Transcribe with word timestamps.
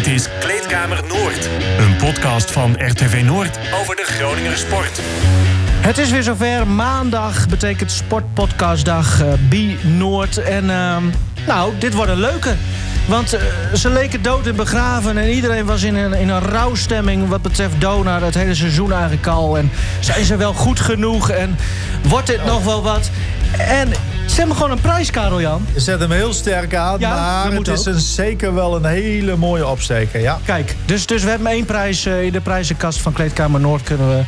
Dit 0.00 0.14
is 0.14 0.28
Kleedkamer 0.38 1.02
Noord. 1.08 1.48
Een 1.78 1.96
podcast 1.96 2.50
van 2.50 2.72
RTV 2.86 3.22
Noord 3.24 3.58
over 3.80 3.96
de 3.96 4.02
Groninger 4.04 4.56
sport. 4.56 5.00
Het 5.80 5.98
is 5.98 6.10
weer 6.10 6.22
zover. 6.22 6.66
Maandag 6.66 7.48
betekent 7.48 7.90
Sportpodcastdag 7.90 9.22
uh, 9.22 9.32
B 9.48 9.84
Noord. 9.84 10.38
En 10.38 10.70
ehm, 10.70 11.02
nou, 11.46 11.72
dit 11.78 11.94
wordt 11.94 12.10
een 12.10 12.20
leuke. 12.20 12.54
Want 13.06 13.32
eh, 13.32 13.42
ze 13.74 13.90
leken 13.90 14.22
dood 14.22 14.46
en 14.46 14.56
begraven 14.56 15.18
en 15.18 15.28
iedereen 15.28 15.64
was 15.64 15.82
in 15.82 15.94
een, 15.94 16.12
in 16.12 16.28
een 16.28 16.40
rouwstemming 16.40 17.28
wat 17.28 17.42
betreft 17.42 17.80
Donar 17.80 18.22
het 18.22 18.34
hele 18.34 18.54
seizoen 18.54 18.92
eigenlijk 18.92 19.26
al. 19.26 19.58
En 19.58 19.70
zijn 20.00 20.24
ze 20.24 20.36
wel 20.36 20.52
goed 20.52 20.80
genoeg 20.80 21.30
en 21.30 21.56
wordt 22.02 22.26
dit 22.26 22.44
nog 22.44 22.64
wel 22.64 22.82
wat? 22.82 23.10
En 23.58 23.92
ze 24.30 24.36
hebben 24.36 24.56
gewoon 24.56 24.70
een 24.70 24.80
prijs, 24.80 25.10
Karel 25.10 25.40
Jan. 25.40 25.66
Je 25.74 25.80
zet 25.80 26.00
hem 26.00 26.10
heel 26.10 26.32
sterk 26.32 26.74
aan, 26.74 26.98
Ja, 26.98 27.14
maar 27.14 27.52
het 27.52 27.68
is 27.68 27.84
een, 27.84 27.98
zeker 28.00 28.54
wel 28.54 28.76
een 28.76 28.84
hele 28.84 29.36
mooie 29.36 29.66
opsteker. 29.66 30.20
Ja. 30.20 30.38
Kijk, 30.44 30.76
dus, 30.84 31.06
dus 31.06 31.22
we 31.22 31.28
hebben 31.30 31.46
één 31.48 31.64
prijs 31.64 32.06
eh, 32.06 32.22
in 32.22 32.32
de 32.32 32.40
prijzenkast 32.40 33.00
van 33.00 33.12
Kleedkamer 33.12 33.60
Noord 33.60 33.82
kunnen 33.82 34.08
we 34.08 34.22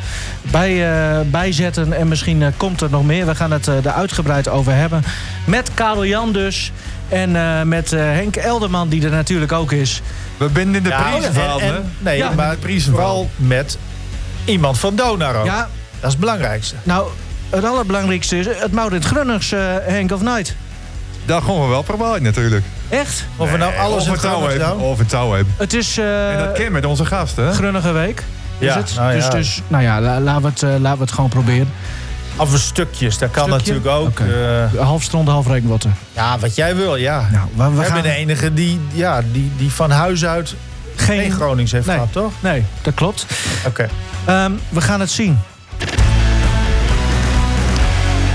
bij, 0.50 0.92
eh, 0.92 1.20
bijzetten. 1.26 1.92
En 1.92 2.08
misschien 2.08 2.42
eh, 2.42 2.48
komt 2.56 2.80
er 2.80 2.90
nog 2.90 3.04
meer. 3.04 3.26
We 3.26 3.34
gaan 3.34 3.50
het 3.50 3.68
eh 3.68 3.84
er 3.84 3.92
uitgebreid 3.92 4.48
over 4.48 4.74
hebben. 4.74 5.04
Met 5.44 5.70
Karel 5.74 6.04
Jan 6.06 6.32
dus. 6.32 6.72
En 7.08 7.36
eh, 7.36 7.62
met 7.62 7.92
eh, 7.92 8.00
Henk 8.00 8.36
Elderman, 8.36 8.88
die 8.88 9.04
er 9.04 9.10
natuurlijk 9.10 9.52
ook 9.52 9.72
is. 9.72 10.02
We 10.36 10.48
binden 10.48 10.82
de 10.82 10.88
Ja, 10.88 11.00
prijzen 11.02 11.28
en- 11.28 11.34
van, 11.50 11.60
en- 11.60 11.72
hè? 11.74 11.80
Nee, 11.98 12.16
Ja. 12.16 12.30
maar 12.36 12.56
vooral 12.90 13.30
met 13.36 13.78
iemand 14.44 14.78
van 14.78 14.94
Donar 14.96 15.34
ook. 15.36 15.44
Ja, 15.44 15.58
Dat 15.58 15.68
is 16.02 16.10
het 16.10 16.18
belangrijkste. 16.18 16.74
nou, 16.82 17.06
het 17.54 17.64
allerbelangrijkste 17.64 18.38
is 18.38 18.46
het 18.46 18.72
Maurits 18.72 19.06
Grunners, 19.06 19.52
eh, 19.52 19.60
Henk 19.82 20.12
of 20.12 20.22
Night. 20.22 20.54
Dat 21.24 21.42
gaan 21.42 21.60
we 21.62 21.66
wel 21.66 21.82
proberen 21.82 22.22
natuurlijk. 22.22 22.64
Echt? 22.88 23.24
Of 23.36 23.50
we 23.50 23.56
nou 23.56 23.76
alles 23.76 24.02
of 24.02 24.08
een 24.08 24.18
touw 24.18 24.48
hebben. 24.48 24.68
doen. 24.68 24.80
Of 24.80 24.98
een 24.98 25.06
touw 25.06 25.32
hebben. 25.32 25.54
Het 25.58 25.74
is 25.74 25.98
eh 25.98 26.32
En 26.32 26.38
dat 26.38 26.52
ken 26.52 26.72
met 26.72 26.84
onze 26.86 27.04
gasten, 27.04 27.44
hè? 27.46 27.52
Grunnige 27.52 27.92
week. 27.92 28.22
Ja, 28.58 28.68
is 28.68 28.74
het? 28.74 28.94
nou 28.96 29.12
dus, 29.12 29.24
ja. 29.24 29.30
dus, 29.30 29.62
nou 29.68 29.82
ja, 29.82 30.00
la- 30.00 30.20
laten 30.20 30.42
we 30.42 30.48
het, 30.48 30.62
eh, 30.62 30.68
laten 30.70 30.98
we 30.98 31.04
het 31.04 31.12
gewoon 31.12 31.30
proberen. 31.30 31.72
Of 32.36 32.52
een 32.52 32.58
stukjes, 32.58 33.18
dat 33.18 33.30
kan 33.30 33.48
Stukje? 33.48 33.72
natuurlijk 33.72 33.86
ook. 33.96 34.08
Oké. 34.20 34.68
Eh, 34.74 34.80
Half 34.80 35.02
stront, 35.02 35.28
half 35.28 35.46
regenwater. 35.46 35.90
ja, 36.12 36.38
wat 36.38 36.54
jij 36.56 36.76
wil, 36.76 36.96
ja. 36.96 37.28
Nou, 37.32 37.46
we, 37.56 37.62
we 37.64 37.70
We 37.70 37.76
gaan 37.76 37.86
zijn 37.90 38.02
de 38.02 38.10
enige 38.20 38.54
die, 38.54 38.80
ja, 38.92 39.22
die, 39.32 39.52
die 39.56 39.72
van 39.72 39.90
huis 39.90 40.24
uit 40.24 40.54
geen 40.96 41.32
Gronings 41.32 41.72
heeft 41.72 41.86
Nee. 41.86 41.94
gehad, 41.96 42.12
toch? 42.12 42.32
Nee, 42.40 42.64
dat 42.82 42.94
klopt. 42.94 43.26
Oké. 43.66 43.88
Ehm, 44.24 44.52
we 44.68 44.80
gaan 44.80 45.00
het 45.00 45.10
zien. 45.10 45.38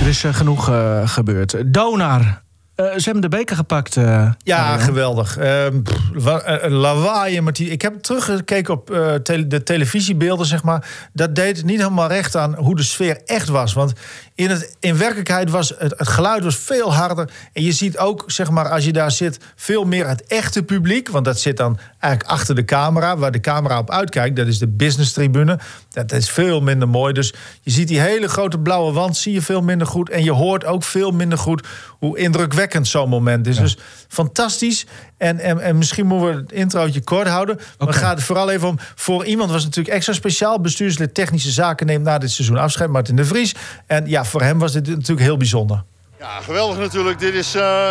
Er 0.07 0.13
is 0.13 0.23
eh, 0.23 0.33
genoeg 0.33 0.69
eh, 0.69 1.01
gebeurd. 1.05 1.73
Donar. 1.73 2.46
Eh, 2.77 2.85
ze 2.85 3.03
hebben 3.03 3.21
de 3.21 3.37
beker 3.37 3.55
gepakt. 3.55 3.97
eh, 3.97 4.31
Ja, 4.43 4.77
geweldig. 4.77 5.37
Ehm, 5.37 5.79
eh, 6.25 6.69
lawaai. 6.71 7.41
die- 7.51 7.69
Ik 7.69 7.81
heb 7.81 8.01
teruggekeken 8.01 8.73
op 8.73 8.85
tele- 9.23 9.47
de 9.47 9.63
televisiebeelden, 9.63 10.45
zeg 10.45 10.63
maar. 10.63 10.87
Dat 11.13 11.35
deed 11.35 11.63
niet 11.63 11.77
helemaal 11.79 12.07
recht 12.07 12.35
aan 12.35 12.55
hoe 12.55 12.75
de 12.75 12.83
sfeer 12.83 13.21
echt 13.25 13.47
was. 13.47 13.73
Want 13.73 13.93
in, 14.35 14.49
het, 14.49 14.75
in 14.79 14.97
werkelijkheid 14.97 15.49
was 15.49 15.73
het, 15.77 15.93
het 15.97 16.07
geluid 16.07 16.43
was 16.43 16.55
veel 16.57 16.93
harder. 16.93 17.29
En 17.53 17.63
je 17.63 17.71
ziet 17.71 17.97
ook, 17.97 18.23
zeg 18.27 18.49
maar, 18.49 18.69
als 18.69 18.85
je 18.85 18.93
daar 18.93 19.11
zit, 19.11 19.39
veel 19.55 19.83
meer 19.83 20.07
het 20.07 20.23
echte 20.27 20.63
publiek. 20.63 21.09
Want 21.09 21.25
dat 21.25 21.39
zit 21.39 21.57
dan 21.57 21.79
eigenlijk 21.99 22.31
achter 22.33 22.55
de 22.55 22.65
camera, 22.65 23.17
waar 23.17 23.31
de 23.31 23.39
camera 23.39 23.79
op 23.79 23.91
uitkijkt. 23.91 24.35
Dat 24.35 24.47
is 24.47 24.59
de 24.59 24.67
business 24.67 25.13
tribune. 25.13 25.59
Dat 25.91 26.11
is 26.11 26.29
veel 26.29 26.61
minder 26.61 26.89
mooi. 26.89 27.13
Dus 27.13 27.33
je 27.61 27.71
ziet 27.71 27.87
die 27.87 27.99
hele 27.99 28.27
grote 28.27 28.59
blauwe 28.59 28.91
wand, 28.91 29.17
zie 29.17 29.33
je 29.33 29.41
veel 29.41 29.61
minder 29.61 29.87
goed. 29.87 30.09
En 30.09 30.23
je 30.23 30.31
hoort 30.31 30.65
ook 30.65 30.83
veel 30.83 31.11
minder 31.11 31.37
goed 31.37 31.67
hoe 31.99 32.17
indrukwekkend 32.17 32.65
zo'n 32.81 33.09
moment 33.09 33.47
is. 33.47 33.57
Dus 33.57 33.77
fantastisch. 34.07 34.85
En, 35.17 35.39
en, 35.39 35.59
en 35.59 35.77
misschien 35.77 36.05
moeten 36.05 36.29
we 36.35 36.41
het 36.41 36.51
introotje 36.51 37.01
kort 37.01 37.27
houden. 37.27 37.55
Maar 37.55 37.65
Oké. 37.77 37.91
het 37.91 37.95
gaat 37.95 38.17
er 38.17 38.23
vooral 38.23 38.49
even 38.49 38.67
om. 38.67 38.77
Voor 38.95 39.25
iemand 39.25 39.49
was 39.51 39.57
het 39.63 39.67
natuurlijk 39.69 39.95
extra 39.95 40.13
speciaal. 40.13 40.61
Bestuurslid 40.61 41.13
technische 41.13 41.51
zaken 41.51 41.85
neemt 41.85 42.03
na 42.03 42.17
dit 42.17 42.31
seizoen 42.31 42.57
afscheid. 42.57 42.89
Martin 42.89 43.15
de 43.15 43.25
Vries. 43.25 43.55
En 43.85 44.07
ja, 44.09 44.25
voor 44.25 44.41
hem 44.41 44.59
was 44.59 44.71
dit 44.71 44.87
natuurlijk 44.87 45.19
heel 45.19 45.37
bijzonder. 45.37 45.83
Ja, 46.19 46.39
geweldig 46.41 46.77
natuurlijk. 46.77 47.19
Dit 47.19 47.33
is 47.33 47.55
eh, 47.55 47.89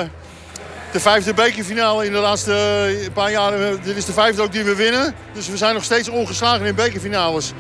de 0.93 1.00
vijfde 1.00 1.34
bekerfinale 1.34 2.06
in 2.06 2.12
de 2.12 2.19
laatste 2.19 2.53
eh, 2.53 3.12
paar 3.12 3.31
jaren. 3.31 3.79
Dit 3.83 3.97
is 3.97 4.05
de 4.05 4.12
vijfde 4.12 4.43
ook 4.43 4.53
die 4.53 4.65
we 4.65 4.75
winnen. 4.75 5.15
Dus 5.33 5.49
we 5.49 5.56
zijn 5.56 5.75
nog 5.75 5.84
steeds 5.84 6.09
ongeslagen 6.09 6.67
in 6.67 6.75
bekerfinales. 6.75 7.53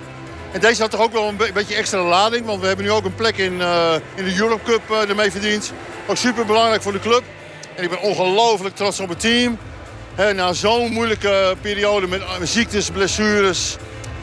En 0.52 0.60
deze 0.60 0.80
had 0.82 0.90
toch 0.90 1.00
ook 1.00 1.12
wel 1.12 1.28
een 1.28 1.36
be- 1.36 1.50
beetje 1.54 1.74
extra 1.74 2.02
lading. 2.02 2.46
Want 2.46 2.60
we 2.60 2.66
hebben 2.66 2.84
nu 2.84 2.90
ook 2.90 3.04
een 3.04 3.14
plek 3.14 3.36
in, 3.36 3.60
eh, 3.60 3.94
in 4.14 4.24
de 4.24 4.36
Europe 4.38 4.64
Cup 4.64 4.90
eh, 4.90 5.08
ermee 5.08 5.30
verdiend. 5.30 5.72
Ook 6.06 6.16
super 6.16 6.46
belangrijk 6.46 6.82
voor 6.82 6.92
de 6.92 6.98
club. 7.00 7.22
En 7.74 7.82
ik 7.84 7.90
ben 7.90 8.00
ongelooflijk 8.00 8.76
trots 8.76 9.00
op 9.00 9.08
het 9.08 9.20
team. 9.20 9.58
Na 10.34 10.52
zo'n 10.52 10.92
moeilijke 10.92 11.56
periode 11.60 12.06
met 12.06 12.20
eh, 12.20 12.26
ziektes, 12.42 12.90
blessures. 12.90 13.76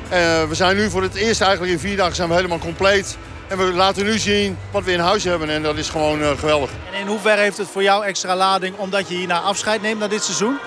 Eh, 0.10 0.20
we 0.44 0.56
zijn 0.56 0.76
nu 0.76 0.90
voor 0.90 1.02
het 1.02 1.16
eerst 1.16 1.42
eigenlijk 1.42 1.72
in 1.74 1.80
vier 1.80 1.98
dagen 1.98 2.16
zijn 2.16 2.30
we 2.30 2.36
helemaal 2.36 2.58
compleet. 2.58 3.18
En 3.48 3.58
we 3.58 3.64
laten 3.64 4.04
nu 4.06 4.18
zien 4.20 4.58
wat 4.72 4.84
we 4.84 4.92
in 4.92 5.00
huis 5.00 5.24
hebben. 5.24 5.50
En 5.50 5.64
dat 5.64 5.78
is 5.78 5.90
gewoon 5.90 6.22
eh, 6.22 6.30
geweldig. 6.40 6.70
En 6.94 7.00
in 7.00 7.08
hoeverre 7.08 7.42
heeft 7.42 7.58
het 7.58 7.68
voor 7.72 7.84
jou 7.84 8.06
extra 8.06 8.36
lading 8.36 8.78
omdat 8.78 9.10
je 9.10 9.16
hierna 9.16 9.40
afscheid 9.40 9.82
neemt 9.82 10.00
na 10.00 10.08
dit 10.08 10.24
seizoen? 10.24 10.58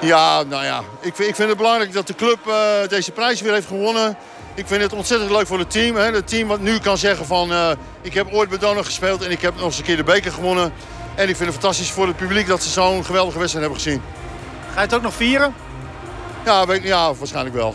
Ja, 0.00 0.42
nou 0.42 0.64
ja. 0.64 0.78
Ik, 1.00 1.14
vind- 1.14 1.28
ik 1.28 1.34
vind 1.34 1.48
het 1.48 1.56
belangrijk 1.58 1.92
dat 1.92 2.06
de 2.06 2.14
club 2.14 2.38
deze 2.88 3.10
prijs 3.10 3.40
weer 3.40 3.52
heeft 3.52 3.66
gewonnen. 3.66 4.16
Ik 4.54 4.66
vind 4.66 4.82
het 4.82 4.92
ontzettend 4.92 5.30
leuk 5.30 5.46
voor 5.46 5.58
het 5.58 5.70
team. 5.70 5.96
Hè. 5.96 6.02
Het 6.12 6.28
team 6.28 6.48
wat 6.48 6.60
nu 6.60 6.78
kan 6.78 6.98
zeggen 6.98 7.26
van... 7.26 7.52
eh, 7.52 7.70
ik 8.02 8.14
heb 8.14 8.32
ooit 8.32 8.48
bij 8.48 8.58
Donner 8.58 8.84
gespeeld 8.84 9.22
en 9.24 9.30
ik 9.30 9.40
heb 9.40 9.54
nog 9.56 9.64
eens 9.64 9.78
een 9.78 9.84
keer 9.84 9.96
de 9.96 10.04
beker 10.04 10.32
gewonnen. 10.32 10.72
En 11.14 11.28
ik 11.28 11.36
vind 11.36 11.48
het 11.50 11.58
fantastisch 11.60 11.90
voor 11.90 12.06
het 12.06 12.16
publiek 12.16 12.46
dat 12.46 12.62
ze 12.62 12.70
zo'n 12.70 13.04
geweldige 13.04 13.38
wedstrijd 13.38 13.66
hebben 13.66 13.82
gezien. 13.84 14.02
Ga 14.72 14.80
je 14.80 14.86
het 14.86 14.94
ook 14.94 15.02
nog 15.02 15.14
vieren? 15.14 15.54
Ja, 16.44 16.66
weet- 16.66 16.82
ja 16.82 17.14
waarschijnlijk 17.14 17.54
wel. 17.56 17.74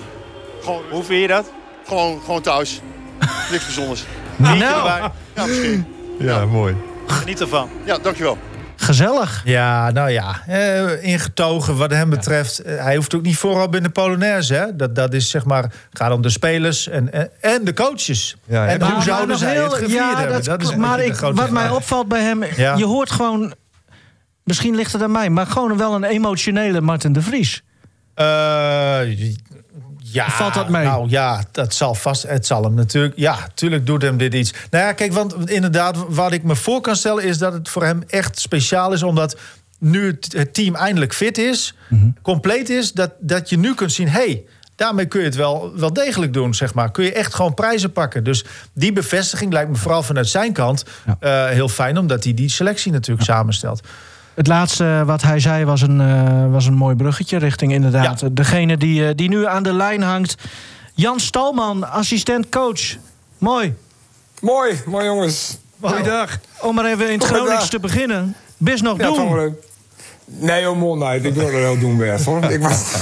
Gewoon, 0.64 0.82
Hoe 0.90 1.04
vier 1.04 1.20
je 1.20 1.28
dat? 1.28 1.52
gewoon, 1.88 2.22
gewoon 2.26 2.42
thuis. 2.42 2.82
Niks 3.52 3.66
bijzonders. 3.66 4.04
Nou. 4.36 4.60
erbij. 4.62 5.12
Ja, 5.36 5.46
misschien. 5.46 5.96
Ja, 6.20 6.46
mooi. 6.46 6.76
Geniet 7.08 7.42
ervan. 7.42 7.70
Ja, 7.86 7.98
dankjewel. 7.98 8.38
Gezellig. 8.90 9.42
Ja, 9.46 9.92
nou 9.92 10.10
ja, 10.10 10.42
eh, 10.48 11.04
ingetogen 11.04 11.78
wat 11.78 11.92
hem 11.92 12.10
betreft. 12.10 12.60
Eh, 12.60 12.84
hij 12.84 12.96
hoeft 12.96 13.16
ook 13.16 13.22
niet 13.22 13.38
vooral 13.38 13.70
binnen 13.70 13.94
de 13.94 14.02
Polonaise. 14.02 14.54
Hè? 14.54 14.76
Dat, 14.76 14.96
dat 14.96 15.14
is 15.14 15.30
zeg 15.30 15.46
maar, 15.46 15.72
gaat 15.92 16.12
om 16.12 16.22
de 16.22 16.30
spelers 16.30 16.88
en, 16.88 17.14
en, 17.14 17.30
en 17.42 17.64
de 17.66 17.74
coaches. 17.74 18.36
Ja, 18.46 18.68
en 18.68 18.80
maar 18.80 18.92
hoe 18.92 19.02
zouden 19.02 19.38
zij 19.38 19.52
heel- 19.54 19.64
het 19.64 19.74
gevierd 19.74 19.92
ja, 19.92 20.18
hebben? 20.18 20.36
dat 20.36 20.46
Dat 20.46 20.62
is 20.62 20.76
maar 20.76 21.00
ik, 21.00 21.16
wat 21.16 21.50
mij 21.50 21.70
opvalt 21.70 22.08
bij 22.08 22.22
hem, 22.22 22.44
Ja. 22.56 22.76
je 22.76 22.86
hoort 22.86 23.12
gewoon... 23.12 23.54
Misschien 24.44 24.76
ligt 24.76 24.94
het 24.94 25.02
aan 25.04 25.12
mij, 25.12 25.30
maar 25.30 25.46
gewoon 25.48 25.78
wel 25.78 25.96
een 25.96 26.04
emotionele 26.04 26.82
Martin 26.82 27.14
de 27.14 27.22
Vries. 27.22 27.64
Eh, 28.14 29.00
ja, 30.12 30.30
Valt 30.30 30.54
dat 30.54 30.70
mee? 30.70 30.86
Nou 30.86 31.10
ja, 31.10 31.44
dat 31.52 31.74
zal 31.74 31.96
vast. 31.96 32.24
Het 32.24 32.46
zal 32.46 32.64
hem 32.64 32.74
natuurlijk. 32.74 33.14
Ja, 33.18 33.48
tuurlijk 33.54 33.86
doet 33.86 34.02
hem 34.02 34.18
dit 34.18 34.34
iets. 34.34 34.54
Nou 34.70 34.86
ja, 34.86 34.94
kijk, 34.94 35.14
want 35.14 35.50
inderdaad, 35.50 35.96
wat 36.08 36.32
ik 36.32 36.44
me 36.44 36.56
voor 36.56 36.82
kan 36.82 36.96
stellen 36.96 37.24
is 37.24 37.38
dat 37.38 37.54
het 37.54 37.70
voor 37.70 37.84
hem 37.84 38.04
echt 38.08 38.40
speciaal 38.40 38.94
is, 38.94 39.04
omdat 39.04 39.38
nu 39.80 40.18
het, 40.32 40.54
team 40.54 40.76
eindelijk 40.76 41.14
fit 41.14 41.38
is, 41.38 41.74
Mhm. 41.90 42.10
compleet 42.22 42.70
is, 42.70 42.92
dat, 42.92 43.12
dat 43.20 43.50
je 43.50 43.58
nu 43.58 43.74
kunt 43.74 43.92
zien, 43.92 44.10
hey, 44.10 44.44
daarmee 44.76 45.06
kun 45.06 45.20
je 45.20 45.26
het 45.26 45.36
wel, 45.36 45.72
wel 45.76 45.94
degelijk 45.94 46.34
doen, 46.34 46.54
zeg 46.54 46.74
maar. 46.74 46.92
Kun 46.92 47.04
je 47.04 47.14
echt 47.14 47.34
gewoon 47.34 47.54
prijzen 47.54 47.92
pakken. 47.92 48.24
Dus 48.24 48.46
die 48.74 48.94
bevestiging 48.94 49.52
lijkt 49.54 49.70
me 49.70 49.76
vooral 49.76 50.04
vanuit 50.04 50.28
zijn 50.28 50.54
kant 50.54 50.84
Ja. 51.06 51.18
eh, 51.48 51.54
heel 51.54 51.70
fijn, 51.70 51.98
omdat 51.98 52.24
hij 52.24 52.34
die 52.34 52.50
selectie 52.50 52.92
natuurlijk 52.92 53.26
samenstelt. 53.28 53.82
Het 54.40 54.48
laatste 54.48 55.04
wat 55.06 55.22
hij 55.22 55.40
zei 55.40 55.66
was 55.66 55.82
een, 55.82 56.02
eh, 56.02 56.52
was 56.52 56.66
een 56.66 56.74
mooi 56.74 56.96
bruggetje 56.96 57.38
richting 57.38 57.72
inderdaad 57.72 58.20
Ja. 58.20 58.28
degene 58.32 58.78
die, 58.78 59.08
eh, 59.08 59.16
die 59.16 59.30
nu 59.30 59.46
aan 59.48 59.64
de 59.64 59.74
lijn 59.74 60.02
hangt. 60.02 60.36
Jan 60.94 61.20
Stalman, 61.20 61.92
assistent 61.92 62.50
coach. 62.50 62.82
Mooi. 63.38 63.74
Mooi, 64.42 64.82
mooi 64.86 65.06
jongens. 65.06 65.58
Goeiedag. 65.82 66.40
Om 66.62 66.76
maar 66.76 66.86
even 66.86 67.08
in 67.12 67.20
het. 67.20 67.28
Gronings 67.28 67.70
te 67.70 67.80
beginnen. 67.80 68.36
Best 68.58 68.84
nog 68.84 68.98
Ja, 68.98 69.06
doen. 69.06 69.56
Nee, 70.26 70.62
joh, 70.62 70.78
man, 70.80 70.98
nee, 71.00 71.22
ik 71.22 71.34
wil 71.34 71.48
er 71.48 71.62
wel 71.62 71.80
doen 71.80 71.98
best 71.98 72.26
hoor. 72.26 72.44
ik 72.44 72.62
was 72.62 72.94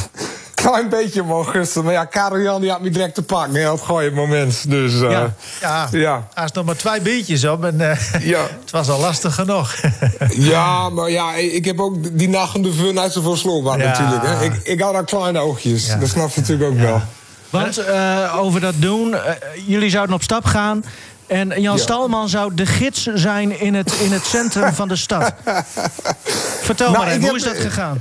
klein 0.69 0.89
beetje 0.89 1.23
man 1.23 1.46
gisteren. 1.46 1.84
Maar 1.84 1.93
ja, 1.93 2.05
Karel 2.05 2.40
Jan 2.40 2.61
die 2.61 2.69
had 2.72 2.81
me 2.81 2.90
direct 2.90 3.16
te 3.16 3.23
pakken. 3.23 3.53
Hij 3.53 3.64
had 3.64 3.81
gooi 3.81 4.11
moment. 4.11 4.69
Dus 4.69 4.93
eh, 5.02 5.11
Ja. 5.11 5.34
Ja, 5.61 5.87
ja. 5.91 6.28
hij 6.34 6.43
is 6.46 6.52
nog 6.52 6.66
maar 6.66 6.75
twee 6.75 7.02
biertjes 7.02 7.46
op 7.46 7.64
en 7.64 7.81
eh, 7.91 7.97
Ja. 8.34 8.40
het 8.61 8.72
was 8.72 8.90
al 8.90 8.99
lastig 8.99 9.35
genoeg. 9.35 9.75
ja, 10.53 10.90
maar 10.90 11.09
ja, 11.09 11.35
ik 11.35 11.66
heb 11.66 11.79
ook 11.79 12.17
die 12.17 12.29
nacht 12.29 12.64
de 12.64 12.73
fun 12.73 12.99
uit 12.99 13.14
zoveel 13.14 13.35
sloop 13.35 13.64
gehad 13.64 13.79
Ja. 13.79 13.85
natuurlijk. 13.87 14.23
Hè. 14.25 14.43
Ik, 14.46 14.53
ik 14.64 14.81
had 14.81 14.93
daar 14.93 15.03
kleine 15.05 15.40
oogjes. 15.40 15.87
Ja. 15.87 15.96
Dat 15.96 16.09
snap 16.09 16.29
je 16.34 16.40
natuurlijk 16.41 16.72
ook 16.72 16.79
wel. 16.79 17.02
Want 17.49 17.78
eh, 17.78 18.35
over 18.40 18.59
dat 18.61 18.73
doen, 18.78 19.16
jullie 19.66 19.90
zouden 19.90 20.16
op 20.16 20.23
stap 20.23 20.46
gaan. 20.46 20.84
En 21.28 21.47
Jan 21.62 21.76
Ja. 21.76 21.82
Stalman 21.82 22.29
zou 22.29 22.53
de 22.53 22.66
gids 22.66 23.03
zijn 23.14 23.59
in 23.59 23.74
het, 23.76 23.94
in 23.94 24.12
het 24.12 24.26
centrum 24.26 24.74
van 24.74 24.88
de 24.88 24.96
stad. 24.96 25.34
Vertel 26.62 26.91
Nou, 26.91 26.97
maar 26.97 27.08
even, 27.14 27.22
ik 27.22 27.28
hoe 27.28 27.38
is 27.38 27.44
heb- 27.44 27.53
dat 27.53 27.62
gegaan? 27.64 27.97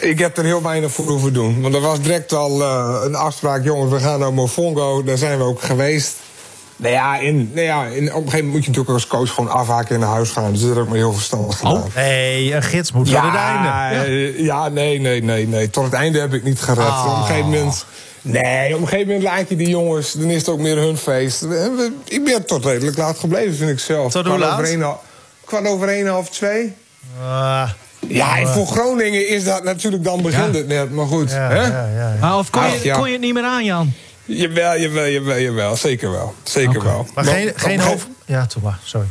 Ik 0.00 0.18
heb 0.18 0.36
er 0.38 0.44
heel 0.44 0.62
weinig 0.62 0.92
voor 0.92 1.04
hoeven 1.06 1.32
doen. 1.32 1.60
Want 1.62 1.74
er 1.74 1.80
was 1.80 2.00
direct 2.00 2.32
al 2.32 2.62
eh, 2.62 3.00
een 3.04 3.14
afspraak. 3.14 3.64
Jongens, 3.64 3.92
we 3.92 4.00
gaan 4.00 4.18
naar 4.18 4.32
Mofongo. 4.32 5.02
Daar 5.02 5.16
zijn 5.16 5.38
we 5.38 5.44
ook 5.44 5.62
geweest. 5.62 6.16
Nou 6.76 6.92
ja, 6.94 7.16
in, 7.18 7.50
nou 7.54 7.66
ja 7.66 7.84
in, 7.84 7.90
op 7.90 7.96
een 7.96 8.02
gegeven 8.12 8.20
moment 8.20 8.40
moet 8.52 8.64
je 8.64 8.68
natuurlijk 8.70 8.88
als 8.88 9.06
coach 9.06 9.34
gewoon 9.34 9.50
afhaken 9.50 9.94
en 9.94 10.00
naar 10.00 10.10
huis 10.10 10.30
gaan. 10.30 10.52
Dus 10.52 10.60
dat 10.60 10.70
is 10.70 10.76
ook 10.76 10.88
maar 10.88 10.96
heel 10.96 11.12
verstandig 11.12 11.56
gedaan. 11.56 11.72
Oh, 11.72 11.94
nee, 11.94 12.54
een 12.54 12.62
gids 12.62 12.92
moet 12.92 13.06
tot 13.06 13.14
het 13.14 13.34
einde. 13.34 13.68
Ja, 14.36 14.44
ja, 14.44 14.68
nee, 14.68 15.00
nee, 15.00 15.22
nee, 15.22 15.48
nee. 15.48 15.70
Tot 15.70 15.84
het 15.84 15.92
einde 15.92 16.20
heb 16.20 16.32
ik 16.34 16.44
niet 16.44 16.60
gered. 16.60 16.86
Ah. 16.86 17.06
Op 17.10 17.16
een 17.16 17.24
gegeven 17.24 17.50
moment... 17.50 17.84
Nee, 18.26 18.74
op 18.74 18.80
een 18.80 18.88
gegeven 18.88 19.06
moment 19.12 19.22
laat 19.24 19.48
je 19.48 19.56
die 19.56 19.68
jongens, 19.68 20.12
dan 20.12 20.30
is 20.30 20.36
het 20.38 20.48
ook 20.48 20.58
meer 20.58 20.76
hun 20.76 20.96
feest. 20.96 21.42
Ik 22.04 22.24
ben 22.24 22.44
tot 22.46 22.64
redelijk 22.64 22.96
laat 22.96 23.18
gebleven, 23.18 23.54
vind 23.54 23.70
ik 23.70 23.78
zelf. 23.78 24.12
Tot 24.12 24.26
hoe 24.26 24.34
Kwart 24.36 24.40
laat? 24.40 24.52
over 24.52 24.64
één, 24.64 24.80
hal- 24.80 25.02
kwart 25.44 25.66
over 25.66 25.88
één, 25.88 26.06
half 26.06 26.30
twee. 26.30 26.72
Ah, 27.22 27.70
Ja, 28.08 28.38
en 28.38 28.48
voor 28.48 28.66
Groningen 28.66 29.28
is 29.28 29.44
dat 29.44 29.64
natuurlijk, 29.64 30.04
dan 30.04 30.22
begint 30.22 30.52
Ja. 30.54 30.58
het 30.58 30.66
net. 30.68 30.90
Maar 30.90 31.06
goed, 31.06 31.30
ja, 31.30 31.48
hè? 31.48 31.54
ja, 31.66 31.66
ja, 31.66 32.12
ja. 32.12 32.16
Maar 32.20 32.38
of 32.38 32.50
kon, 32.50 32.62
Ach, 32.62 32.74
je, 32.78 32.84
ja. 32.84 32.96
kon 32.96 33.06
je 33.06 33.12
het 33.12 33.20
niet 33.20 33.34
meer 33.34 33.44
aan, 33.44 33.64
Jan? 33.64 33.92
Jawel, 34.24 34.78
jawel, 34.78 35.08
jawel, 35.08 35.38
jawel. 35.38 35.76
Zeker 35.76 36.10
wel. 36.10 36.34
Zeker 36.42 36.82
wel. 36.82 37.06
Maar 37.14 37.24
geen, 37.24 37.52
geen 37.56 37.80
hoofd... 37.80 38.06
Ja, 38.26 38.46
toch 38.46 38.62
maar, 38.62 38.78
sorry. 38.84 39.06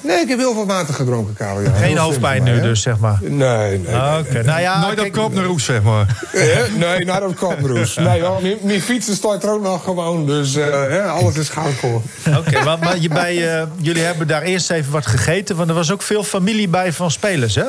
Nee, 0.00 0.20
ik 0.20 0.28
heb 0.28 0.38
heel 0.38 0.52
veel 0.54 0.66
water 0.66 0.94
gedronken, 0.94 1.34
Karel. 1.34 1.60
Ja. 1.60 1.70
Geen 1.70 1.96
hoofdpijn 1.96 2.42
nu 2.42 2.60
dus, 2.60 2.82
zeg 2.82 2.98
maar. 2.98 3.18
Nee, 3.20 3.30
nee. 3.30 3.78
nee. 3.78 4.18
Oké, 4.18 4.42
nou 4.42 4.60
ja... 4.60 4.80
Nooit 4.80 4.92
op 4.92 4.98
kijk, 4.98 5.12
kop 5.12 5.34
naar 5.34 5.44
roes, 5.44 5.64
zeg 5.64 5.82
maar. 5.82 6.06
Hè? 6.30 6.62
Nee, 6.76 7.04
naar 7.04 7.20
dat 7.20 7.34
kaproes. 7.34 7.94
Nee, 7.96 8.22
hoor, 8.22 8.42
mijn- 8.42 8.56
mijn 8.62 8.80
fietsen 8.82 9.14
staat 9.14 9.42
er 9.44 9.50
ook 9.50 9.62
nog 9.62 9.84
gewoon. 9.84 10.26
Dus 10.26 10.56
eh, 10.56 10.66
hè, 10.70 11.02
alles 11.02 11.36
is 11.36 11.48
goud 11.48 11.72
voor. 11.74 12.02
Oké, 12.36 12.62
maar 12.64 12.98
je, 12.98 13.08
bij, 13.08 13.58
eh, 13.60 13.66
jullie 13.76 14.02
hebben 14.02 14.26
daar 14.26 14.42
eerst 14.42 14.70
even 14.70 14.92
wat 14.92 15.06
gegeten. 15.06 15.56
Want 15.56 15.68
er 15.68 15.74
was 15.74 15.92
ook 15.92 16.02
veel 16.02 16.22
familie 16.24 16.68
bij 16.68 16.92
van 16.92 17.10
spelers, 17.10 17.54
hè? 17.54 17.64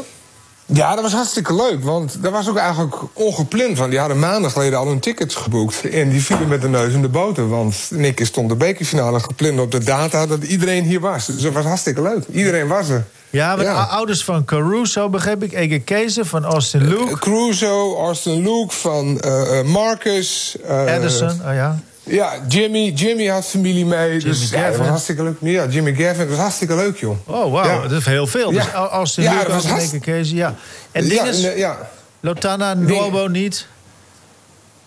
Ja, 0.73 0.93
dat 0.93 1.03
was 1.03 1.13
hartstikke 1.13 1.55
leuk. 1.55 1.83
Want 1.83 2.23
dat 2.23 2.31
was 2.31 2.49
ook 2.49 2.57
eigenlijk 2.57 2.95
ongepland. 3.13 3.77
Want 3.77 3.89
die 3.89 3.99
hadden 3.99 4.19
maanden 4.19 4.51
geleden 4.51 4.79
al 4.79 4.87
hun 4.87 4.99
tickets 4.99 5.35
geboekt. 5.35 5.89
En 5.89 6.09
die 6.09 6.23
vielen 6.23 6.47
met 6.47 6.61
de 6.61 6.69
neus 6.69 6.93
in 6.93 7.01
de 7.01 7.09
boter. 7.09 7.49
Want 7.49 7.75
Nick 7.89 8.25
stond 8.25 8.49
de 8.49 8.55
bekerfinale 8.55 9.19
gepland 9.19 9.59
op 9.59 9.71
de 9.71 9.83
data 9.83 10.25
dat 10.25 10.43
iedereen 10.43 10.83
hier 10.83 10.99
was. 10.99 11.25
Dus 11.25 11.41
dat 11.41 11.53
was 11.53 11.65
hartstikke 11.65 12.01
leuk. 12.01 12.23
Iedereen 12.31 12.67
was 12.67 12.89
er. 12.89 13.03
Ja, 13.29 13.55
met 13.55 13.65
Ja. 13.65 13.83
ouders 13.83 14.23
van 14.23 14.45
Caruso, 14.45 15.09
begreep 15.09 15.43
ik. 15.43 15.53
Ege 15.53 15.79
Keizer 15.79 16.25
van 16.25 16.45
Austin 16.45 16.87
Luke. 16.87 17.17
Crusoe, 17.19 17.97
Austin 17.97 18.43
Luke, 18.43 18.73
van 18.75 19.19
eh, 19.19 19.59
eh, 19.59 19.65
Marcus. 19.65 20.55
eh, 20.67 20.93
Edison, 20.95 21.29
oh 21.29 21.53
ja. 21.53 21.79
Ja, 22.09 22.33
Jimmy. 22.47 22.91
Jimmy 22.95 23.25
had 23.27 23.45
familie 23.45 23.85
mee. 23.85 24.19
dus 24.19 24.49
ja, 24.49 24.67
dat 24.69 24.77
was 24.77 24.87
hartstikke 24.87 25.23
leuk. 25.23 25.35
Ja, 25.39 25.65
Jimmy 25.65 25.93
Gavin. 25.95 26.17
Dat 26.17 26.27
was 26.27 26.37
hartstikke 26.37 26.75
leuk, 26.75 26.97
joh. 26.97 27.17
Oh, 27.27 27.51
wauw, 27.51 27.65
Ja. 27.65 27.81
dat 27.87 27.91
is 27.91 28.05
heel 28.05 28.27
veel. 28.27 28.51
Ja. 28.53 28.63
Dus 28.63 28.71
Austin 28.73 29.23
Ja, 29.23 29.31
Luke, 29.33 29.43
dat 29.45 29.53
was 29.53 29.65
hartst- 29.65 29.87
Ege 29.93 29.99
Keizer, 29.99 30.35
ja. 30.37 30.55
En 30.91 31.05
ja, 31.07 31.25
eh, 31.27 31.57
ja. 31.57 31.89
Lotana, 32.19 32.73
Norbo 32.73 33.27
niet. 33.27 33.67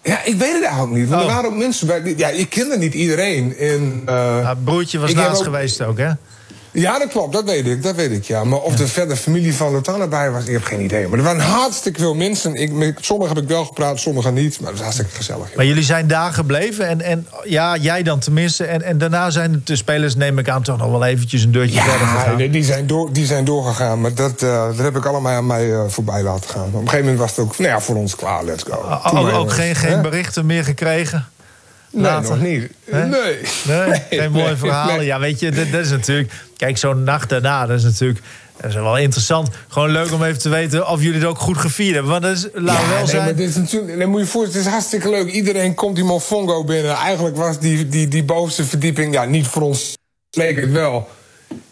Ja, 0.03 0.25
ik 0.25 0.35
weet 0.37 0.53
het 0.53 0.63
eigenlijk 0.65 0.93
niet. 0.95 1.09
Want 1.09 1.23
Oh. 1.23 1.29
er 1.29 1.35
waren 1.35 1.51
ook 1.51 1.57
mensen 1.57 1.87
bij. 1.87 2.15
Ja, 2.17 2.29
ik 2.29 2.51
kende 2.51 2.79
niet 2.79 2.95
iedereen. 2.95 3.57
En, 3.57 4.03
eh, 4.07 4.15
Ja, 4.43 4.55
broertje 4.65 4.99
was 4.99 5.11
ik 5.11 5.17
laatst 5.17 5.39
ook- 5.39 5.45
geweest 5.45 5.83
ook, 5.83 5.99
hè? 5.99 6.11
Ja, 6.75 6.99
dat 6.99 7.09
klopt, 7.09 7.33
dat 7.33 7.45
weet 7.45 7.67
ik, 7.67 7.83
dat 7.83 7.95
weet 7.95 8.11
ik, 8.11 8.25
ja. 8.25 8.45
Maar 8.45 8.59
of 8.59 8.79
er 8.79 8.89
verder 8.89 9.17
familie 9.17 9.55
van 9.55 9.73
Lotana 9.73 10.07
bij 10.07 10.31
was, 10.31 10.45
ik 10.45 10.53
heb 10.53 10.65
geen 10.65 10.81
idee. 10.81 11.09
Maar 11.09 11.19
er 11.19 11.25
waren 11.25 11.41
hartstikke 11.41 11.99
veel 12.01 12.15
mensen. 12.15 12.55
Ik, 12.55 12.73
met 12.73 12.99
sommigen 13.01 13.35
heb 13.35 13.43
ik 13.43 13.49
wel 13.51 13.65
gepraat, 13.65 13.99
sommigen 14.01 14.35
niet. 14.35 14.61
Maar 14.61 14.69
het 14.71 14.77
was 14.77 14.83
hartstikke 14.83 15.15
gezellig. 15.15 15.55
Maar 15.57 15.65
jullie 15.65 15.83
zijn 15.83 16.07
daar 16.07 16.33
gebleven. 16.33 16.89
En, 16.89 17.01
en 17.01 17.27
ja, 17.45 17.77
jij 17.77 18.03
dan 18.03 18.19
tenminste. 18.19 18.65
En, 18.65 18.83
en 18.83 18.99
daarna 18.99 19.31
zijn 19.31 19.61
de 19.65 19.77
spelers, 19.77 20.15
neem 20.17 20.39
ik 20.39 20.49
aan, 20.49 20.63
toch 20.63 20.79
nog 20.79 20.91
wel 20.91 21.05
eventjes 21.05 21.43
een 21.43 21.53
deurtje 21.53 21.81
verder 21.81 22.01
Ja, 22.01 22.07
gegaan. 22.19 22.37
nee, 22.37 22.51
die, 22.51 22.65
zijn 22.65 22.87
door, 22.87 23.13
die 23.13 23.27
zijn 23.27 23.45
doorgegaan. 23.45 24.01
Maar 24.01 24.15
dat, 24.15 24.43
eh, 24.43 24.67
dat 24.67 24.79
heb 24.79 24.97
ik 24.97 25.05
allemaal 25.07 25.33
aan 25.37 25.47
mij 25.47 25.73
eh, 25.73 25.85
voorbij 25.89 26.23
laten 26.23 26.51
gaan. 26.51 26.67
Op 26.67 26.75
een 26.75 26.79
gegeven 26.81 27.01
moment 27.01 27.19
was 27.19 27.31
het 27.31 27.39
ook, 27.39 27.59
nou 27.59 27.71
ja, 27.71 27.81
voor 27.81 27.97
ons 27.97 28.17
klaar, 28.17 28.45
let's 28.45 28.63
go. 28.63 28.73
O- 28.75 29.11
Doe 29.11 29.31
Ook, 29.31 29.39
ook 29.39 29.53
geen, 29.53 29.75
geen 29.75 30.03
berichten 30.03 30.47
meer 30.47 30.65
gekregen? 30.65 31.27
Nee, 31.93 32.03
later? 32.03 32.31
nog 32.31 32.41
niet. 32.41 32.71
Nee. 32.91 33.09
Nee, 33.67 34.03
geen 34.11 34.33
mooie 34.33 34.45
nee, 34.45 34.57
verhalen. 34.57 34.97
nee. 34.97 35.07
Ja, 35.07 35.19
weet 35.19 35.41
je, 35.41 35.51
dat, 35.51 35.71
dat 35.71 35.81
is 35.81 35.91
natuurlijk... 35.91 36.33
Kijk, 36.57 36.79
zo'n 36.79 37.05
nacht 37.05 37.29
daarna, 37.29 37.67
dat 37.67 37.77
is 37.77 37.85
natuurlijk... 37.85 38.21
Dat 38.57 38.71
is 38.71 38.77
wel 38.77 38.99
interessant. 38.99 39.49
Gewoon 39.69 39.91
leuk 39.91 40.13
om 40.13 40.23
even 40.23 40.39
te 40.39 40.49
weten 40.49 40.89
of 40.89 41.03
jullie 41.03 41.19
het 41.19 41.29
ook 41.29 41.39
goed 41.39 41.59
gevierd 41.59 41.95
hebben. 41.95 42.11
Want 42.11 42.23
dat 42.23 42.37
is, 42.37 42.49
laat 42.55 42.81
Ja, 42.81 42.89
wel 42.89 42.97
nee, 42.99 43.07
zijn... 43.07 43.25
maar 43.25 43.35
dit 43.35 43.49
is 43.49 43.57
natuurlijk, 43.57 43.99
dan 43.99 44.09
moet 44.11 44.21
je 44.21 44.27
voor, 44.27 44.45
het 44.45 44.55
is 44.55 44.67
hartstikke 44.67 45.11
leuk. 45.11 45.31
Iedereen 45.31 45.75
komt 45.75 45.95
die 45.95 46.05
Mofongo 46.05 46.65
binnen. 46.65 46.95
Eigenlijk 46.95 47.37
was 47.37 47.59
die, 47.59 47.89
die, 47.89 48.09
die 48.09 48.25
bovenste 48.25 48.65
verdieping, 48.65 49.15
ja, 49.15 49.25
niet 49.25 49.47
voor 49.47 49.63
ons 49.63 49.97
leek 50.31 50.61
het 50.61 50.71
wel. 50.71 51.09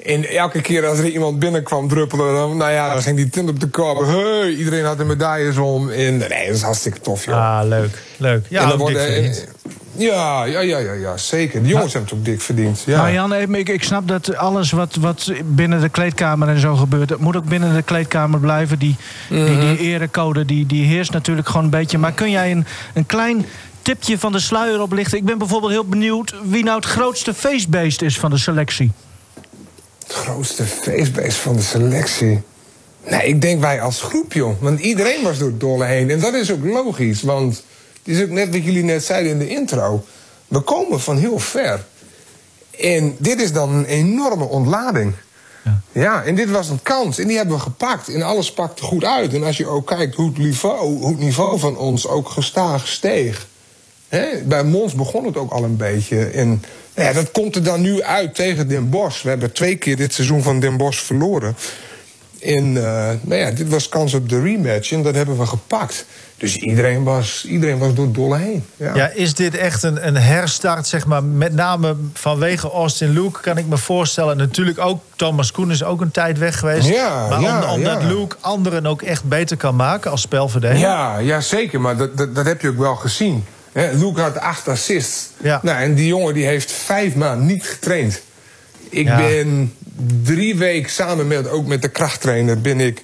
En 0.04 0.28
elke 0.28 0.60
keer 0.60 0.86
als 0.86 0.98
er 0.98 1.08
iemand 1.08 1.38
binnenkwam 1.38 1.88
druppelen, 1.88 2.34
dan, 2.34 2.56
nou 2.56 2.72
ja, 2.72 2.92
dan 2.92 3.02
ging 3.02 3.16
die 3.16 3.28
tint 3.28 3.48
op 3.48 3.60
de 3.60 3.66
kop. 3.66 4.06
Hey, 4.06 4.50
iedereen 4.50 4.84
had 4.84 4.98
de 4.98 5.04
medailles 5.04 5.56
om. 5.56 5.90
En 5.90 6.16
nee, 6.16 6.46
dat 6.46 6.54
is 6.56 6.62
hartstikke 6.62 7.00
tof, 7.00 7.24
joh. 7.24 7.58
Ah, 7.58 7.68
leuk. 7.68 8.02
Leuk. 8.16 8.44
Ja, 8.48 8.62
en 8.62 8.68
dan 8.68 8.78
worden-. 8.78 9.34
Ja, 9.92 10.44
ja, 10.44 10.60
ja, 10.60 10.78
ja, 10.78 10.92
ja, 10.92 11.16
zeker. 11.16 11.62
De 11.62 11.68
jongens 11.68 11.92
hebben 11.92 12.10
het 12.10 12.18
ook 12.18 12.24
dik 12.24 12.40
verdiend. 12.40 12.82
Ja. 12.86 13.02
Maar 13.02 13.12
Jan, 13.12 13.32
even, 13.32 13.54
ik, 13.54 13.68
ik 13.68 13.82
snap 13.84 14.08
dat 14.08 14.36
alles 14.36 14.70
wat, 14.70 14.94
wat 14.94 15.32
binnen 15.44 15.80
de 15.80 15.88
kleedkamer 15.88 16.48
en 16.48 16.58
zo 16.60 16.76
gebeurt... 16.76 17.08
dat 17.08 17.18
moet 17.20 17.36
ook 17.36 17.44
binnen 17.48 17.74
de 17.74 17.82
kleedkamer 17.82 18.40
blijven. 18.40 18.78
Die, 18.78 18.96
die, 19.28 19.44
die 19.44 19.54
Mhm. 19.54 19.74
erecode 19.76 20.44
die, 20.44 20.66
die 20.66 20.86
heerst 20.86 21.12
natuurlijk 21.12 21.46
gewoon 21.46 21.64
een 21.64 21.70
beetje. 21.70 21.98
Maar 21.98 22.12
kun 22.12 22.30
jij 22.30 22.50
een, 22.50 22.66
een 22.94 23.06
klein 23.06 23.46
tipje 23.82 24.18
van 24.18 24.32
de 24.32 24.40
sluier 24.40 24.80
oplichten? 24.80 25.18
Ik 25.18 25.24
ben 25.24 25.38
bijvoorbeeld 25.38 25.72
heel 25.72 25.84
benieuwd 25.84 26.34
wie 26.44 26.64
nou 26.64 26.76
het 26.76 26.86
grootste 26.86 27.34
feestbeest 27.34 28.02
is 28.02 28.18
van 28.18 28.30
de 28.30 28.38
selectie. 28.38 28.92
Het 30.06 30.12
grootste 30.16 30.64
feestbeest 30.64 31.36
van 31.36 31.56
de 31.56 31.62
selectie. 31.62 32.40
Nee, 33.08 33.22
ik 33.22 33.40
denk 33.40 33.60
wij 33.60 33.80
als 33.80 34.02
groep, 34.02 34.32
joh. 34.32 34.54
Want 34.60 34.80
iedereen 34.80 35.22
was 35.22 35.38
door 35.38 35.48
het 35.48 35.60
dolle 35.60 35.84
heen. 35.84 36.10
En 36.10 36.20
dat 36.20 36.34
is 36.34 36.52
ook 36.52 36.64
logisch, 36.64 37.22
want 37.22 37.62
het 38.02 38.14
is 38.16 38.22
ook 38.22 38.28
net 38.28 38.50
wat 38.50 38.64
jullie 38.64 38.84
net 38.84 39.04
zeiden 39.04 39.32
in 39.32 39.38
de 39.38 39.48
intro. 39.48 40.04
We 40.48 40.60
komen 40.60 41.00
van 41.00 41.16
heel 41.16 41.38
ver. 41.38 41.84
En 42.78 43.16
dit 43.18 43.40
is 43.40 43.52
dan 43.52 43.74
een 43.74 43.84
enorme 43.84 44.44
ontlading. 44.44 45.14
Ja. 45.92 46.22
en 46.22 46.34
dit 46.34 46.50
was 46.50 46.68
een 46.68 46.82
kans. 46.82 47.18
En 47.18 47.26
die 47.26 47.36
hebben 47.36 47.54
we 47.54 47.62
gepakt. 47.62 48.08
En 48.08 48.22
alles 48.22 48.52
pakte 48.52 48.82
goed 48.82 49.04
uit. 49.04 49.34
En 49.34 49.44
als 49.44 49.56
je 49.56 49.66
ook 49.66 49.86
kijkt 49.86 50.14
hoe 50.14 50.28
het 50.28 50.38
niveau, 50.38 50.98
hoe 50.98 51.08
het 51.08 51.18
niveau 51.18 51.58
van 51.58 51.76
ons 51.76 52.06
ook 52.06 52.28
gestaag 52.28 52.88
steeg. 52.88 53.46
Hè, 54.08 54.26
bij 54.44 54.64
Mons 54.64 54.94
begon 54.94 55.24
het 55.24 55.36
ook 55.36 55.52
al 55.52 55.64
een 55.64 55.76
beetje. 55.76 56.24
En 56.24 56.62
ja, 56.94 57.12
dat 57.12 57.30
komt 57.30 57.56
er 57.56 57.62
dan 57.62 57.80
nu 57.80 58.02
uit 58.02 58.34
tegen 58.34 58.68
Den 58.68 58.88
Bosch. 58.88 59.22
We 59.22 59.28
hebben 59.28 59.52
twee 59.52 59.76
keer 59.76 59.96
dit 59.96 60.14
seizoen 60.14 60.42
van 60.42 60.60
Den 60.60 60.76
Bosch 60.76 61.02
verloren. 61.02 61.56
En 62.42 62.76
eh, 62.76 63.08
nou 63.20 63.40
ja, 63.40 63.50
dit 63.50 63.68
was 63.68 63.88
kans 63.88 64.14
op 64.14 64.28
de 64.28 64.40
rematch. 64.40 64.92
En 64.92 65.02
dat 65.02 65.14
hebben 65.14 65.38
we 65.38 65.46
gepakt. 65.46 66.04
Dus 66.36 66.56
iedereen 66.56 67.02
was, 67.04 67.44
iedereen 67.48 67.78
was 67.78 67.94
door 67.94 68.04
het 68.04 68.14
dolle 68.14 68.38
heen. 68.38 68.64
Ja. 68.76 68.94
Ja, 68.94 69.10
is 69.14 69.34
dit 69.34 69.56
echt 69.56 69.82
een, 69.82 70.06
een 70.06 70.16
herstart, 70.16 70.86
zeg 70.86 71.06
maar, 71.06 71.24
met 71.24 71.54
name 71.54 71.96
vanwege 72.12 72.70
Austin 72.70 73.10
Luke, 73.10 73.40
kan 73.40 73.58
ik 73.58 73.66
me 73.66 73.76
voorstellen. 73.78 74.36
Natuurlijk 74.36 74.78
ook, 74.78 75.02
Thomas 75.16 75.52
Koen 75.52 75.70
is 75.70 75.84
ook 75.84 76.00
een 76.00 76.10
tijd 76.10 76.38
weg 76.38 76.58
geweest. 76.58 76.88
Ja, 76.88 77.26
maar 77.28 77.40
ja, 77.40 77.62
om- 77.64 77.70
omdat. 77.70 78.02
Luke 78.02 78.36
anderen 78.40 78.86
ook 78.86 79.02
echt 79.02 79.24
beter 79.24 79.56
kan 79.56 79.76
maken 79.76 80.10
als 80.10 80.20
spelverdeler. 80.20 80.76
Ja, 80.78 81.18
ja, 81.18 81.40
zeker. 81.40 81.80
Maar 81.80 81.96
dat, 81.96 82.16
dat, 82.16 82.34
dat 82.34 82.44
heb 82.46 82.60
je 82.60 82.68
ook 82.68 82.78
wel 82.78 82.96
gezien. 82.96 83.44
Luke 83.72 84.20
had 84.20 84.38
acht 84.38 84.68
assists. 84.68 85.28
Ja. 85.42 85.60
Nou, 85.62 85.78
en 85.82 85.94
die 85.94 86.06
jongen 86.06 86.34
die 86.34 86.46
heeft 86.46 86.72
vijf 86.72 87.14
maanden 87.14 87.46
niet 87.46 87.64
getraind. 87.64 88.20
Ik 88.90 89.06
Ja. 89.06 89.16
ben 89.16 89.74
drie 90.22 90.56
weken 90.56 90.90
samen 90.90 91.26
met, 91.26 91.48
ook 91.48 91.66
met 91.66 91.82
de 91.82 91.88
krachttrainer... 91.88 92.60
ben 92.60 92.80
ik 92.80 93.02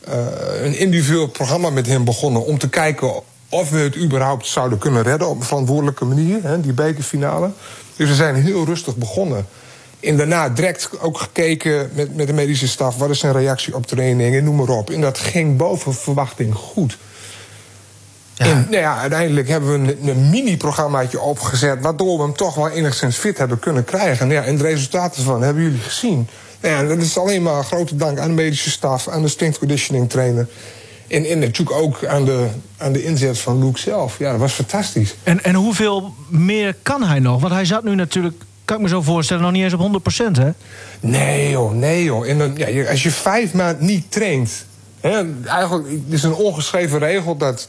eh, 0.00 0.14
een 0.62 0.78
individueel 0.78 1.28
programma 1.28 1.70
met 1.70 1.86
hem 1.86 2.04
begonnen... 2.04 2.44
om 2.44 2.58
te 2.58 2.68
kijken 2.68 3.12
of 3.48 3.70
we 3.70 3.78
het 3.78 3.96
überhaupt 3.96 4.46
zouden 4.46 4.78
kunnen 4.78 5.02
redden... 5.02 5.28
op 5.28 5.36
een 5.40 5.46
verantwoordelijke 5.46 6.04
manier, 6.04 6.38
hè, 6.42 6.60
die 6.60 6.72
bekerfinale. 6.72 7.50
Dus 7.96 8.08
we 8.08 8.14
zijn 8.14 8.34
heel 8.34 8.64
rustig 8.64 8.96
begonnen. 8.96 9.46
En 10.00 10.16
daarna 10.16 10.48
direct 10.48 10.90
ook 11.00 11.18
gekeken 11.18 11.90
met, 11.94 12.16
met 12.16 12.26
de 12.26 12.32
medische 12.32 12.68
staf... 12.68 12.96
wat 12.96 13.10
is 13.10 13.18
zijn 13.18 13.32
reactie 13.32 13.74
op 13.74 13.86
training 13.86 14.36
en 14.36 14.44
noem 14.44 14.56
maar 14.56 14.68
op. 14.68 14.90
En 14.90 15.00
dat 15.00 15.18
ging 15.18 15.56
boven 15.56 15.94
verwachting 15.94 16.54
goed. 16.54 16.98
Ja. 18.44 18.50
En 18.50 18.66
nou 18.70 18.82
ja, 18.82 18.96
uiteindelijk 18.98 19.48
hebben 19.48 19.72
we 19.72 19.92
een, 19.92 20.08
een 20.08 20.30
mini-programmaatje 20.30 21.20
opgezet... 21.20 21.80
waardoor 21.80 22.16
we 22.16 22.22
hem 22.22 22.36
toch 22.36 22.54
wel 22.54 22.68
enigszins 22.68 23.16
fit 23.16 23.38
hebben 23.38 23.58
kunnen 23.58 23.84
krijgen. 23.84 24.28
Nou 24.28 24.40
ja, 24.40 24.46
en 24.46 24.56
de 24.56 24.62
resultaten 24.62 25.18
ervan 25.18 25.42
hebben 25.42 25.62
jullie 25.62 25.80
gezien. 25.80 26.28
Nou 26.60 26.74
ja, 26.74 26.80
en 26.80 26.88
dat 26.88 26.98
is 26.98 27.18
alleen 27.18 27.42
maar 27.42 27.64
grote 27.64 27.96
dank 27.96 28.18
aan 28.18 28.28
de 28.28 28.34
medische 28.34 28.70
staf... 28.70 29.08
aan 29.08 29.22
de 29.22 29.28
strength 29.28 29.58
conditioning 29.58 30.10
trainer... 30.10 30.48
En, 31.12 31.24
en 31.24 31.38
natuurlijk 31.38 31.76
ook 31.76 32.04
aan 32.04 32.24
de, 32.24 32.46
aan 32.76 32.92
de 32.92 33.04
inzet 33.04 33.38
van 33.38 33.64
Luke 33.64 33.78
zelf. 33.78 34.18
Ja, 34.18 34.30
dat 34.30 34.40
was 34.40 34.52
fantastisch. 34.52 35.14
En, 35.22 35.44
en 35.44 35.54
hoeveel 35.54 36.14
meer 36.28 36.76
kan 36.82 37.02
hij 37.02 37.18
nog? 37.18 37.40
Want 37.40 37.52
hij 37.52 37.64
zat 37.64 37.84
nu 37.84 37.94
natuurlijk, 37.94 38.42
kan 38.64 38.76
ik 38.76 38.82
me 38.82 38.88
zo 38.88 39.02
voorstellen, 39.02 39.42
nog 39.42 39.52
niet 39.52 39.62
eens 39.62 39.72
op 39.72 40.02
100%, 40.12 40.30
hè? 40.32 40.50
Nee 41.00 41.50
joh, 41.50 41.72
nee 41.72 42.04
joh. 42.04 42.28
En 42.28 42.38
dan, 42.38 42.52
ja, 42.56 42.90
als 42.90 43.02
je 43.02 43.10
vijf 43.10 43.52
maanden 43.52 43.86
niet 43.86 44.10
traint... 44.10 44.64
Hè, 45.00 45.24
eigenlijk 45.44 45.88
het 45.88 46.00
is 46.08 46.22
een 46.22 46.34
ongeschreven 46.34 46.98
regel 46.98 47.36
dat 47.36 47.68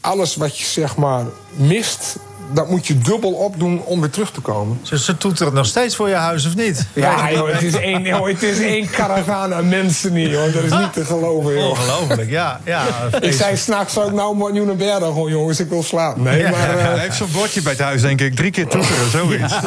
alles 0.00 0.36
wat 0.36 0.58
je 0.58 0.64
zeg 0.64 0.96
maar 0.96 1.26
mist... 1.56 2.16
dat 2.52 2.70
moet 2.70 2.86
je 2.86 2.98
dubbel 2.98 3.32
opdoen 3.32 3.82
om 3.84 4.00
weer 4.00 4.10
terug 4.10 4.30
te 4.30 4.40
komen. 4.40 4.78
Ze, 4.82 4.98
ze 4.98 5.16
toeteren 5.16 5.54
nog 5.54 5.66
steeds 5.66 5.96
voor 5.96 6.08
je 6.08 6.14
huis, 6.14 6.46
of 6.46 6.56
niet? 6.56 6.86
Ja, 6.92 7.30
joh, 7.32 7.52
het 7.52 7.62
is 7.62 7.74
één, 7.90 8.02
joh, 8.02 8.26
het 8.28 8.42
is 8.42 8.60
één 8.60 8.90
karavaan 8.90 9.54
aan 9.54 9.68
mensen 9.68 10.12
niet, 10.12 10.30
joh. 10.30 10.52
Dat 10.54 10.62
is 10.62 10.70
niet 10.72 10.92
te 10.92 11.04
geloven, 11.04 11.52
joh. 11.54 11.68
Ongelooflijk, 11.70 12.30
ja. 12.30 12.60
ja 12.64 12.84
Ik 13.20 13.32
zei 13.32 13.56
s'nachts 13.56 13.98
ook, 13.98 14.12
nou, 14.12 14.36
maar 14.36 14.52
Nieuwenberg, 14.52 14.96
gewoon 14.98 15.30
jongens, 15.30 15.60
ik 15.60 15.68
wil 15.68 15.82
slapen. 15.82 16.22
Nee, 16.22 16.42
maar... 16.42 16.52
Ja, 16.52 16.68
eh, 16.76 16.84
hij 16.84 16.98
heeft 16.98 17.16
zo'n 17.16 17.28
bordje 17.32 17.62
bij 17.62 17.72
het 17.72 17.80
huis, 17.82 18.02
denk 18.02 18.20
ik. 18.20 18.34
Drie 18.36 18.50
keer 18.50 18.66
toeteren, 18.66 19.10
zoiets. 19.10 19.54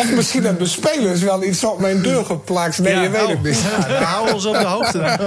of 0.00 0.12
misschien 0.14 0.44
hebben 0.44 0.68
spelers 0.68 1.22
wel 1.22 1.44
iets 1.44 1.64
op 1.64 1.80
mijn 1.80 2.02
deur 2.02 2.24
geplakt. 2.24 2.78
Nee, 2.78 2.94
Ja, 2.94 3.02
je 3.02 3.10
weet 3.10 3.22
oh, 3.22 3.28
het 3.28 3.42
niet. 3.42 3.58
Ja, 3.80 3.88
dan 3.88 4.02
houden 4.02 4.28
we 4.28 4.34
ons 4.34 4.46
op 4.46 4.54
de 4.54 4.64
hoogte. 4.66 4.98
Maar 4.98 5.18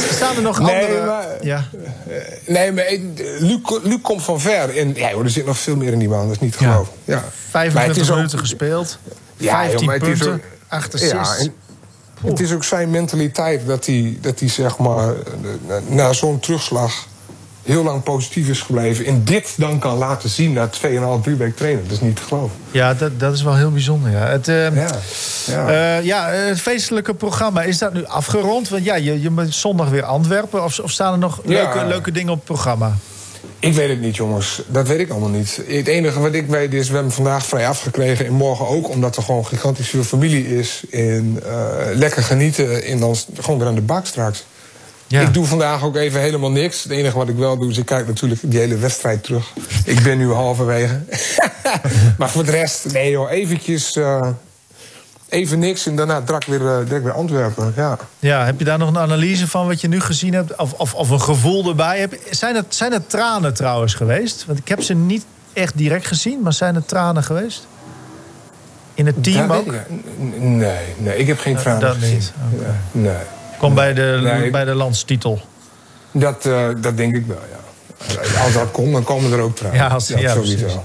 Staan 0.14 0.36
er 0.36 0.42
nog 0.42 0.58
Nee, 0.60 0.84
andere... 0.84 1.06
maar- 1.06 1.26
Ja. 1.40 1.64
Nee, 2.46 2.72
maar 2.72 2.84
eh, 2.84 3.00
Luc, 3.38 3.58
Luc 3.82 3.98
komt 4.02 4.22
van 4.22 4.40
ver. 4.40 4.76
En 4.76 4.94
ja, 4.94 5.10
joh, 5.10 5.24
er 5.24 5.30
zit 5.30 5.46
nog 5.46 5.58
veel 5.58 5.76
meer 5.76 5.92
in 5.92 5.98
die 5.98 6.08
man, 6.08 6.22
dat 6.26 6.30
is 6.34 6.40
niet 6.40 6.52
te 6.52 6.58
geloven. 6.58 6.92
Ja. 7.04 7.14
Het 7.14 7.24
25 7.50 8.02
is 8.02 8.10
ook- 8.10 8.16
minuten 8.16 8.38
gespeeld. 8.38 8.98
Ja, 9.36 9.50
15 9.66 9.90
joh, 9.90 9.98
punten. 9.98 10.32
ook- 10.32 10.40
8 10.68 11.00
Ja, 11.00 11.26
het 12.24 12.40
is 12.40 12.52
ook 12.52 12.64
zijn 12.64 12.90
mentaliteit 12.90 13.66
dat 13.66 13.86
hij, 13.86 14.18
dat 14.20 14.40
hij 14.40 14.48
zeg 14.48 14.78
maar, 14.78 15.14
na, 15.86 16.12
zo'n 16.12 16.40
terugslag 16.40 16.92
heel 17.62 17.82
lang 17.84 18.02
positief 18.02 18.48
is 18.48 18.60
gebleven. 18.60 19.04
En 19.04 19.24
dit 19.24 19.54
dan 19.56 19.78
kan 19.78 19.96
laten 19.98 20.28
zien 20.28 20.52
na 20.52 20.66
2,5, 20.66 21.22
3 21.22 21.36
weken 21.36 21.54
trainen. 21.54 21.82
Dat 21.82 21.92
is 21.92 22.00
niet 22.00 22.16
te 22.16 22.22
geloven. 22.22 22.56
Ja, 22.70 22.94
dat, 22.94 23.20
dat 23.20 23.34
is 23.34 23.42
wel 23.42 23.56
heel 23.56 23.70
bijzonder. 23.72 24.10
Ja. 24.10 24.26
Het, 24.26 24.48
eh, 24.48 24.74
Ja, 24.76 24.90
ja. 25.46 25.68
eh, 25.98 26.04
ja, 26.04 26.28
het 26.28 26.60
feestelijke 26.60 27.14
programma, 27.14 27.62
is 27.62 27.78
dat 27.78 27.92
nu 27.92 28.04
afgerond? 28.06 28.68
Want 28.68 28.84
ja, 28.84 28.94
je, 28.94 29.20
je 29.20 29.30
moet 29.30 29.54
zondag 29.54 29.88
weer 29.88 30.04
Antwerpen. 30.04 30.64
Of, 30.64 30.78
of 30.78 30.90
staan 30.90 31.12
er 31.12 31.18
nog 31.18 31.40
Ja. 31.44 31.50
leuke, 31.52 31.84
leuke 31.86 32.12
dingen 32.12 32.30
op 32.30 32.36
het 32.36 32.44
programma? 32.44 32.96
Ik 33.60 33.72
weet 33.72 33.88
het 33.88 34.00
niet, 34.00 34.16
jongens. 34.16 34.62
Dat 34.66 34.88
weet 34.88 34.98
ik 34.98 35.10
allemaal 35.10 35.28
niet. 35.28 35.60
Het 35.66 35.86
enige 35.86 36.20
wat 36.20 36.34
ik 36.34 36.46
weet 36.46 36.74
is, 36.74 36.88
we 36.88 36.94
hebben 36.94 37.12
vandaag 37.12 37.46
vrij 37.46 37.68
afgekregen. 37.68 38.26
En 38.26 38.32
morgen 38.32 38.68
ook, 38.68 38.88
omdat 38.88 39.16
er 39.16 39.22
gewoon 39.22 39.46
gigantisch 39.46 39.88
veel 39.88 40.02
familie 40.02 40.58
is. 40.58 40.82
En 40.90 41.40
eh, 41.44 41.76
lekker 41.94 42.22
genieten. 42.22 42.84
En 42.84 43.00
dan 43.00 43.16
gewoon 43.40 43.58
weer 43.58 43.68
aan 43.68 43.74
de 43.74 43.80
bak 43.80 44.06
straks. 44.06 44.44
Ja. 45.06 45.20
Ik 45.20 45.34
doe 45.34 45.44
vandaag 45.44 45.84
ook 45.84 45.96
even 45.96 46.20
helemaal 46.20 46.50
niks. 46.50 46.82
Het 46.82 46.92
enige 46.92 47.16
wat 47.16 47.28
ik 47.28 47.36
wel 47.36 47.58
doe, 47.58 47.70
is 47.70 47.78
ik 47.78 47.86
kijk 47.86 48.06
natuurlijk 48.06 48.40
die 48.44 48.58
hele 48.58 48.76
wedstrijd 48.76 49.22
terug. 49.22 49.52
Ik 49.84 50.02
ben 50.02 50.18
nu 50.18 50.32
halverwege. 50.32 51.00
maar 52.18 52.30
voor 52.30 52.44
de 52.44 52.50
rest, 52.50 52.92
nee 52.92 53.10
joh, 53.10 53.30
eventjes... 53.30 53.96
eh, 53.96 54.28
even 55.28 55.58
niks 55.58 55.86
en 55.86 55.96
daarna 55.96 56.20
direct 56.20 56.46
weer, 56.46 56.66
eh, 56.66 56.84
direct 56.84 57.04
weer 57.04 57.12
Antwerpen. 57.12 57.72
Ja. 57.76 57.96
Ja, 58.18 58.44
heb 58.44 58.58
je 58.58 58.64
daar 58.64 58.78
nog 58.78 58.88
een 58.88 58.98
analyse 58.98 59.48
van 59.48 59.66
wat 59.66 59.80
je 59.80 59.88
nu 59.88 60.00
gezien 60.00 60.34
hebt? 60.34 60.56
Of, 60.56 60.72
of, 60.72 60.94
of 60.94 61.10
een 61.10 61.20
gevoel 61.20 61.68
erbij? 61.68 61.98
Heb, 62.00 62.14
zijn, 62.30 62.54
het, 62.54 62.74
zijn 62.74 62.92
het 62.92 63.10
tranen 63.10 63.54
trouwens 63.54 63.94
geweest? 63.94 64.44
Want 64.46 64.58
ik 64.58 64.68
heb 64.68 64.82
ze 64.82 64.94
niet 64.94 65.24
echt 65.52 65.76
direct 65.78 66.06
gezien, 66.06 66.40
maar 66.40 66.52
zijn 66.52 66.74
het 66.74 66.88
tranen 66.88 67.22
geweest? 67.22 67.66
In 68.94 69.06
het 69.06 69.22
team 69.24 69.48
Dat 69.48 69.56
ook? 69.56 69.72
Nee, 70.38 70.76
nee, 70.96 71.16
ik 71.16 71.26
heb 71.26 71.38
geen 71.38 71.56
tranen 71.56 71.80
dat 71.80 71.96
gezien. 71.96 72.14
niet. 72.14 72.32
Ja, 72.60 72.74
nee. 72.90 73.16
Kom 73.58 73.74
bij 73.74 73.94
de, 73.94 74.18
Nee, 74.22 74.50
bij 74.50 74.64
de 74.64 74.74
landstitel. 74.74 75.40
Dat, 76.12 76.46
eh, 76.46 76.68
dat 76.80 76.96
denk 76.96 77.16
ik 77.16 77.26
wel, 77.26 77.38
ja. 77.50 77.56
Als 78.44 78.52
dat 78.52 78.70
komt, 78.70 78.92
dan 78.92 79.04
komen 79.04 79.32
er 79.32 79.40
ook 79.40 79.56
tranen. 79.56 79.76
Ja, 79.76 79.86
als- 79.86 80.08
ja, 80.08 80.18
ja. 80.18 80.34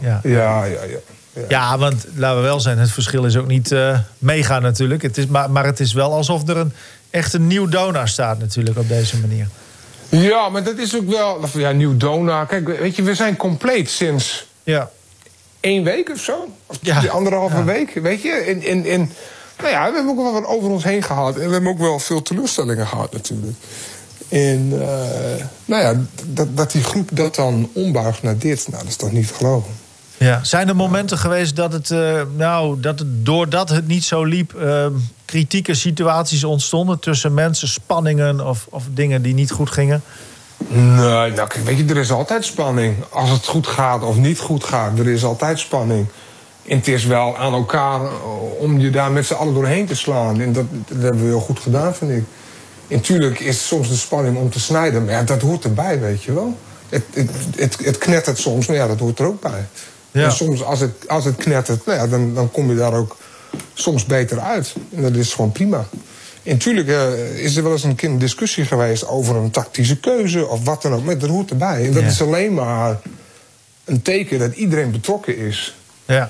Ja, 0.01 0.19
ja, 0.23 0.63
ja. 0.63 0.97
Ja. 1.33 1.41
Ja, 1.47 1.77
want 1.77 2.05
laten 2.15 2.37
we 2.37 2.43
wel 2.43 2.59
zijn, 2.59 2.77
het 2.77 2.91
verschil 2.91 3.25
is 3.25 3.37
ook 3.37 3.47
niet 3.47 3.71
eh, 3.71 3.99
mega 4.17 4.59
natuurlijk. 4.59 5.01
Het 5.01 5.17
is, 5.17 5.25
maar, 5.27 5.51
maar 5.51 5.65
het 5.65 5.79
is 5.79 5.93
wel 5.93 6.13
alsof 6.13 6.47
er 6.47 6.57
een, 6.57 6.73
echt 7.09 7.33
een 7.33 7.47
nieuw 7.47 7.67
donor 7.67 8.07
staat 8.07 8.39
natuurlijk 8.39 8.77
op 8.77 8.87
deze 8.87 9.17
manier. 9.19 9.47
Ja, 10.09 10.49
maar 10.49 10.63
dat 10.63 10.77
is 10.77 10.95
ook 10.95 11.09
wel... 11.09 11.39
Ja, 11.53 11.71
nieuw 11.71 11.97
Dona. 11.97 12.45
Kijk, 12.45 12.67
weet 12.79 12.95
je, 12.95 13.01
we 13.03 13.15
zijn 13.15 13.35
compleet 13.37 13.89
sinds 13.89 14.47
Ja, 14.63 14.89
één 15.59 15.83
week 15.83 16.09
of 16.09 16.19
zo. 16.19 16.47
Of 16.65 16.77
Ja. 16.81 16.99
die 16.99 17.09
anderhalve 17.11 17.57
Ja. 17.57 17.63
week, 17.63 17.93
weet 17.93 18.21
je. 18.21 18.31
En, 18.31 18.61
en, 18.61 18.85
en, 18.85 19.11
nou 19.57 19.69
ja, 19.69 19.89
we 19.89 19.95
hebben 19.95 20.09
ook 20.11 20.21
wel 20.23 20.33
wat 20.33 20.45
over 20.45 20.69
ons 20.69 20.83
heen 20.83 21.03
gehad. 21.03 21.35
En 21.37 21.47
we 21.47 21.53
hebben 21.53 21.71
ook 21.71 21.77
wel 21.79 21.99
veel 21.99 22.21
teleurstellingen 22.21 22.87
gehad 22.87 23.13
natuurlijk. 23.13 23.57
En 24.29 24.69
eh, 24.81 25.45
nou 25.65 25.81
ja, 25.83 26.01
dat, 26.25 26.57
dat 26.57 26.71
die 26.71 26.83
groep 26.83 27.09
dat 27.13 27.35
dan 27.35 27.69
ombuigt 27.73 28.23
naar 28.23 28.37
dit... 28.37 28.67
Nou, 28.67 28.81
dat 28.81 28.91
is 28.91 28.97
toch 28.97 29.11
niet 29.11 29.27
te 29.27 29.33
geloven. 29.33 29.71
Ja. 30.17 30.43
Zijn 30.43 30.67
er 30.67 30.75
momenten 30.75 31.17
geweest 31.17 31.55
dat 31.55 31.73
het, 31.73 31.91
eh, 31.91 32.21
nou, 32.35 32.79
dat 32.79 32.99
het 32.99 33.25
doordat 33.25 33.69
het 33.69 33.87
niet 33.87 34.03
zo 34.03 34.23
liep, 34.23 34.53
eh, 34.53 34.85
kritieke 35.25 35.73
situaties 35.73 36.43
ontstonden 36.43 36.99
tussen 36.99 37.33
mensen, 37.33 37.67
spanningen 37.67 38.47
of, 38.47 38.67
of 38.69 38.83
dingen 38.91 39.21
die 39.21 39.33
niet 39.33 39.51
goed 39.51 39.69
gingen? 39.69 40.03
Nee, 40.67 41.31
nou, 41.31 41.47
weet 41.65 41.77
je, 41.77 41.85
er 41.85 41.97
is 41.97 42.11
altijd 42.11 42.45
spanning. 42.45 42.95
Als 43.09 43.29
het 43.29 43.45
goed 43.45 43.67
gaat 43.67 44.03
of 44.03 44.17
niet 44.17 44.39
goed 44.39 44.63
gaat, 44.63 44.99
er 44.99 45.07
is 45.07 45.23
altijd 45.23 45.59
spanning. 45.59 46.07
En 46.67 46.77
het 46.77 46.87
is 46.87 47.05
wel 47.05 47.37
aan 47.37 47.53
elkaar 47.53 48.01
eh, 48.01 48.09
om 48.59 48.79
je 48.79 48.89
daar 48.89 49.11
met 49.11 49.25
z'n 49.25 49.33
allen 49.33 49.53
doorheen 49.53 49.85
te 49.85 49.95
slaan. 49.95 50.41
En 50.41 50.53
dat, 50.53 50.65
dat 50.87 51.01
hebben 51.01 51.21
we 51.21 51.27
heel 51.27 51.39
goed 51.39 51.59
gedaan, 51.59 51.95
vind 51.95 52.11
ik. 52.11 52.23
En 52.87 53.01
tuurlijk 53.01 53.39
is 53.39 53.67
soms 53.67 53.89
de 53.89 53.95
spanning 53.95 54.37
om 54.37 54.49
te 54.49 54.59
snijden, 54.59 55.05
maar 55.05 55.13
ja, 55.13 55.23
dat 55.23 55.41
hoort 55.41 55.63
erbij, 55.63 55.99
weet 55.99 56.23
je 56.23 56.33
wel. 56.33 56.57
Het, 56.89 57.03
het, 57.13 57.29
het, 57.55 57.77
het 57.85 57.97
knettert 57.97 58.37
soms, 58.37 58.67
maar 58.67 58.75
ja, 58.75 58.87
dat 58.87 58.99
hoort 58.99 59.19
er 59.19 59.25
ook 59.25 59.41
bij. 59.41 59.67
Ja. 60.13 60.23
En 60.25 60.31
soms 60.31 60.63
als 60.63 60.79
het, 60.79 61.07
als 61.07 61.25
het 61.25 61.35
knettert, 61.35 61.85
nou 61.85 61.99
ja, 61.99 62.07
dan, 62.07 62.33
dan 62.33 62.51
kom 62.51 62.69
je 62.69 62.75
daar 62.75 62.93
ook 62.93 63.17
soms 63.73 64.05
beter 64.05 64.39
uit. 64.39 64.73
En 64.95 65.01
dat 65.01 65.15
is 65.15 65.33
gewoon 65.33 65.51
prima. 65.51 65.85
En 66.43 66.57
tuurlijk 66.57 66.87
eh, 66.87 67.37
is 67.43 67.55
er 67.55 67.63
wel 67.63 67.71
eens 67.71 67.83
een 67.83 67.95
keer 67.95 68.09
een 68.09 68.17
discussie 68.19 68.65
geweest 68.65 69.07
over 69.07 69.35
een 69.35 69.51
tactische 69.51 69.97
keuze 69.99 70.47
of 70.47 70.63
wat 70.63 70.81
dan 70.81 70.93
ook. 70.93 71.03
Maar 71.03 71.17
dat 71.17 71.29
hoort 71.29 71.49
erbij. 71.49 71.85
En 71.85 71.91
dat 71.93 72.01
Ja. 72.01 72.07
is 72.07 72.21
alleen 72.21 72.53
maar 72.53 72.99
een 73.85 74.01
teken 74.01 74.39
dat 74.39 74.53
iedereen 74.55 74.91
betrokken 74.91 75.37
is. 75.37 75.75
Ja. 76.05 76.29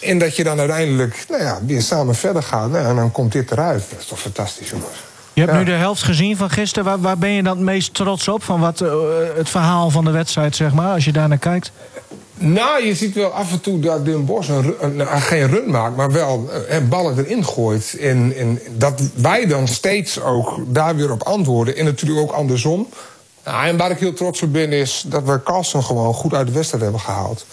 En 0.00 0.18
dat 0.18 0.36
je 0.36 0.44
dan 0.44 0.58
uiteindelijk 0.58 1.24
nou 1.28 1.42
ja, 1.42 1.58
weer 1.66 1.82
samen 1.82 2.14
verder 2.14 2.42
gaat. 2.42 2.70
Nou, 2.70 2.86
en 2.86 2.96
dan 2.96 3.12
komt 3.12 3.32
dit 3.32 3.50
eruit. 3.50 3.82
Dat 3.90 4.00
is 4.00 4.06
toch 4.06 4.20
fantastisch, 4.20 4.70
jongens. 4.70 4.88
Je 5.32 5.40
hebt 5.40 5.52
Ja. 5.52 5.58
nu 5.58 5.64
de 5.64 5.70
helft 5.72 6.02
gezien 6.02 6.36
van 6.36 6.50
gisteren. 6.50 6.84
Waar, 6.84 7.00
waar 7.00 7.18
ben 7.18 7.30
je 7.30 7.42
dan 7.42 7.56
het 7.56 7.64
meest 7.64 7.94
trots 7.94 8.28
op? 8.28 8.42
Van 8.42 8.60
wat, 8.60 8.80
eh, 8.80 8.92
het 9.36 9.48
verhaal 9.48 9.90
van 9.90 10.04
de 10.04 10.10
wedstrijd, 10.10 10.56
zeg 10.56 10.72
maar, 10.72 10.92
als 10.92 11.04
je 11.04 11.12
daar 11.12 11.28
naar 11.28 11.38
kijkt? 11.38 11.72
Nou, 12.42 12.84
je 12.84 12.94
ziet 12.94 13.14
wel 13.14 13.30
af 13.30 13.52
en 13.52 13.60
toe 13.60 13.80
dat 13.80 14.04
Den 14.04 14.24
Bos 14.24 14.48
een, 14.48 14.96
nou, 14.96 15.20
geen 15.20 15.48
run 15.48 15.70
maakt, 15.70 15.96
maar 15.96 16.12
wel 16.12 16.50
eh, 16.68 16.78
ballen 16.88 17.18
erin 17.18 17.44
gooit. 17.44 17.96
En, 18.00 18.36
en 18.36 18.60
dat 18.76 19.00
wij 19.14 19.46
dan 19.46 19.68
steeds 19.68 20.20
ook 20.20 20.58
daar 20.66 20.96
weer 20.96 21.10
op 21.10 21.22
antwoorden. 21.22 21.76
En 21.76 21.84
natuurlijk 21.84 22.20
ook 22.20 22.32
andersom. 22.32 22.88
Nou, 23.44 23.66
en 23.66 23.76
waar 23.76 23.90
ik 23.90 23.98
heel 23.98 24.12
trots 24.12 24.42
op 24.42 24.52
ben, 24.52 24.72
is 24.72 25.04
dat 25.06 25.22
we 25.24 25.42
Carlsen 25.42 25.82
gewoon 25.82 26.14
goed 26.14 26.34
uit 26.34 26.46
de 26.46 26.52
wedstrijd 26.52 26.82
hebben 26.82 27.00
gehaald. 27.00 27.46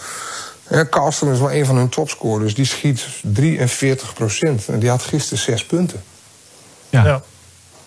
Ja, 0.68 0.86
Carlsen 0.90 1.32
is 1.32 1.38
wel 1.38 1.52
een 1.52 1.66
van 1.66 1.76
hun 1.76 1.88
topscorers. 1.88 2.54
Die 2.54 2.64
schiet 2.64 3.06
43 3.22 4.14
procent. 4.14 4.68
En 4.68 4.78
die 4.78 4.88
had 4.88 5.02
gisteren 5.02 5.38
zes 5.38 5.64
punten. 5.64 6.02
Ja. 6.88 7.04
ja. 7.04 7.22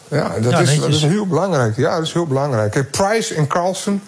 Ja, 0.07 0.39
dat, 0.39 0.51
Ja, 0.51 0.59
is, 0.59 0.79
dat 0.79 0.89
is 0.89 1.03
heel 1.03 1.27
belangrijk. 1.27 1.77
Ja, 1.77 1.95
dat 1.95 2.05
is 2.05 2.13
heel 2.13 2.27
belangrijk. 2.27 2.71
Kijk, 2.71 2.91
Price 2.91 3.35
en 3.35 3.47
Carlsen. 3.47 4.03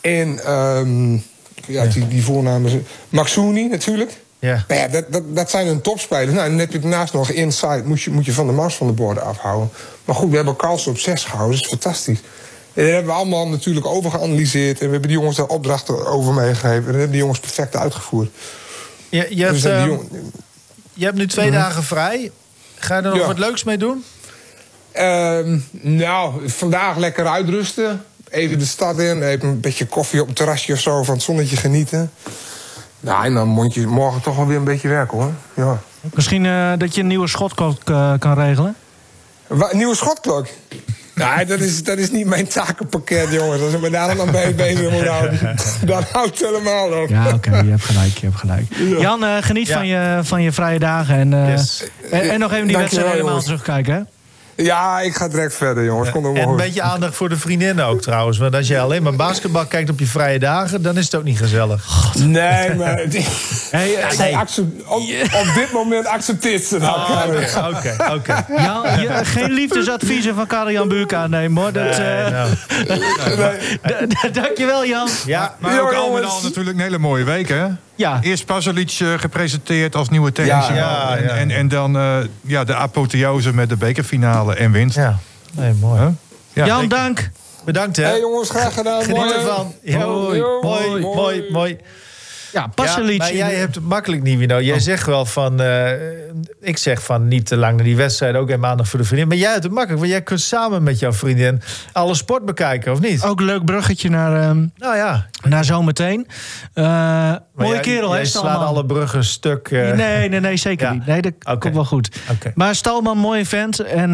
En 0.00 0.44
ehm, 0.44 1.18
ja, 1.66 1.84
Die, 1.86 2.08
die 2.08 2.22
voornamen... 2.22 2.86
Maxuni 3.08 3.68
natuurlijk. 3.68 4.12
Ja. 4.38 4.64
Nou 4.68 4.80
ja, 4.80 4.88
dat, 4.88 5.04
dat, 5.12 5.22
dat 5.36 5.50
zijn 5.50 5.66
hun 5.66 5.80
topspelers. 5.80 6.32
Nou, 6.32 6.48
dan 6.48 6.58
heb 6.58 6.72
je 6.72 6.78
daarnaast 6.78 7.12
nog 7.12 7.30
inside. 7.30 7.82
Moet 7.84 8.02
je, 8.02 8.10
moet 8.10 8.24
je 8.24 8.32
van 8.32 8.46
de 8.46 8.52
mars 8.52 8.74
van 8.74 8.86
de 8.86 8.92
borden 8.92 9.22
afhouden. 9.24 9.70
Maar 10.04 10.14
goed, 10.16 10.30
we 10.30 10.36
hebben 10.36 10.56
Carlsen 10.56 10.90
op 10.90 10.98
zes 10.98 11.24
gehouden. 11.24 11.56
Dat 11.56 11.64
is 11.64 11.70
fantastisch. 11.70 12.18
En 12.74 12.82
dat 12.84 12.92
hebben 12.92 13.12
we 13.12 13.18
allemaal 13.18 13.48
natuurlijk 13.48 13.86
overgeanalyseerd. 13.86 14.80
En 14.80 14.86
we 14.86 14.92
hebben 14.92 15.08
die 15.10 15.18
jongens 15.18 15.36
daar 15.36 15.46
opdrachten 15.46 16.06
over 16.06 16.32
meegegeven. 16.34 16.76
En 16.76 16.82
dat 16.84 16.92
hebben 16.94 17.10
die 17.10 17.18
jongens 17.20 17.40
perfect 17.40 17.76
uitgevoerd. 17.76 18.30
Je, 19.08 19.26
je, 19.30 19.42
hebt, 19.42 19.54
Dus, 19.54 19.64
ehm, 19.64 19.86
jongen- 19.88 20.32
je 20.92 21.04
hebt 21.04 21.16
nu 21.16 21.26
twee 21.26 21.50
dagen 21.50 21.82
vrij. 21.82 22.30
Ga 22.78 22.96
je 22.96 23.02
er 23.02 23.08
nog 23.10 23.18
Ja. 23.18 23.26
wat 23.26 23.38
leuks 23.38 23.64
mee 23.64 23.78
doen? 23.78 24.04
Ehm, 24.92 25.58
nou, 25.70 26.48
vandaag 26.48 26.96
lekker 26.96 27.26
uitrusten. 27.26 28.04
Even 28.34 28.58
de 28.58 28.64
stad 28.64 28.98
in, 28.98 29.22
even 29.22 29.48
een 29.48 29.60
beetje 29.60 29.86
koffie 29.86 30.20
op 30.20 30.26
het 30.26 30.36
terrasje 30.36 30.72
of 30.72 30.78
zo, 30.80 31.02
van 31.02 31.14
het 31.14 31.22
zonnetje 31.22 31.56
genieten. 31.56 32.10
Nou, 33.00 33.24
en 33.24 33.34
dan 33.34 33.48
moet 33.48 33.74
je 33.74 33.86
morgen 33.86 34.20
toch 34.22 34.36
wel 34.36 34.46
weer 34.46 34.56
een 34.56 34.64
beetje 34.64 34.88
werken 34.88 35.18
hoor. 35.18 35.30
Ja. 35.54 35.78
Misschien 36.14 36.46
eh, 36.46 36.72
dat 36.78 36.94
je 36.94 37.00
een 37.00 37.06
nieuwe 37.06 37.28
schotklok 37.28 37.78
eh, 37.84 38.12
kan 38.18 38.34
regelen? 38.34 38.74
Wa- 39.46 39.70
nieuwe 39.72 39.94
schotklok? 39.96 40.46
Nee, 41.14 41.46
dat 41.46 41.60
is, 41.60 41.82
dat 41.84 41.98
is 41.98 42.10
niet 42.10 42.26
mijn 42.26 42.46
takenpakket, 42.48 43.30
jongens. 43.32 43.62
Als 43.62 43.72
ik 43.72 43.80
me 43.80 43.90
daar 43.90 44.16
dan 44.16 44.30
bij 44.30 44.54
bezig 44.54 44.90
moet 44.90 45.06
houden, 45.06 45.56
dan 45.84 46.02
houdt 46.12 46.38
het 46.40 46.48
helemaal 46.50 47.02
op. 47.02 47.08
Ja, 47.08 47.28
oké, 47.34 47.56
je 47.56 47.70
hebt 47.70 47.84
gelijk, 47.84 48.18
je 48.18 48.26
hebt 48.26 48.38
gelijk. 48.38 48.64
Jan, 49.00 49.24
eh, 49.24 49.36
geniet 49.40 49.66
Ja. 49.66 49.74
van, 49.76 49.86
je, 49.86 50.18
van 50.22 50.42
je 50.42 50.52
vrije 50.52 50.78
dagen. 50.78 51.14
En, 51.16 51.32
eh, 51.34 51.48
Yes. 51.50 51.84
en, 52.10 52.30
en 52.30 52.38
nog 52.38 52.52
even 52.52 52.66
die 52.66 52.76
wedstrijd 52.76 53.06
helemaal 53.06 53.26
jongens. 53.28 53.44
terugkijken, 53.44 53.94
hè? 53.94 54.00
Ja, 54.56 55.00
ik 55.00 55.14
ga 55.14 55.28
direct 55.28 55.54
verder, 55.54 55.84
jongens. 55.84 56.10
Kom 56.10 56.36
En 56.36 56.48
een 56.48 56.56
beetje 56.56 56.82
aandacht 56.82 57.14
voor 57.16 57.28
de 57.28 57.36
vriendinnen 57.36 57.84
ook 57.86 58.02
trouwens. 58.02 58.38
Want 58.38 58.54
als 58.54 58.66
je 58.68 58.78
alleen 58.80 59.02
maar 59.02 59.14
basketbal 59.16 59.66
kijkt 59.66 59.90
op 59.90 59.98
je 59.98 60.06
vrije 60.06 60.38
dagen... 60.38 60.82
dan 60.82 60.96
is 60.98 61.04
het 61.04 61.14
ook 61.14 61.24
niet 61.24 61.38
gezellig. 61.38 61.86
Nee, 62.18 62.74
maar... 62.74 63.02
Hey, 63.70 63.96
op, 64.86 65.00
op 65.40 65.54
dit 65.54 65.72
moment 65.72 66.06
accepteert 66.06 66.64
ze 66.64 66.78
dat. 66.78 66.96
Oké, 67.76 67.96
oké. 68.12 68.44
Jan, 68.56 69.00
je- 69.00 69.20
geen 69.24 69.50
liefdesadviezen 69.52 70.34
van 70.34 70.46
Karel-Jan 70.46 70.88
Buurk 70.88 71.14
aannemen, 71.14 71.62
hoor. 71.62 71.72
Dat, 71.72 71.98
eh, 71.98 72.30
Nou, 72.30 72.48
d- 73.82 74.10
d- 74.30 74.34
Dankjewel, 74.34 74.86
Jan. 74.86 75.08
ja, 75.26 75.54
Maar 75.58 75.80
ook 75.82 75.92
al 75.92 76.12
met 76.12 76.24
al 76.24 76.40
natuurlijk 76.42 76.76
een 76.76 76.82
hele 76.82 76.98
mooie 76.98 77.24
week, 77.24 77.48
hè? 77.48 77.64
Ja. 77.96 78.18
Eerst 78.22 78.46
Pasalic 78.46 78.98
eh, 79.00 79.12
gepresenteerd 79.18 79.94
als 79.94 80.08
nieuwe 80.08 80.32
technische 80.32 80.74
Ja, 80.74 81.16
en. 81.16 81.28
En, 81.36 81.50
en 81.50 81.68
dan 81.68 81.96
eh, 81.96 82.16
ja, 82.40 82.64
de 82.64 82.74
apotheose 82.74 83.54
met 83.54 83.68
de 83.68 83.76
bekerfinale 83.76 84.54
en 84.54 84.72
winst. 84.72 84.96
ja. 84.96 85.18
Nee, 85.52 85.72
mooi. 85.80 86.00
Huh? 86.00 86.08
Ja, 86.52 86.66
Jan, 86.66 86.88
dank. 86.88 87.30
Bedankt, 87.64 87.96
hè. 87.96 88.04
Hé 88.04 88.14
jongens, 88.14 88.50
graag 88.50 88.74
gedaan. 88.74 89.02
Geniet 89.02 89.32
ervan. 89.32 89.74
Jo, 89.82 90.30
Hoi. 90.60 91.00
mooi, 91.00 91.44
Mooi. 91.50 91.78
Ja, 92.54 92.66
Pasalic. 92.74 93.18
Maar 93.18 93.34
jij 93.34 93.54
hebt 93.54 93.74
het 93.74 93.84
makkelijk, 93.84 94.22
Nivino. 94.22 94.60
Jij 94.60 94.80
zegt 94.80 95.06
wel 95.06 95.24
van... 95.24 95.60
eh, 95.60 95.90
ik 96.60 96.78
zeg 96.78 97.02
van 97.02 97.28
niet 97.28 97.46
te 97.46 97.56
lang 97.56 97.74
naar 97.76 97.84
die 97.84 97.96
wedstrijd. 97.96 98.34
Ook 98.36 98.50
even 98.50 98.66
aandacht 98.66 98.88
voor 98.88 98.98
de 98.98 99.04
vriendin. 99.04 99.28
Maar 99.28 99.36
jij 99.36 99.50
hebt 99.50 99.62
het 99.62 99.72
makkelijk. 99.72 99.98
Want 100.00 100.12
jij 100.12 100.22
kunt 100.22 100.40
samen 100.40 100.82
met 100.82 100.98
jouw 100.98 101.12
vriendin 101.12 101.60
alle 101.92 102.14
sport 102.14 102.44
bekijken, 102.44 102.92
of 102.92 103.00
niet? 103.00 103.22
Ook 103.22 103.40
een 103.40 103.46
leuk 103.46 103.64
bruggetje 103.64 104.10
naar, 104.10 104.40
ehm, 104.42 104.66
Nou 104.76 104.96
ja. 104.96 105.26
naar 105.48 105.64
zometeen. 105.64 106.26
Maar 106.74 107.40
mooie 107.54 107.72
jij- 107.72 107.80
kerel, 107.80 108.10
hè, 108.10 108.16
jij 108.16 108.24
slaat 108.26 108.42
Stalman? 108.44 108.66
alle 108.66 108.86
bruggen 108.86 109.24
stuk. 109.24 109.68
eh. 109.68 109.92
Nee, 109.92 110.28
nee, 110.28 110.40
nee, 110.40 110.56
zeker 110.56 110.86
Ja. 110.86 110.92
niet. 110.92 111.06
Nee, 111.06 111.22
dat 111.22 111.32
Oké. 111.44 111.58
komt 111.58 111.74
wel 111.74 111.84
goed. 111.84 112.16
Maar 112.54 112.74
Stalman, 112.74 113.18
mooi 113.18 113.46
vent. 113.46 113.80
En 113.80 114.10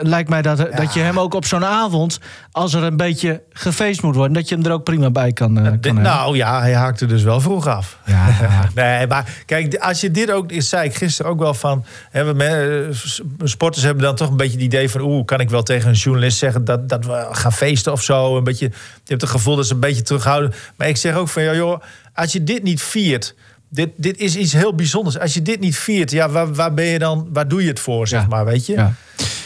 lijkt 0.00 0.28
mij 0.28 0.42
dat, 0.42 0.56
dat 0.76 0.94
je 0.94 1.00
hem 1.00 1.18
ook 1.20 1.34
op 1.34 1.44
zo'n 1.44 1.64
avond... 1.64 2.18
als 2.52 2.74
er 2.74 2.82
een 2.82 2.96
beetje 2.96 3.42
gefeest 3.52 4.02
moet 4.02 4.14
worden... 4.14 4.32
dat 4.34 4.48
je 4.48 4.54
hem 4.54 4.64
er 4.64 4.72
ook 4.72 4.84
prima 4.84 5.10
bij 5.10 5.32
kan, 5.32 5.58
eh, 5.58 5.64
kan 5.64 5.78
Dit- 5.80 5.92
nou 5.94 6.36
ja, 6.36 6.60
hij 6.60 6.74
haakte 6.74 7.06
dus 7.06 7.22
wel 7.22 7.40
vroeg 7.60 7.74
af. 7.74 7.98
Ja, 8.06 8.28
Nee, 8.74 9.06
maar 9.06 9.42
kijk, 9.46 9.74
als 9.76 10.00
je 10.00 10.10
dit 10.10 10.30
ook, 10.30 10.50
zei 10.58 10.88
ik 10.88 10.94
gisteren 10.94 11.30
ook 11.32 11.38
wel 11.38 11.54
van. 11.54 11.84
Hè, 12.10 12.34
we, 12.34 12.44
eh, 12.44 13.46
sporters 13.48 13.84
hebben 13.84 14.02
dan 14.02 14.14
toch 14.16 14.30
een 14.30 14.36
beetje 14.36 14.52
het 14.56 14.62
idee 14.62 14.90
van. 14.90 15.00
Oeh, 15.00 15.24
kan 15.24 15.40
ik 15.40 15.50
wel 15.50 15.62
tegen 15.62 15.88
een 15.88 15.94
journalist 15.94 16.38
zeggen 16.38 16.64
dat, 16.64 16.88
dat 16.88 17.04
we 17.06 17.26
gaan 17.30 17.52
feesten 17.52 17.92
of 17.92 18.02
zo? 18.02 18.36
Een 18.36 18.44
beetje, 18.44 18.64
je 18.66 18.72
hebt 19.04 19.20
het 19.20 19.30
gevoel 19.30 19.56
dat 19.56 19.66
ze 19.66 19.74
een 19.74 19.80
beetje 19.80 20.02
terughouden. 20.02 20.52
Maar 20.76 20.88
ik 20.88 20.96
zeg 20.96 21.14
ook 21.14 21.28
van, 21.28 21.42
ja, 21.42 21.54
joh, 21.54 21.82
als 22.14 22.32
je 22.32 22.44
dit 22.44 22.62
niet 22.62 22.82
viert. 22.82 23.34
Dit, 23.70 23.90
dit 23.96 24.18
is 24.18 24.36
iets 24.36 24.52
heel 24.52 24.74
bijzonders. 24.74 25.18
Als 25.18 25.34
je 25.34 25.42
dit 25.42 25.60
niet 25.60 25.76
viert, 25.78 26.10
ja, 26.10 26.28
waar, 26.28 26.54
waar 26.54 26.74
ben 26.74 26.84
je 26.84 26.98
dan? 26.98 27.28
Waar 27.32 27.48
doe 27.48 27.62
je 27.62 27.68
het 27.68 27.80
voor, 27.80 28.08
zeg 28.08 28.20
Ja. 28.20 28.26
maar, 28.28 28.44
weet 28.44 28.66
je? 28.66 28.72
Ja. 28.72 28.92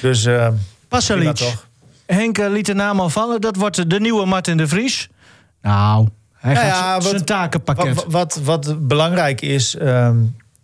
Dus. 0.00 0.24
eh, 0.24 0.34
prima 0.34 0.54
Pasalic. 0.88 1.54
Henk 2.06 2.38
eh, 2.38 2.50
liet 2.50 2.66
de 2.66 2.74
naam 2.74 3.00
al 3.00 3.08
vallen. 3.10 3.40
Dat 3.40 3.56
wordt 3.56 3.90
de 3.90 4.00
nieuwe 4.00 4.26
Martin 4.26 4.56
de 4.56 4.68
Vries. 4.68 5.08
Nou, 5.62 6.08
hij 6.42 6.54
Nou 6.54 6.66
gaat 6.66 7.02
ja, 7.04 7.10
zijn 7.10 7.24
takenpakket. 7.24 8.04
Wat, 8.08 8.40
wat, 8.42 8.64
wat 8.64 8.88
belangrijk 8.88 9.40
is, 9.40 9.76
ehm, 9.76 10.16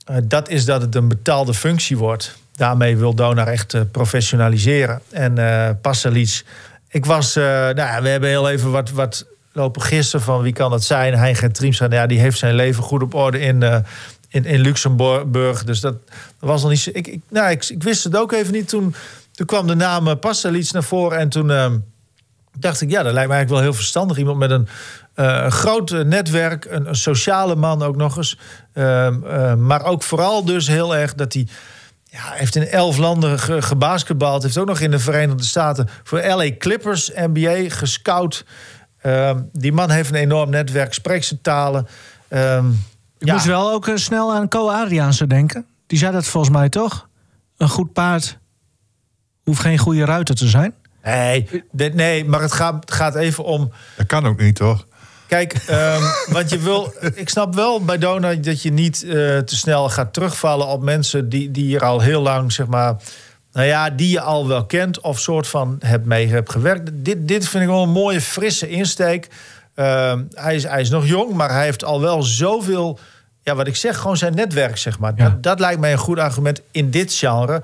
eh, 0.05 0.17
dat 0.25 0.49
is 0.49 0.65
dat 0.65 0.81
het 0.83 0.95
een 0.95 1.09
betaalde 1.09 1.55
functie 1.55 1.97
wordt. 1.97 2.37
Daarmee 2.57 2.97
wil 2.97 3.15
Donar 3.15 3.47
echt 3.47 3.75
eh, 3.75 3.81
professionaliseren. 3.93 5.01
En 5.11 5.35
Pasalic, 5.81 6.45
ik 6.89 7.07
was, 7.07 7.35
nou, 7.35 7.77
ja, 7.77 8.03
we 8.03 8.09
hebben 8.09 8.29
heel 8.29 8.51
even 8.51 8.71
wat, 8.71 8.91
wat 8.91 9.27
lopen 9.53 9.83
gissen 9.83 10.21
van 10.21 10.43
wie 10.43 10.53
kan 10.53 10.71
dat 10.71 10.85
zijn. 10.85 11.15
Hein 11.15 11.37
Gertriemstra, 11.37 11.87
nou 11.87 12.01
ja, 12.01 12.07
die 12.07 12.19
heeft 12.19 12.39
zijn 12.39 12.55
leven 12.55 12.83
goed 12.83 13.03
op 13.03 13.15
orde 13.15 13.41
in, 13.41 13.63
in, 14.29 14.45
in 14.45 14.61
Luxemburg. 14.61 15.65
Dus 15.65 15.81
dat, 15.81 15.95
dat 16.39 16.49
was 16.49 16.61
nog 16.63 16.71
niet 16.71 16.81
zo. 16.81 16.91
Ik, 16.93 17.07
ik, 17.07 17.21
nou, 17.29 17.51
ik, 17.51 17.65
ik 17.69 17.83
wist 17.83 18.05
het 18.05 18.17
ook 18.17 18.33
even 18.33 18.53
niet. 18.53 18.69
Toen, 18.69 18.95
toen 19.33 19.47
kwam 19.47 19.67
de 19.67 19.75
naam 19.75 20.19
Pasalic 20.19 20.73
naar 20.73 20.85
voren 20.85 21.19
en 21.19 21.29
toen. 21.29 21.83
Dacht 22.61 22.81
ik, 22.81 22.91
ja, 22.91 23.03
dat 23.03 23.13
lijkt 23.13 23.29
me 23.29 23.35
eigenlijk 23.35 23.49
wel 23.51 23.61
heel 23.61 23.73
verstandig. 23.73 24.19
Iemand 24.19 24.39
met 24.39 24.51
een, 24.51 24.69
eh, 25.15 25.41
een 25.45 25.53
groot 25.53 25.91
eh, 25.91 26.01
netwerk, 26.01 26.65
een, 26.65 26.89
een 26.89 26.97
sociale 26.97 27.55
man 27.57 27.83
ook 27.83 27.97
nog 27.97 28.17
eens. 28.17 28.39
Ehm, 28.73 29.25
eh, 29.25 29.55
maar 29.55 29.85
ook 29.85 30.03
vooral 30.03 30.45
dus 30.45 30.67
heel 30.67 30.97
erg 30.97 31.15
dat 31.15 31.33
hij... 31.33 31.47
Ja, 32.11 32.31
heeft 32.33 32.57
in 32.57 32.69
elf 32.69 32.97
landen 32.97 33.39
ge- 33.39 33.63
gebasketbald. 33.63 34.43
Heeft 34.43 34.59
ook 34.59 34.67
nog 34.67 34.81
in 34.81 34.91
de 34.91 34.99
Verenigde 34.99 35.43
Staten 35.45 35.89
voor 36.05 36.21
LA 36.27 36.57
Clippers, 36.59 37.11
NBA, 37.15 37.65
gescout. 37.69 38.45
Ehm, 39.01 39.43
die 39.53 39.73
man 39.73 39.91
heeft 39.91 40.11
een 40.11 40.15
enorm 40.17 40.51
netwerk, 40.51 40.95
spreekt 40.95 41.25
zijn 41.25 41.41
talen. 41.41 41.87
Ehm, 42.29 42.69
Ik 43.19 43.27
ja. 43.27 43.33
moest 43.33 43.45
wel 43.47 43.73
ook 43.73 43.91
snel 43.95 44.35
aan 44.35 44.49
Co 44.49 44.69
Adriaanse 44.71 45.27
denken. 45.27 45.67
Die 45.87 45.99
zei 45.99 46.13
dat 46.13 46.27
volgens 46.27 46.53
mij 46.57 46.69
toch? 46.69 47.09
Een 47.57 47.69
goed 47.69 47.93
paard 47.93 48.39
hoeft 49.45 49.61
geen 49.61 49.79
goede 49.79 50.05
ruiter 50.05 50.35
te 50.35 50.49
zijn. 50.49 50.75
Nee, 51.05 51.49
dit- 51.73 51.95
nee, 51.95 52.25
maar 52.25 52.41
het 52.41 52.53
gaat, 52.53 52.93
gaat 52.93 53.15
even 53.15 53.45
om... 53.45 53.73
Dat 53.97 54.07
kan 54.07 54.27
ook 54.27 54.41
niet, 54.41 54.57
toch? 54.57 54.87
Kijk, 55.27 55.53
ehm, 55.67 56.03
want 56.35 56.51
je 56.51 56.59
wil. 56.59 56.93
Ik 57.15 57.29
snap 57.29 57.55
wel 57.55 57.85
bij 57.85 57.99
Dona 57.99 58.35
dat 58.35 58.63
je 58.63 58.73
niet 58.73 59.03
eh, 59.03 59.11
te 59.39 59.57
snel 59.57 59.89
gaat 59.89 60.13
terugvallen 60.13 60.67
op 60.67 60.83
mensen 60.83 61.29
die, 61.29 61.51
die 61.51 61.65
hier 61.65 61.85
al 61.85 62.01
heel 62.01 62.23
lang, 62.23 62.53
zeg 62.53 62.67
maar. 62.67 62.97
Nou 63.53 63.67
ja, 63.67 63.91
die 63.91 64.11
je 64.11 64.21
al 64.21 64.49
wel 64.49 64.67
kent 64.67 65.01
of 65.01 65.19
soort 65.21 65.47
van 65.47 65.77
hebt 65.85 66.05
mee 66.07 66.29
hebt 66.29 66.51
gewerkt. 66.51 66.91
Dit, 66.93 67.29
dit 67.29 67.49
vind 67.49 67.63
ik 67.63 67.69
wel 67.69 67.83
een 67.83 67.91
mooie, 67.91 68.21
frisse 68.21 68.69
insteek. 68.69 69.29
Ehm, 69.75 70.23
hij, 70.35 70.55
is, 70.55 70.63
hij 70.65 70.81
is 70.81 70.91
nog 70.91 71.07
jong, 71.07 71.35
maar 71.35 71.51
hij 71.53 71.65
heeft 71.65 71.85
al 71.85 72.01
wel 72.01 72.23
zoveel. 72.23 72.99
Ja, 73.43 73.55
wat 73.55 73.67
ik 73.67 73.77
zeg, 73.77 73.97
gewoon 73.99 74.17
zijn 74.17 74.35
netwerk, 74.35 74.77
zeg 74.77 74.99
maar. 74.99 75.13
Ja. 75.17 75.25
Dat, 75.25 75.43
dat 75.43 75.61
lijkt 75.61 75.81
mij 75.81 75.93
een 75.93 75.99
goed 75.99 76.19
argument 76.19 76.61
in 76.71 76.91
dit 76.91 77.13
genre. 77.13 77.63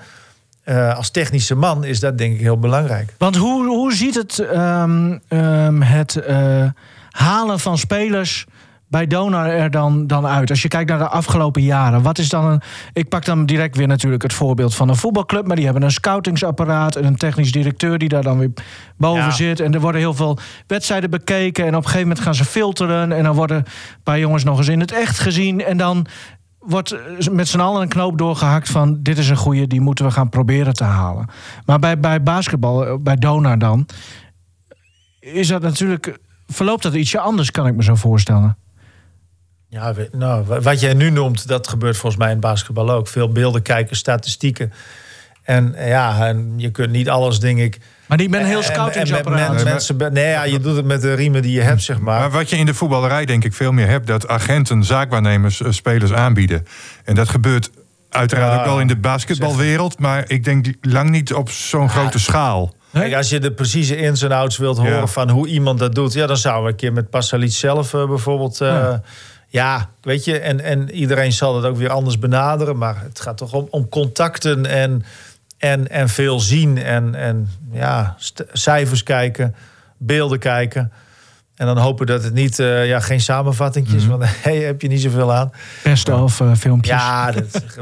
Eh, 0.65 0.97
als 0.97 1.11
technische 1.11 1.55
man 1.55 1.85
is 1.85 2.01
dat 2.01 2.19
denk 2.19 2.35
ik 2.35 2.41
heel 2.41 2.59
belangrijk. 2.59 3.15
Want 3.19 3.37
hoe, 3.37 3.67
hoe 3.67 3.95
ziet 3.95 4.15
het, 4.15 4.39
ehm, 4.39 5.19
ehm, 5.29 5.81
het 5.81 6.17
eh, 6.17 6.65
halen 7.11 7.61
van 7.61 7.79
spelers 7.79 8.47
bij 8.89 9.07
Donar 9.07 9.47
er 9.47 9.71
dan, 9.71 10.07
dan 10.07 10.27
uit? 10.27 10.51
Als 10.51 10.63
je 10.63 10.69
kijkt 10.69 10.91
naar 10.91 10.99
de 10.99 11.09
afgelopen 11.09 11.63
jaren. 11.63 12.03
Wat 12.03 12.19
is 12.19 12.29
dan 12.29 12.45
een. 12.45 12.61
Ik 12.93 13.09
pak 13.09 13.25
dan 13.25 13.47
direct 13.47 13.77
weer 13.77 13.87
natuurlijk 13.87 14.23
het 14.23 14.33
voorbeeld 14.33 14.75
van 14.75 14.89
een 14.89 14.97
voetbalclub. 14.97 15.47
Maar 15.47 15.57
die 15.57 15.65
hebben 15.65 15.83
een 15.83 15.91
scoutingsapparaat 15.91 16.97
en 16.97 17.05
een 17.05 17.17
technisch 17.17 17.53
directeur 17.53 17.99
die 17.99 18.09
daar 18.09 18.23
dan 18.23 18.39
weer 18.39 18.51
boven 18.97 19.25
Ja. 19.25 19.31
zit. 19.31 19.61
En 19.61 19.75
er 19.75 19.81
worden 19.81 20.01
heel 20.01 20.15
veel 20.15 20.39
wedstrijden 20.67 21.11
bekeken. 21.11 21.63
En 21.65 21.71
op 21.71 21.77
een 21.77 21.85
gegeven 21.85 22.07
moment 22.09 22.25
gaan 22.25 22.35
ze 22.35 22.45
filteren. 22.45 23.13
En 23.13 23.23
dan 23.25 23.35
worden 23.35 23.57
een 23.57 23.65
paar 24.03 24.19
jongens 24.19 24.45
nog 24.45 24.59
eens 24.59 24.69
in 24.69 24.81
het 24.81 24.93
echt 24.93 25.19
gezien. 25.19 25.65
En 25.65 25.77
dan 25.77 26.07
wordt 26.67 26.93
eh, 26.93 27.29
met 27.31 27.49
z'n 27.49 27.61
allen 27.61 27.83
een 27.83 27.89
knoop 27.89 28.19
doorgehakt 28.19 28.69
van... 28.71 29.03
dit 29.03 29.19
is 29.19 29.29
een 29.29 29.37
goeie, 29.37 29.67
die 29.67 29.81
moeten 29.81 30.05
we 30.05 30.11
gaan 30.11 30.29
proberen 30.29 30.73
te 30.75 30.85
halen. 30.85 31.27
Maar 31.67 31.79
bij, 31.79 32.01
bij 32.01 32.23
basketbal, 32.23 32.87
eh, 32.87 32.95
bij 33.01 33.17
Donar 33.17 33.59
dan... 33.59 33.87
is 35.21 35.49
dat 35.49 35.63
natuurlijk... 35.63 36.19
verloopt 36.47 36.83
dat 36.83 36.95
ietsje 36.95 37.19
anders, 37.19 37.51
kan 37.51 37.67
ik 37.67 37.75
me 37.75 37.83
zo 37.83 37.95
voorstellen. 37.95 38.57
Ja, 39.69 39.95
nou, 40.13 40.45
wa- 40.45 40.61
wat 40.61 40.81
jij 40.81 40.95
nu 40.95 41.11
noemt, 41.11 41.49
dat 41.49 41.69
gebeurt 41.69 41.97
volgens 41.97 42.23
mij 42.23 42.33
in 42.33 42.41
basketbal 42.41 42.91
ook. 42.91 43.09
Veel 43.09 43.29
beelden 43.29 43.63
kijken, 43.63 43.97
statistieken. 43.97 44.73
En 45.45 45.75
eh, 45.75 45.89
ja, 45.89 46.27
en 46.27 46.53
je 46.57 46.71
kunt 46.71 46.91
niet 46.91 47.09
alles, 47.09 47.41
denk 47.41 47.59
ik. 47.59 47.79
Maar 48.07 48.19
die 48.19 48.37
een 48.37 48.45
heel 48.45 48.63
scoutingsapparaat... 48.63 49.55
men- 49.55 49.65
mensen, 49.65 49.97
nee, 50.13 50.29
ja, 50.29 50.45
je 50.45 50.61
doet 50.61 50.77
het 50.77 50.85
met 50.85 51.01
de 51.01 51.15
riemen 51.15 51.43
die 51.43 51.53
je 51.53 51.61
hebt, 51.61 51.83
zeg 51.83 51.99
maar. 52.01 52.21
Maar 52.21 52.31
wat 52.31 52.51
je 52.51 52.57
in 52.57 52.67
de 52.67 52.75
voetballerij 52.75 53.25
denk 53.25 53.45
ik 53.45 53.55
veel 53.55 53.73
meer 53.73 53.89
hebt... 53.89 54.07
dat 54.07 54.29
agenten, 54.29 54.85
zaakwaarnemers, 54.85 55.63
eh, 55.63 55.71
spelers 55.71 56.13
aanbieden. 56.13 56.67
En 57.05 57.15
dat 57.15 57.29
gebeurt 57.29 57.71
uiteraard 58.11 58.53
Ja, 58.53 58.59
ook 58.59 58.65
wel 58.65 58.81
in 58.81 58.87
de 58.87 58.97
basketbalwereld... 58.97 59.99
maar 59.99 60.25
ik 60.27 60.45
denk 60.45 60.67
lang 60.81 61.11
niet 61.11 61.35
op 61.35 61.51
zo'n 61.51 61.89
grote 61.91 62.19
schaal. 62.19 62.75
Kijk, 62.93 63.15
als 63.15 63.29
je 63.29 63.39
de 63.41 63.53
precieze 63.53 63.97
ins 63.97 64.23
en 64.23 64.33
outs 64.33 64.57
wilt 64.57 64.77
horen 64.77 64.93
Ja. 64.93 65.07
van 65.07 65.31
hoe 65.31 65.47
iemand 65.49 65.79
dat 65.79 65.95
doet, 65.95 66.13
ja, 66.13 66.27
dan 66.27 66.37
zouden 66.37 66.65
we 66.65 66.71
een 66.71 66.77
keer 66.77 66.93
met 66.93 67.11
Pasalic 67.11 67.53
zelf 67.53 67.95
eh, 67.95 68.07
bijvoorbeeld. 68.09 68.61
eh, 68.61 68.69
ja. 68.69 69.01
Ja. 69.49 69.91
weet 70.01 70.25
je, 70.25 70.39
en, 70.39 70.61
en 70.61 70.91
iedereen 70.91 71.33
zal 71.33 71.57
het 71.57 71.65
ook 71.65 71.77
weer 71.77 71.91
anders 71.91 72.19
benaderen, 72.19 72.77
maar 72.79 72.97
het 73.03 73.21
gaat 73.21 73.37
toch 73.37 73.53
om, 73.53 73.67
om 73.71 73.89
contacten 73.89 74.67
en, 74.67 75.05
en, 75.65 75.89
en 75.89 76.09
veel 76.09 76.41
zien 76.41 76.79
en, 76.79 77.15
en 77.15 77.49
ja, 77.73 78.17
cijfers 78.53 79.03
kijken, 79.03 79.55
beelden 79.99 80.39
kijken. 80.39 80.93
En 81.57 81.67
dan 81.67 81.79
hopen 81.79 82.07
dat 82.07 82.23
het 82.23 82.35
niet, 82.35 82.59
eh, 82.59 82.87
ja, 82.87 83.01
geen 83.01 83.21
samenvattingjes, 83.21 84.07
want 84.07 84.23
hey, 84.47 84.57
heb 84.57 84.81
je 84.81 84.89
niet 84.89 85.01
zoveel 85.01 85.33
aan. 85.33 85.53
Best 85.83 86.09
of 86.09 86.41
eh, 86.41 86.55
filmpjes. 86.55 86.95
Ja, 86.95 87.33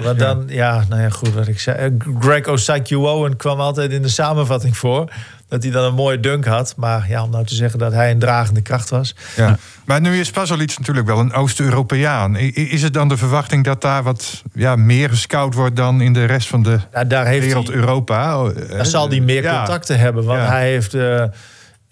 dat, 0.02 0.18
dan, 0.18 0.44
ja, 0.46 0.84
nou 0.88 1.02
ja, 1.02 1.08
goed 1.08 1.32
wat 1.32 1.48
ik 1.48 1.60
zei. 1.60 1.76
Eh, 1.76 1.90
Greg 2.20 2.46
Osakiwoen 2.46 3.36
kwam 3.36 3.60
altijd 3.60 3.92
in 3.92 4.02
de 4.02 4.08
samenvatting 4.08 4.76
voor. 4.76 5.12
Dat 5.52 5.62
hij 5.62 5.72
dan 5.72 5.84
een 5.84 5.94
mooie 5.94 6.20
dunk 6.20 6.44
had. 6.46 6.74
Maar 6.76 7.08
ja, 7.08 7.22
om 7.22 7.30
nou 7.30 7.44
te 7.44 7.54
zeggen 7.54 7.78
dat 7.78 7.92
hij 7.92 8.10
een 8.10 8.18
dragende 8.18 8.60
kracht 8.62 8.90
was. 8.90 9.14
Ja. 9.36 9.58
Maar 9.84 10.00
nu 10.00 10.18
is 10.20 10.30
Pasalic 10.30 10.78
natuurlijk 10.78 11.06
wel 11.06 11.18
een 11.18 11.32
Oost-Europeaan. 11.32 12.36
Is 12.36 12.82
het 12.82 12.92
dan 12.92 13.08
de 13.08 13.16
verwachting 13.16 13.64
dat 13.64 13.80
daar 13.80 14.02
wat 14.02 14.42
ja, 14.52 14.76
meer 14.76 15.08
gescout 15.08 15.54
wordt... 15.54 15.76
dan 15.76 16.00
in 16.00 16.12
de 16.12 16.24
rest 16.24 16.48
van 16.48 16.62
de 16.62 16.78
Ja, 16.92 17.04
daar 17.04 17.26
heeft 17.26 17.44
wereld 17.46 17.66
hij, 17.66 17.76
Europa? 17.76 18.48
daar 18.68 18.86
zal 18.86 19.08
hij 19.08 19.20
meer 19.20 19.42
Ja. 19.42 19.56
contacten 19.56 19.98
hebben. 19.98 20.24
Want 20.24 20.40
Ja. 20.40 20.46
hij 20.48 20.68
heeft... 20.70 20.94
eh, 20.94 21.24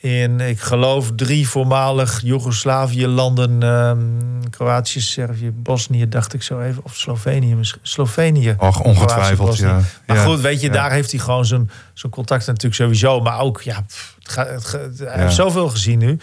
in, 0.00 0.40
ik 0.40 0.60
geloof, 0.60 1.10
drie 1.16 1.48
voormalig 1.48 2.20
Joegoslavië-landen. 2.24 3.62
ehm, 3.62 4.50
Kroatië, 4.50 5.00
Servië, 5.00 5.50
Bosnië, 5.50 6.08
dacht 6.08 6.32
ik 6.34 6.42
zo 6.42 6.60
even. 6.60 6.84
Of 6.84 6.96
Slovenië 6.96 7.54
misschien. 7.54 7.80
Slovenië. 7.82 8.54
Och, 8.58 8.80
ongetwijfeld, 8.80 9.56
Kroatië, 9.56 9.62
ja. 9.64 9.80
Maar 10.06 10.16
Ja, 10.16 10.24
goed, 10.24 10.40
weet 10.40 10.60
je, 10.60 10.66
ja. 10.66 10.72
daar 10.72 10.92
heeft 10.92 11.10
hij 11.10 11.20
gewoon 11.20 11.44
zijn, 11.46 11.70
zijn 11.94 12.12
contact 12.12 12.46
natuurlijk 12.46 12.74
sowieso. 12.74 13.20
Maar 13.20 13.40
ook, 13.40 13.62
ja, 13.62 13.80
pff, 13.86 14.16
het 14.22 14.72
hij 14.98 15.22
heeft 15.22 15.34
zoveel 15.34 15.68
gezien 15.68 15.98
nu. 15.98 16.18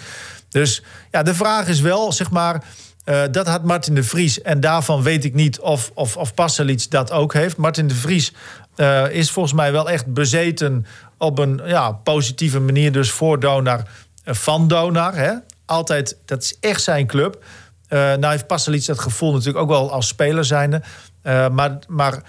Dus 0.49 0.83
ja, 1.11 1.23
de 1.23 1.33
vraag 1.35 1.67
is 1.67 1.79
wel, 1.79 2.11
zeg 2.11 2.31
maar... 2.31 2.63
eh, 3.03 3.21
dat 3.31 3.47
had 3.47 3.63
Martin 3.63 3.95
de 3.95 4.03
Vries. 4.03 4.41
En 4.41 4.59
daarvan 4.59 5.01
weet 5.03 5.25
ik 5.25 5.33
niet 5.33 5.59
of, 5.59 5.91
of, 5.93 6.17
of 6.17 6.33
Pasalic 6.33 6.89
dat 6.89 7.11
ook 7.11 7.33
heeft. 7.33 7.57
Martin 7.57 7.87
de 7.87 7.95
Vries 7.95 8.33
eh, 8.75 9.11
is 9.11 9.31
volgens 9.31 9.53
mij 9.53 9.71
wel 9.71 9.89
echt 9.89 10.13
bezeten 10.13 10.85
op 11.17 11.39
een 11.39 11.61
ja, 11.65 11.91
positieve 11.91 12.59
manier. 12.59 12.91
Dus 12.91 13.11
voor 13.11 13.39
Donar, 13.39 13.81
eh, 14.23 14.33
van 14.33 14.67
Donar. 14.67 15.15
Hè? 15.15 15.33
Altijd, 15.65 16.17
dat 16.25 16.43
is 16.43 16.57
echt 16.59 16.81
zijn 16.83 17.07
club. 17.07 17.43
Eh 17.87 17.99
nou 17.99 18.27
heeft 18.27 18.47
Pasalic 18.47 18.85
dat 18.85 18.99
gevoel 18.99 19.31
natuurlijk 19.31 19.57
ook 19.57 19.69
wel 19.69 19.91
als 19.91 20.07
speler 20.07 20.45
zijnde. 20.45 20.81
Eh, 21.21 21.49
maar 21.49 21.79
maar 21.87 22.23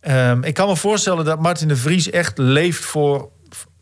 ehm, 0.00 0.42
ik 0.42 0.54
kan 0.54 0.68
me 0.68 0.76
voorstellen 0.76 1.24
dat 1.24 1.40
Martin 1.40 1.68
de 1.68 1.76
Vries 1.76 2.10
echt 2.10 2.38
leeft 2.38 2.84
voor, 2.84 3.28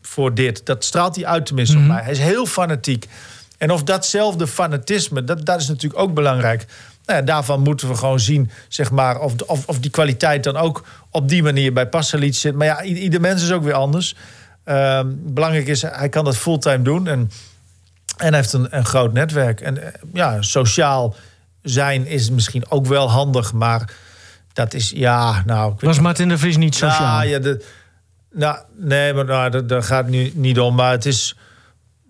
voor 0.01 0.33
dit. 0.33 0.65
Dat 0.65 0.83
straalt 0.83 1.15
hij 1.15 1.25
uit 1.25 1.45
tenminste 1.45 1.77
op 1.77 1.83
mij. 1.83 2.01
Hij 2.01 2.11
is 2.11 2.19
heel 2.19 2.45
fanatiek. 2.45 3.05
En 3.57 3.71
of 3.71 3.83
datzelfde 3.83 4.47
fanatisme, 4.47 5.23
dat, 5.23 5.45
dat 5.45 5.61
is 5.61 5.67
natuurlijk 5.67 6.01
ook 6.01 6.13
belangrijk. 6.13 6.65
Nou 7.05 7.19
ja, 7.19 7.25
daarvan 7.25 7.61
moeten 7.61 7.87
we 7.87 7.95
gewoon 7.95 8.19
zien, 8.19 8.51
zeg 8.67 8.91
maar, 8.91 9.19
of, 9.19 9.33
of, 9.41 9.67
of 9.67 9.79
die 9.79 9.91
kwaliteit 9.91 10.43
dan 10.43 10.57
ook 10.57 10.83
op 11.09 11.29
die 11.29 11.43
manier 11.43 11.73
bij 11.73 11.87
Pasalic 11.87 12.35
zit. 12.35 12.55
Maar 12.55 12.67
ja, 12.67 12.83
ieder 12.83 13.21
mens 13.21 13.43
is 13.43 13.51
ook 13.51 13.63
weer 13.63 13.73
anders. 13.73 14.15
Ehm, 14.63 15.07
belangrijk 15.15 15.67
is, 15.67 15.81
hij 15.81 16.09
kan 16.09 16.25
dat 16.25 16.37
fulltime 16.37 16.81
doen. 16.83 17.07
En, 17.07 17.31
en 18.17 18.27
hij 18.27 18.35
heeft 18.35 18.53
een, 18.53 18.67
een 18.69 18.85
groot 18.85 19.13
netwerk. 19.13 19.61
En 19.61 19.83
eh, 19.83 20.01
ja, 20.13 20.41
sociaal 20.41 21.15
zijn 21.61 22.05
is 22.07 22.29
misschien 22.29 22.71
ook 22.71 22.85
wel 22.85 23.09
handig, 23.09 23.53
maar 23.53 23.91
dat 24.53 24.73
is, 24.73 24.89
ja, 24.95 25.43
nou... 25.45 25.73
Ik 25.73 25.79
Was 25.79 25.99
Martin 25.99 26.29
de 26.29 26.37
Vries 26.37 26.57
niet 26.57 26.75
sociaal? 26.75 27.17
nou, 27.17 27.27
ja, 27.27 27.39
de, 27.39 27.65
nou, 28.35 28.57
nee, 28.75 29.13
maar 29.13 29.25
nou, 29.25 29.49
dat, 29.49 29.69
daar 29.69 29.83
gaat 29.83 30.07
nu 30.07 30.31
niet 30.33 30.59
om. 30.59 30.75
Maar 30.75 30.91
het 30.91 31.05
is. 31.05 31.35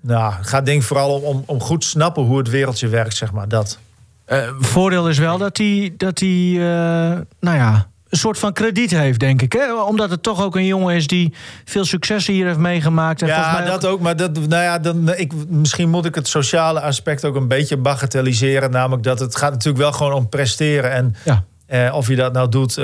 Nou, 0.01 0.34
het 0.34 0.47
gaat 0.47 0.65
denk 0.65 0.81
ik 0.81 0.88
vooral 0.88 1.13
om, 1.15 1.23
om, 1.23 1.43
om 1.45 1.62
goed 1.62 1.84
snappen 1.84 2.23
hoe 2.23 2.38
het 2.38 2.49
wereldje 2.49 2.88
werkt, 2.88 3.15
zeg 3.15 3.31
maar. 3.31 3.47
Dat. 3.47 3.79
Eh, 4.26 4.38
voordeel 4.60 5.10
is 5.10 5.18
wel 5.18 5.38
dat 5.38 5.58
hij, 5.58 5.94
dat 5.98 6.20
hij 6.20 6.30
eh, 6.54 7.20
nou 7.40 7.58
ja, 7.58 7.88
een 8.10 8.18
soort 8.18 8.40
van 8.40 8.54
krediet 8.54 8.92
heeft, 8.92 9.20
denk 9.20 9.42
ik. 9.42 9.54
Hè? 9.54 9.74
Omdat 9.74 10.10
het 10.10 10.24
toch 10.24 10.42
ook 10.44 10.56
een 10.56 10.66
jongen 10.66 10.96
is 10.96 11.08
die 11.08 11.34
veel 11.66 11.86
successen 11.86 12.34
hier 12.34 12.46
heeft 12.46 12.58
meegemaakt. 12.58 13.22
En 13.22 13.28
volgens 13.28 13.48
Ja, 13.48 13.60
mij 13.60 13.68
dat 13.70 13.86
ook. 13.86 14.00
Maar 14.00 14.16
dat, 14.16 14.32
nou 14.34 14.64
ja, 14.64 14.80
dan, 14.80 15.14
ik, 15.16 15.34
misschien 15.50 15.90
moet 15.90 16.06
ik 16.06 16.16
het 16.16 16.28
sociale 16.28 16.82
aspect 16.82 17.26
ook 17.26 17.36
een 17.36 17.48
beetje 17.48 17.78
bagatelliseren. 17.78 18.72
Namelijk 18.72 19.04
dat 19.04 19.20
het 19.20 19.36
gaat 19.36 19.52
natuurlijk 19.52 19.84
wel 19.84 19.92
gewoon 19.92 20.14
om 20.14 20.30
presteren. 20.30 20.92
En 20.92 21.16
Ja. 21.24 21.44
eh, 21.68 21.94
of 21.96 22.08
je 22.08 22.16
dat 22.16 22.34
nou 22.34 22.50
doet, 22.50 22.78
eh, 22.78 22.84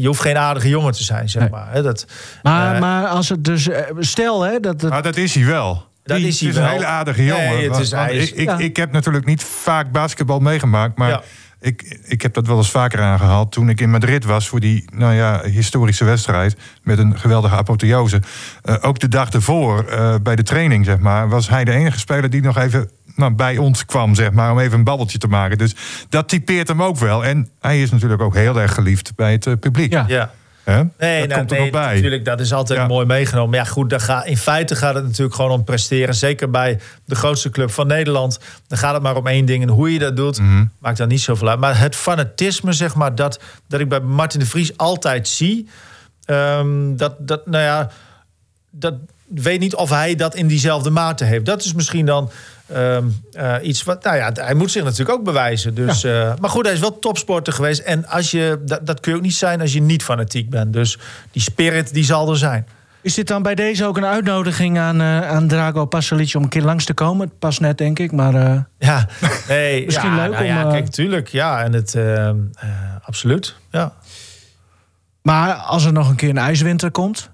je 0.00 0.06
hoeft 0.06 0.20
geen 0.20 0.36
aardige 0.38 0.68
jongen 0.68 0.92
te 0.92 1.02
zijn, 1.04 1.28
zeg 1.28 1.42
Nee. 1.42 1.50
maar. 1.50 1.68
Hè, 1.72 1.82
dat, 1.82 2.06
Maar, 2.42 2.80
maar 2.80 3.06
als 3.06 3.28
het 3.28 3.44
dus. 3.44 3.68
Stel 3.98 4.42
hè, 4.42 4.60
dat 4.60 4.80
het. 4.80 4.90
Maar 4.90 5.02
dat 5.02 5.16
is 5.16 5.34
hij 5.34 5.44
wel. 5.44 5.90
Dat 6.04 6.16
Die- 6.16 6.26
is 6.26 6.40
hij 6.40 6.48
het 6.48 6.56
is 6.58 6.62
wel. 6.62 6.70
een 6.72 6.76
hele 6.78 6.90
aardige 6.90 7.24
jongen. 7.24 7.44
Nee, 7.48 7.68
het 7.70 7.78
is- 7.78 7.90
want 7.92 8.10
is- 8.10 8.30
ik, 8.32 8.36
ik, 8.38 8.46
ja. 8.48 8.58
ik 8.58 8.76
heb 8.76 8.92
natuurlijk 8.92 9.24
niet 9.26 9.42
vaak 9.44 9.90
basketbal 9.92 10.38
meegemaakt, 10.40 10.98
maar 10.98 11.08
Ja. 11.08 11.22
ik, 11.60 11.98
ik 12.04 12.22
heb 12.22 12.34
dat 12.34 12.46
wel 12.46 12.56
eens 12.56 12.70
vaker 12.70 13.00
aangehaald. 13.00 13.52
Toen 13.52 13.68
ik 13.68 13.80
in 13.80 13.90
Madrid 13.90 14.24
was 14.24 14.48
voor 14.48 14.60
die 14.60 14.84
nou 14.94 15.14
ja, 15.14 15.40
historische 15.44 16.04
wedstrijd 16.04 16.56
met 16.82 16.98
een 16.98 17.18
geweldige 17.18 17.54
apotheose. 17.56 18.22
Eh, 18.62 18.74
ook 18.80 18.98
de 18.98 19.08
dag 19.08 19.30
ervoor, 19.30 19.84
eh, 19.84 20.14
bij 20.22 20.36
de 20.36 20.42
training, 20.42 20.84
zeg 20.84 20.98
maar, 20.98 21.28
was 21.28 21.48
hij 21.48 21.64
de 21.64 21.72
enige 21.72 21.98
speler 21.98 22.30
die 22.30 22.42
nog 22.42 22.56
even 22.58 22.90
nou, 23.16 23.32
bij 23.34 23.56
ons 23.58 23.84
kwam, 23.84 24.14
zeg 24.14 24.32
maar, 24.32 24.52
om 24.52 24.58
even 24.58 24.78
een 24.78 24.84
babbeltje 24.84 25.18
te 25.18 25.28
maken. 25.28 25.58
Dus 25.58 25.74
dat 26.08 26.28
typeert 26.28 26.68
hem 26.68 26.82
ook 26.82 26.96
wel. 26.98 27.24
En 27.24 27.48
hij 27.60 27.82
is 27.82 27.90
natuurlijk 27.90 28.22
ook 28.22 28.34
heel 28.34 28.60
erg 28.60 28.74
geliefd 28.74 29.12
bij 29.16 29.32
het 29.32 29.46
eh, 29.46 29.52
publiek. 29.60 29.92
Ja. 29.92 30.04
ja. 30.08 30.30
Hè? 30.64 30.82
Nee, 30.98 31.18
dat 31.20 31.28
nou, 31.28 31.38
komt 31.38 31.50
er 31.50 31.56
nee, 31.56 31.70
nog 31.70 31.80
bij. 31.82 31.94
natuurlijk, 31.94 32.24
dat 32.24 32.40
is 32.40 32.52
altijd 32.52 32.78
Ja. 32.78 32.86
mooi 32.86 33.06
meegenomen. 33.06 33.50
Maar 33.50 33.58
ja, 33.58 33.64
goed, 33.64 33.90
daar 33.90 34.00
ga, 34.00 34.24
in 34.24 34.36
feite 34.36 34.76
gaat 34.76 34.94
het 34.94 35.04
natuurlijk 35.04 35.34
gewoon 35.34 35.50
om 35.50 35.64
presteren. 35.64 36.14
Zeker 36.14 36.50
bij 36.50 36.80
de 37.04 37.14
grootste 37.14 37.50
club 37.50 37.70
van 37.70 37.86
Nederland. 37.86 38.38
Dan 38.66 38.78
gaat 38.78 38.94
het 38.94 39.02
maar 39.02 39.16
om 39.16 39.26
één 39.26 39.44
ding. 39.44 39.62
En 39.62 39.68
hoe 39.68 39.92
je 39.92 39.98
dat 39.98 40.16
doet, 40.16 40.38
Mhm. 40.40 40.64
maakt 40.78 40.96
dan 40.98 41.08
niet 41.08 41.20
zoveel 41.20 41.48
uit. 41.48 41.58
Maar 41.58 41.78
het 41.78 41.96
fanatisme, 41.96 42.72
zeg 42.72 42.94
maar, 42.94 43.14
dat, 43.14 43.40
dat 43.68 43.80
ik 43.80 43.88
bij 43.88 44.00
Martin 44.00 44.40
de 44.40 44.46
Vries 44.46 44.76
altijd 44.76 45.28
zie... 45.28 45.68
ehm, 46.24 46.96
dat, 46.96 47.14
dat, 47.18 47.46
nou 47.46 47.64
ja, 47.64 47.90
dat 48.70 48.94
weet 49.34 49.60
niet 49.60 49.74
of 49.74 49.90
hij 49.90 50.14
dat 50.14 50.34
in 50.34 50.46
diezelfde 50.46 50.90
mate 50.90 51.24
heeft. 51.24 51.44
Dat 51.46 51.64
is 51.64 51.72
misschien 51.74 52.06
dan 52.06 52.30
ehm, 52.72 53.06
eh, 53.32 53.54
iets 53.62 53.82
wat. 53.84 54.04
Nou 54.04 54.16
ja, 54.16 54.30
hij 54.34 54.54
moet 54.54 54.70
zich 54.70 54.84
natuurlijk 54.84 55.18
ook 55.18 55.24
bewijzen. 55.24 55.74
Dus, 55.74 56.04
eh, 56.04 56.32
maar 56.40 56.50
goed, 56.50 56.64
hij 56.64 56.74
is 56.74 56.80
wel 56.80 56.98
topsporter 56.98 57.52
geweest. 57.52 57.80
En 57.80 58.06
als 58.06 58.30
je, 58.30 58.62
dat, 58.64 58.86
dat 58.86 59.00
kun 59.00 59.12
je 59.12 59.18
ook 59.18 59.24
niet 59.24 59.34
zijn 59.34 59.60
als 59.60 59.72
je 59.72 59.80
niet 59.82 60.02
fanatiek 60.04 60.50
bent. 60.50 60.72
Dus 60.72 60.98
die 61.30 61.42
spirit 61.42 61.92
die 61.94 62.04
zal 62.04 62.30
er 62.30 62.36
zijn. 62.36 62.66
Is 63.00 63.14
dit 63.14 63.28
dan 63.28 63.42
bij 63.42 63.54
deze 63.54 63.84
ook 63.86 63.96
een 63.96 64.04
uitnodiging 64.04 64.78
aan, 64.78 65.00
eh, 65.00 65.28
aan 65.28 65.48
Drago 65.48 65.84
Pasalic 65.86 66.34
om 66.34 66.42
een 66.42 66.48
keer 66.48 66.62
langs 66.62 66.84
te 66.84 66.94
komen? 66.94 67.26
Het 67.28 67.38
past 67.38 67.60
net, 67.60 67.78
denk 67.78 67.98
ik. 67.98 68.12
Maar 68.12 68.32
Ja, 68.78 69.08
nee, 69.48 69.84
Misschien 69.86 70.10
ja, 70.10 70.16
leuk 70.16 70.30
nou 70.30 70.42
om, 70.42 70.48
Ja, 70.48 70.70
kijk, 70.70 70.88
tuurlijk. 70.88 71.28
Ja, 71.28 71.62
en 71.62 71.72
het. 71.72 71.94
ehm, 71.94 72.36
eh, 72.58 72.68
absoluut. 73.02 73.56
Ja. 73.70 73.92
Maar 75.22 75.52
als 75.54 75.84
er 75.84 75.92
nog 75.92 76.08
een 76.08 76.16
keer 76.16 76.28
een 76.28 76.38
ijswinter 76.38 76.90
komt, 76.90 77.30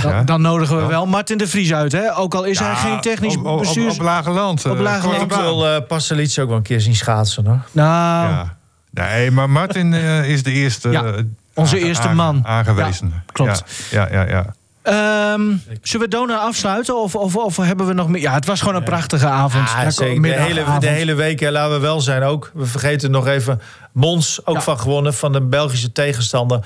dan, 0.00 0.24
dan 0.24 0.40
nodigen 0.40 0.76
we 0.76 0.82
Ja. 0.82 0.88
wel 0.88 1.06
Martin 1.06 1.38
de 1.38 1.46
Vries 1.48 1.72
uit. 1.74 1.92
Hè? 1.92 2.16
Ook 2.16 2.34
al 2.34 2.44
is 2.44 2.58
hij 2.58 2.74
geen 2.74 3.00
technisch 3.00 3.36
op, 3.36 3.44
op, 3.44 3.52
op, 3.52 3.58
bestuurs... 3.58 3.94
op 3.94 4.02
lage 4.02 4.30
land. 4.30 4.64
Op 4.66 4.76
eh, 4.76 4.80
lage 4.82 5.08
Ik 5.08 5.32
wil 5.32 5.82
Pasalic 5.82 6.36
ook 6.40 6.48
wel 6.48 6.56
een 6.56 6.62
keer 6.62 6.80
zien 6.80 6.94
schaatsen 6.94 7.46
hoor. 7.46 7.58
nou, 7.72 8.28
Ja. 8.32 8.56
Nee, 8.90 9.30
maar 9.30 9.50
Martin 9.50 9.94
eh, 9.94 10.28
is 10.28 10.42
de 10.42 10.50
eerste. 10.52 10.90
Ja, 10.90 11.12
onze 11.54 11.78
eerste 11.78 12.08
man. 12.08 12.40
Aangewezen. 12.46 13.08
Ja, 13.14 13.22
klopt. 13.32 13.64
Ja, 13.90 14.08
ja, 14.10 14.22
ja. 14.22 14.26
ja. 14.28 14.54
ehm, 14.82 15.56
zullen 15.82 16.06
we 16.06 16.08
Dona 16.16 16.36
afsluiten? 16.36 16.96
Of, 17.02 17.14
of, 17.14 17.36
of 17.36 17.56
hebben 17.56 17.86
we 17.86 17.92
nog 17.92 18.08
meer? 18.08 18.20
Ja, 18.20 18.32
het 18.32 18.46
was 18.46 18.60
gewoon 18.60 18.74
een 18.74 18.82
prachtige 18.84 19.26
avond. 19.26 19.70
Ja, 19.70 19.82
Ja, 19.82 19.90
zeker. 19.90 20.22
De 20.22 20.28
hele, 20.28 20.64
de 20.78 20.86
hele 20.86 21.14
week, 21.14 21.40
hè, 21.40 21.50
laten 21.50 21.72
we 21.74 21.78
wel 21.80 22.00
zijn 22.00 22.22
ook. 22.22 22.50
We 22.54 22.66
vergeten 22.66 23.10
nog 23.10 23.26
even 23.26 23.60
Mons, 23.92 24.40
ook 24.46 24.54
Ja. 24.56 24.62
van 24.62 24.78
gewonnen, 24.78 25.14
van 25.14 25.32
de 25.32 25.40
Belgische 25.40 25.92
tegenstander. 25.92 26.64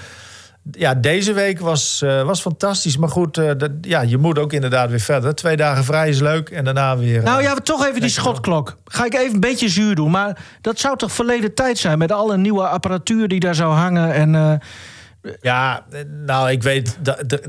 Ja, 0.71 0.95
deze 0.95 1.33
week 1.33 1.61
was, 1.61 2.03
eh, 2.03 2.23
was 2.23 2.41
fantastisch. 2.41 2.97
Maar 2.97 3.09
goed, 3.09 3.39
eh, 3.39 3.51
dat, 3.57 3.71
ja, 3.81 4.01
je 4.01 4.19
moet 4.19 4.39
ook 4.39 4.53
inderdaad 4.53 4.91
weer 4.91 5.01
verder. 5.01 5.35
Twee 5.35 5.57
dagen 5.57 5.85
vrij 5.85 6.09
is 6.09 6.21
leuk 6.21 6.51
en 6.51 6.65
daarna 6.65 6.97
weer... 6.99 7.23
Nou 7.23 7.39
eh, 7.39 7.45
ja, 7.45 7.55
toch 7.55 7.87
even 7.87 8.01
die 8.01 8.11
schotklok. 8.11 8.77
Ga 8.85 9.05
ik 9.05 9.15
even 9.15 9.35
een 9.35 9.41
beetje 9.41 9.69
zuur 9.69 9.95
doen. 9.95 10.11
Maar 10.11 10.39
dat 10.61 10.79
zou 10.79 10.97
toch 10.97 11.13
verleden 11.13 11.55
tijd 11.55 11.79
zijn... 11.79 11.99
met 11.99 12.13
alle 12.13 12.37
nieuwe 12.37 12.69
apparatuur 12.69 13.29
die 13.29 13.41
daar 13.41 13.55
zou 13.55 13.75
hangen. 13.75 14.13
En, 14.13 14.35
eh, 14.35 15.33
Ja, 15.41 15.87
eh, 15.91 16.01
nou, 16.27 16.51
ik 16.51 16.63
weet, 16.63 16.99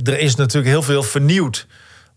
er 0.03 0.19
is 0.19 0.36
natuurlijk 0.36 0.67
heel 0.67 0.82
veel 0.82 1.03
vernieuwd. 1.03 1.67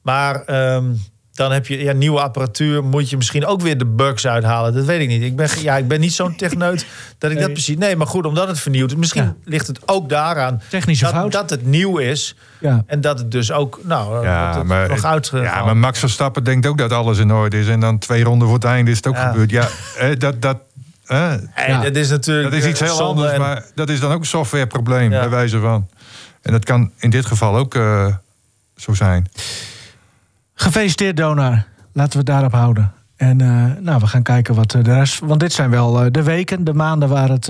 Maar 0.02 0.44
ehm, 0.44 0.92
dan 1.40 1.52
heb 1.52 1.66
je 1.66 1.78
ja, 1.82 1.92
nieuwe 1.92 2.20
apparatuur. 2.20 2.84
Moet 2.84 3.10
je 3.10 3.16
misschien 3.16 3.46
ook 3.46 3.60
weer 3.60 3.78
de 3.78 3.86
bugs 3.86 4.26
uithalen. 4.26 4.74
Dat 4.74 4.84
weet 4.84 5.00
ik 5.00 5.08
niet. 5.08 5.22
Ik 5.22 5.36
ben, 5.36 5.48
ja, 5.62 5.76
ik 5.76 5.88
ben 5.88 6.00
niet 6.00 6.12
zo'n 6.12 6.36
techneut 6.36 6.86
dat 7.18 7.30
ik 7.30 7.38
dat 7.40 7.52
precies... 7.52 7.76
Nee, 7.76 7.96
maar 7.96 8.06
goed, 8.06 8.26
omdat 8.26 8.48
het 8.48 8.60
vernieuwd 8.60 8.90
is. 8.90 8.96
Misschien 8.96 9.22
Ja. 9.22 9.34
ligt 9.44 9.66
het 9.66 9.80
ook 9.88 10.08
daaraan 10.08 10.62
Technische 10.68 11.04
dat, 11.04 11.12
fout. 11.14 11.32
dat 11.32 11.50
het 11.50 11.66
nieuw 11.66 11.98
is. 11.98 12.34
ja. 12.58 12.82
En 12.86 13.00
dat 13.00 13.18
het 13.18 13.30
dus 13.30 13.52
ook, 13.52 13.80
nou, 13.82 14.24
Ja, 14.26 14.54
het 14.56 14.66
maar, 14.66 14.88
nog 14.88 15.04
uit. 15.04 15.30
ja, 15.34 15.64
maar 15.64 15.76
Max 15.76 15.98
Verstappen 15.98 16.44
denkt 16.44 16.66
ook 16.66 16.78
dat 16.78 16.92
alles 16.92 17.18
in 17.18 17.32
orde 17.32 17.58
is. 17.60 17.68
En 17.68 17.80
dan 17.80 17.98
twee 17.98 18.24
ronden 18.24 18.46
voor 18.48 18.56
het 18.56 18.64
einde 18.64 18.90
is 18.90 18.96
het 18.96 19.06
ook 19.06 19.14
Ja. 19.14 19.30
gebeurd. 19.30 19.50
Ja, 19.50 19.68
dat, 20.18 20.42
dat, 20.42 20.56
eh, 21.06 21.34
Hey, 21.50 21.68
Ja. 21.68 21.80
dat 21.82 21.96
is 21.96 22.08
natuurlijk. 22.10 22.50
dat 22.54 22.62
is 22.62 22.66
iets 22.68 22.80
eh, 22.80 22.88
heel 22.88 23.02
anders. 23.06 23.32
en- 23.32 23.40
Maar 23.40 23.64
dat 23.74 23.88
is 23.88 24.00
dan 24.00 24.12
ook 24.12 24.20
een 24.20 24.26
softwareprobleem, 24.26 25.12
Ja. 25.12 25.20
bij 25.20 25.28
wijze 25.30 25.58
van. 25.60 25.88
En 26.42 26.52
dat 26.52 26.64
kan 26.64 26.90
in 26.98 27.10
dit 27.10 27.26
geval 27.26 27.56
ook 27.56 27.74
eh, 27.74 28.06
zo 28.76 28.94
zijn. 28.94 29.26
Gefeliciteerd, 30.60 31.16
Donar. 31.16 31.64
Laten 31.92 32.12
we 32.12 32.18
het 32.18 32.26
daarop 32.26 32.52
houden. 32.52 32.92
En 33.16 33.40
eh, 33.40 33.64
nou, 33.82 34.00
we 34.00 34.06
gaan 34.06 34.22
kijken 34.22 34.54
wat 34.54 34.74
eh, 34.74 34.82
de 34.84 34.94
rest... 34.94 35.18
Want 35.18 35.40
dit 35.40 35.52
zijn 35.52 35.70
wel 35.70 36.00
eh, 36.04 36.06
de 36.10 36.22
weken, 36.22 36.64
de 36.64 36.74
maanden 36.74 37.08
waar 37.08 37.28
het, 37.28 37.46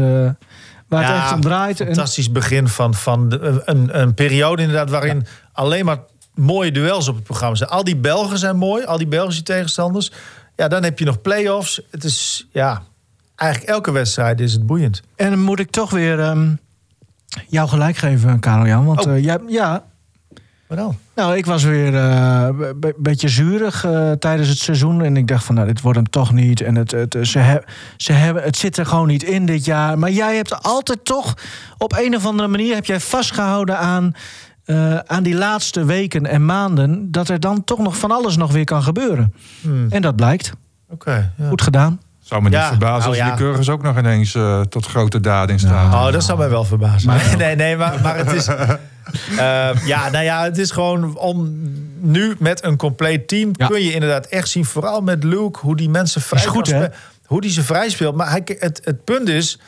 waar 0.88 1.04
het 1.06 1.16
echt 1.22 1.32
om 1.32 1.40
draait. 1.40 1.80
En, 1.80 1.86
Fantastisch 1.86 2.32
begin 2.32 2.68
van, 2.68 2.94
van 2.94 3.28
de- 3.28 3.62
een, 3.64 4.00
een 4.00 4.14
periode 4.14 4.62
inderdaad 4.62 4.90
waarin 4.90 5.26
alleen 5.52 5.84
maar 5.84 5.98
mooie 6.34 6.72
duels 6.72 7.08
op 7.08 7.14
het 7.14 7.24
programma 7.24 7.54
zijn. 7.56 7.70
Al 7.70 7.84
die 7.84 7.96
Belgen 7.96 8.38
zijn 8.38 8.56
mooi, 8.56 8.84
al 8.84 8.98
die 8.98 9.06
Belgische 9.06 9.42
tegenstanders. 9.42 10.12
Ja, 10.56 10.68
dan 10.68 10.82
heb 10.82 10.98
je 10.98 11.04
nog 11.04 11.20
play-offs. 11.20 11.80
Het 11.90 12.04
is, 12.04 12.46
ja, 12.52 12.82
eigenlijk 13.36 13.70
elke 13.72 13.90
wedstrijd 13.92 14.40
is 14.40 14.52
het 14.52 14.66
boeiend. 14.66 15.02
en 15.16 15.30
dan 15.30 15.40
moet 15.42 15.58
ik 15.60 15.70
toch 15.70 15.90
weer 15.90 16.20
ehm, 16.20 16.54
jou 17.48 17.68
gelijk 17.68 17.96
geven, 17.96 18.40
Karel-Jan. 18.40 18.84
Want 18.84 19.06
Oh. 19.06 19.18
jij, 19.18 19.38
ja, 19.48 19.82
Dan? 20.76 20.96
Nou, 21.14 21.36
ik 21.36 21.46
was 21.46 21.62
weer 21.64 21.94
eh, 21.94 22.48
een 22.48 22.80
be- 22.80 22.94
beetje 22.96 23.28
zuurig 23.28 23.84
eh, 23.84 24.10
tijdens 24.12 24.48
het 24.48 24.58
seizoen. 24.58 25.02
En 25.02 25.16
ik 25.16 25.28
dacht 25.28 25.44
van, 25.44 25.54
nou, 25.54 25.66
dit 25.66 25.80
wordt 25.80 25.98
hem 25.98 26.10
toch 26.10 26.32
niet. 26.32 26.60
En 26.60 26.74
het, 26.74 26.90
het, 26.90 27.16
ze 27.22 27.38
he- 27.38 27.58
ze 27.96 28.12
hebben, 28.12 28.42
het 28.42 28.56
zit 28.56 28.76
er 28.76 28.86
gewoon 28.86 29.06
niet 29.06 29.22
in 29.22 29.46
dit 29.46 29.64
jaar. 29.64 29.98
Maar 29.98 30.10
jij 30.10 30.36
hebt 30.36 30.62
altijd 30.62 31.04
toch, 31.04 31.34
op 31.78 31.92
een 31.98 32.16
of 32.16 32.26
andere 32.26 32.48
manier... 32.48 32.74
heb 32.74 32.84
jij 32.84 33.00
vastgehouden 33.00 33.78
aan 33.78 34.12
eh, 34.64 34.96
aan 34.98 35.22
die 35.22 35.34
laatste 35.34 35.84
weken 35.84 36.26
en 36.26 36.44
maanden... 36.44 37.10
dat 37.10 37.28
er 37.28 37.40
dan 37.40 37.64
toch 37.64 37.78
nog 37.78 37.96
van 37.98 38.10
alles 38.10 38.36
nog 38.36 38.52
weer 38.52 38.64
kan 38.64 38.82
gebeuren. 38.82 39.34
En 39.88 40.02
dat 40.02 40.16
blijkt. 40.16 40.52
Oké. 40.88 41.32
ja. 41.36 41.48
Goed 41.48 41.62
gedaan. 41.62 42.00
Zou 42.30 42.42
me 42.42 42.48
niet 42.48 42.58
Ja, 42.58 42.68
verbazen 42.68 43.10
nou 43.10 43.56
als 43.56 43.66
ja. 43.66 43.72
ook 43.72 43.82
nog 43.82 43.98
ineens 43.98 44.34
eh, 44.34 44.60
tot 44.60 44.86
grote 44.86 45.20
daden 45.20 45.54
in 45.54 45.60
staan. 45.60 45.92
Oh, 45.92 46.12
dat 46.12 46.24
zou 46.24 46.38
mij 46.38 46.48
wel 46.48 46.64
verbazen. 46.64 47.16
nee, 47.38 47.56
nee, 47.56 47.76
maar, 47.76 48.00
maar 48.02 48.16
het 48.16 48.32
is. 48.32 48.46
eh, 48.56 48.66
ja, 49.84 50.10
nou 50.10 50.24
ja, 50.24 50.42
het 50.42 50.58
is 50.58 50.70
gewoon 50.70 51.16
om 51.16 51.58
nu 52.00 52.36
met 52.38 52.64
een 52.64 52.76
compleet 52.76 53.28
team 53.28 53.50
Ja. 53.52 53.66
kun 53.66 53.82
je 53.82 53.92
inderdaad 53.92 54.26
echt 54.26 54.48
zien, 54.48 54.64
vooral 54.64 55.00
met 55.00 55.24
Luke, 55.24 55.58
hoe 55.60 55.76
die 55.76 55.88
mensen 55.88 56.20
vrij 56.20 56.40
Is 56.40 56.46
goed, 56.46 56.66
hè? 56.70 56.86
Hoe 57.26 57.40
die 57.40 57.50
ze 57.50 57.62
vrij 57.62 57.88
speelt. 57.88 58.14
Maar 58.14 58.30
hij, 58.30 58.42
het, 58.58 58.80
het 58.84 59.04
punt 59.04 59.28
is, 59.28 59.58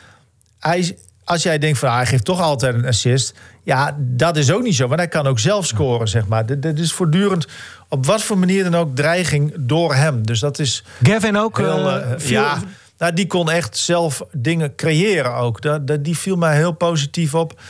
hij, 0.59 0.97
als 1.23 1.43
jij 1.43 1.57
denkt 1.57 1.79
van 1.79 1.89
ah, 1.89 1.95
hij 1.95 2.05
geeft 2.05 2.25
toch 2.25 2.41
altijd 2.41 2.75
een 2.75 2.87
assist. 2.87 3.33
Ja, 3.63 3.95
dat 3.99 4.37
is 4.37 4.51
ook 4.51 4.63
niet 4.63 4.75
zo. 4.75 4.87
Want 4.87 4.99
hij 4.99 5.07
kan 5.07 5.27
ook 5.27 5.39
zelf 5.39 5.65
scoren, 5.65 6.07
zeg 6.07 6.27
maar. 6.27 6.45
Dit, 6.45 6.79
is 6.79 6.93
voortdurend 6.93 7.47
op 7.89 8.05
wat 8.05 8.23
voor 8.23 8.37
manier 8.37 8.63
dan 8.63 8.75
ook 8.75 8.95
dreiging 8.95 9.53
door 9.59 9.95
hem. 9.95 10.25
Dus 10.25 10.39
dat 10.39 10.59
is 10.59 10.83
Gavin 11.03 11.37
ook. 11.37 11.57
heel, 11.57 11.89
eh, 11.89 12.11
eh, 12.11 12.19
ja, 12.19 12.57
nou, 12.97 13.13
die 13.13 13.27
kon 13.27 13.51
echt 13.51 13.77
zelf 13.77 14.21
dingen 14.31 14.75
creëren 14.75 15.35
ook. 15.35 15.61
Dat, 15.61 15.87
dat, 15.87 16.03
die 16.03 16.17
viel 16.17 16.35
mij 16.35 16.55
heel 16.55 16.71
positief 16.71 17.35
op. 17.35 17.61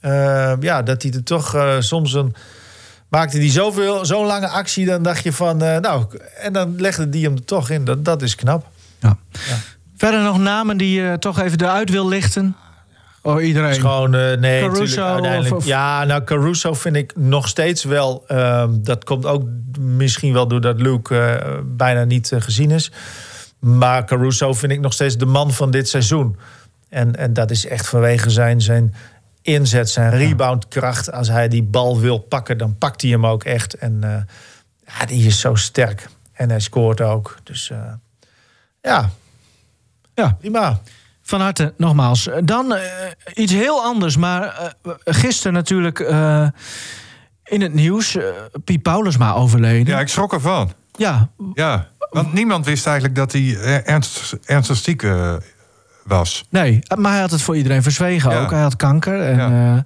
Eh, 0.00 0.52
ja, 0.60 0.82
dat 0.82 1.02
hij 1.02 1.12
er 1.12 1.24
toch 1.24 1.76
soms 1.78 2.12
een... 2.12 2.34
Maakte 3.08 3.38
hij 3.38 3.50
zoveel, 3.50 4.04
zo'n 4.04 4.26
lange 4.26 4.48
actie, 4.48 4.86
dan 4.86 5.02
dacht 5.02 5.22
je 5.22 5.32
van... 5.32 5.56
nou, 5.56 6.04
en 6.40 6.52
dan 6.52 6.80
legde 6.80 7.08
die 7.08 7.24
hem 7.24 7.34
er 7.34 7.44
toch 7.44 7.70
in. 7.70 7.84
Dat, 7.84 8.04
dat 8.04 8.22
is 8.22 8.34
knap. 8.34 8.66
Ja. 9.00 9.16
Verder 9.96 10.22
nog 10.22 10.38
namen 10.38 10.76
die 10.76 11.00
je 11.00 11.18
toch 11.18 11.40
even 11.40 11.60
eruit 11.60 11.90
wil 11.90 12.08
lichten? 12.08 12.56
Oh, 13.26 13.42
iedereen. 13.42 13.74
gewoon, 13.80 14.14
eh, 14.14 14.36
nee, 14.36 14.60
Caruso 14.68 15.02
uiteindelijk. 15.02 15.54
of- 15.54 15.60
of- 15.60 15.66
Ja, 15.66 16.04
nou, 16.04 16.24
Caruso 16.24 16.74
vind 16.74 16.96
ik 16.96 17.16
nog 17.16 17.48
steeds 17.48 17.84
wel... 17.84 18.24
ehm, 18.26 18.70
dat 18.82 19.04
komt 19.04 19.26
ook 19.26 19.42
misschien 19.78 20.32
wel 20.32 20.48
doordat 20.48 20.80
Luke 20.80 21.18
eh, 21.18 21.58
bijna 21.64 22.04
niet 22.04 22.32
eh, 22.32 22.40
gezien 22.40 22.70
is. 22.70 22.92
Maar 23.58 24.04
Caruso 24.04 24.52
vind 24.52 24.72
ik 24.72 24.80
nog 24.80 24.92
steeds 24.92 25.16
de 25.16 25.26
man 25.26 25.52
van 25.52 25.70
dit 25.70 25.88
seizoen. 25.88 26.36
En, 26.88 27.16
en 27.16 27.32
dat 27.32 27.50
is 27.50 27.66
echt 27.66 27.88
vanwege 27.88 28.30
zijn, 28.30 28.60
zijn 28.60 28.94
inzet, 29.42 29.90
zijn 29.90 30.10
reboundkracht. 30.10 31.12
Als 31.12 31.28
hij 31.28 31.48
die 31.48 31.62
bal 31.62 32.00
wil 32.00 32.18
pakken, 32.18 32.58
dan 32.58 32.78
pakt 32.78 33.02
hij 33.02 33.10
hem 33.10 33.26
ook 33.26 33.44
echt. 33.44 33.74
En 33.74 34.00
ja, 34.86 35.06
die 35.06 35.26
is 35.26 35.40
zo 35.40 35.54
sterk. 35.54 36.08
En 36.32 36.50
hij 36.50 36.60
scoort 36.60 37.00
ook. 37.00 37.36
Dus 37.42 37.70
ja, 38.82 39.10
Ja. 40.14 40.32
prima. 40.38 40.80
Van 41.26 41.40
harte, 41.40 41.74
nogmaals. 41.76 42.28
Dan 42.44 42.74
eh, 42.74 42.80
iets 43.34 43.52
heel 43.52 43.82
anders, 43.82 44.16
maar 44.16 44.74
eh, 44.82 44.92
gisteren 45.04 45.52
natuurlijk 45.52 46.00
eh, 46.00 46.46
in 47.44 47.60
het 47.60 47.74
nieuws... 47.74 48.16
Piet 48.64 48.82
Paulusma 48.82 49.32
overleden. 49.32 49.94
Ja, 49.94 50.00
ik 50.00 50.08
schrok 50.08 50.32
ervan. 50.32 50.72
Ja, 50.92 51.28
Ja, 51.54 51.88
want 52.10 52.32
niemand 52.32 52.64
wist 52.66 52.86
eigenlijk 52.86 53.16
dat 53.16 53.32
hij 53.32 53.56
eh, 53.56 53.88
ernst, 53.88 54.36
ernstig 54.44 54.76
ziek 54.76 55.06
was. 56.04 56.44
nee, 56.50 56.78
maar 56.96 57.12
hij 57.12 57.20
had 57.20 57.30
het 57.30 57.42
voor 57.42 57.56
iedereen 57.56 57.82
verzwegen 57.82 58.30
Ja. 58.30 58.42
ook. 58.42 58.50
Hij 58.50 58.60
had 58.60 58.76
kanker 58.76 59.20
en... 59.22 59.36
Ja. 59.36 59.82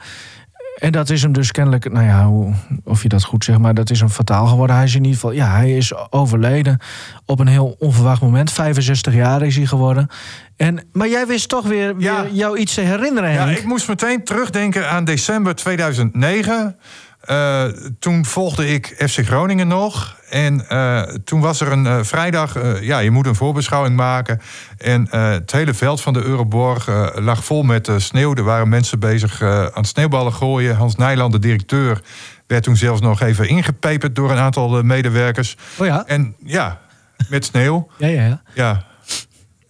En 0.81 0.93
dat 0.93 1.11
is 1.11 1.23
hem 1.23 1.33
dus 1.33 1.51
kennelijk, 1.51 1.93
nou 1.93 2.07
ja, 2.07 2.27
hoe, 2.27 2.55
of 2.85 3.03
je 3.03 3.09
dat 3.09 3.25
goed 3.25 3.45
zegt, 3.45 3.59
maar 3.59 3.75
dat 3.75 3.91
is 3.91 4.01
hem 4.01 4.09
fataal 4.09 4.47
geworden. 4.47 4.77
Hij 4.77 4.85
is 4.85 4.95
in 4.95 5.05
ieder 5.05 5.15
geval, 5.15 5.33
ja, 5.33 5.51
hij 5.51 5.77
is 5.77 6.11
overleden 6.11 6.79
op 7.27 7.39
een 7.41 7.47
heel 7.47 7.77
onverwacht 7.79 8.23
moment. 8.23 8.53
65 8.53 9.15
jaar 9.15 9.43
is 9.43 9.57
hij 9.57 9.67
geworden. 9.67 10.09
En, 10.57 10.85
maar 10.93 11.09
jij 11.09 11.27
wist 11.27 11.49
toch 11.49 11.67
weer, 11.67 11.95
jou 12.33 12.59
iets 12.59 12.75
te 12.75 12.81
herinneren, 12.81 13.33
Ja, 13.33 13.47
ik 13.47 13.65
moest 13.65 13.89
meteen 13.89 14.25
terugdenken 14.25 14.91
aan 14.91 15.05
december 15.05 15.55
2009. 15.55 16.77
Eh, 17.21 17.65
toen 17.99 18.25
volgde 18.25 18.69
ik 18.69 18.95
FC 18.99 19.27
Groningen 19.27 19.69
nog. 19.69 20.17
En 20.31 20.69
eh, 20.69 21.03
toen 21.03 21.41
was 21.41 21.61
er 21.61 21.73
een 21.73 21.87
eh, 21.87 21.99
vrijdag, 22.03 22.81
ja, 22.81 22.99
je 22.99 23.11
moet 23.11 23.27
een 23.27 23.35
voorbeschouwing 23.35 23.97
maken. 23.97 24.41
En 24.79 25.09
het 25.11 25.53
hele 25.53 25.75
veld 25.75 26.01
van 26.01 26.13
de 26.13 26.23
Euroborg 26.23 26.89
lag 27.15 27.45
vol 27.45 27.63
met 27.63 27.91
sneeuw. 27.97 28.35
Er 28.35 28.43
waren 28.43 28.69
mensen 28.69 28.99
bezig 28.99 29.43
aan 29.43 29.71
het 29.73 29.87
sneeuwballen 29.87 30.33
gooien. 30.33 30.77
Hans 30.77 30.95
Nijland, 30.95 31.33
de 31.33 31.39
directeur, 31.39 32.01
werd 32.47 32.63
toen 32.63 32.77
zelfs 32.77 33.01
nog 33.01 33.21
even 33.21 33.49
ingepeperd 33.49 34.15
door 34.15 34.31
een 34.31 34.39
aantal 34.39 34.83
medewerkers. 34.83 35.57
Oh 35.79 35.87
ja? 35.87 36.05
En 36.07 36.35
ja, 36.45 36.81
met 37.29 37.45
sneeuw. 37.45 37.89
Ja, 37.99 38.07
ja, 38.07 38.27
ja. 38.27 38.43
Ja. 38.55 38.85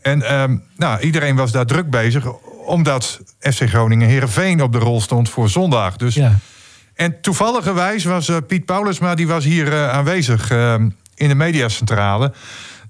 En 0.03 0.23
ehm, 0.23 0.57
nou, 0.77 1.01
iedereen 1.01 1.37
was 1.37 1.53
daar 1.53 1.67
druk 1.67 1.91
bezig, 1.91 2.33
omdat 2.67 3.21
FC 3.41 3.69
Groningen 3.69 4.09
Heerenveen 4.09 4.63
op 4.63 4.73
de 4.73 4.79
rol 4.79 5.01
stond 5.01 5.29
voor 5.29 5.49
zondag. 5.49 5.97
Dus, 5.97 6.15
ja. 6.15 6.39
En 7.01 7.21
toevalligerwijs 7.21 8.05
was 8.05 8.29
eh, 8.29 8.37
Piet 8.47 8.65
Paulusma, 8.65 9.15
die 9.15 9.27
was 9.27 9.45
hier 9.45 9.73
eh, 9.73 9.89
aanwezig 9.89 10.51
ehm, 10.51 10.89
in 11.15 11.29
de 11.29 11.35
mediacentrale. 11.35 12.33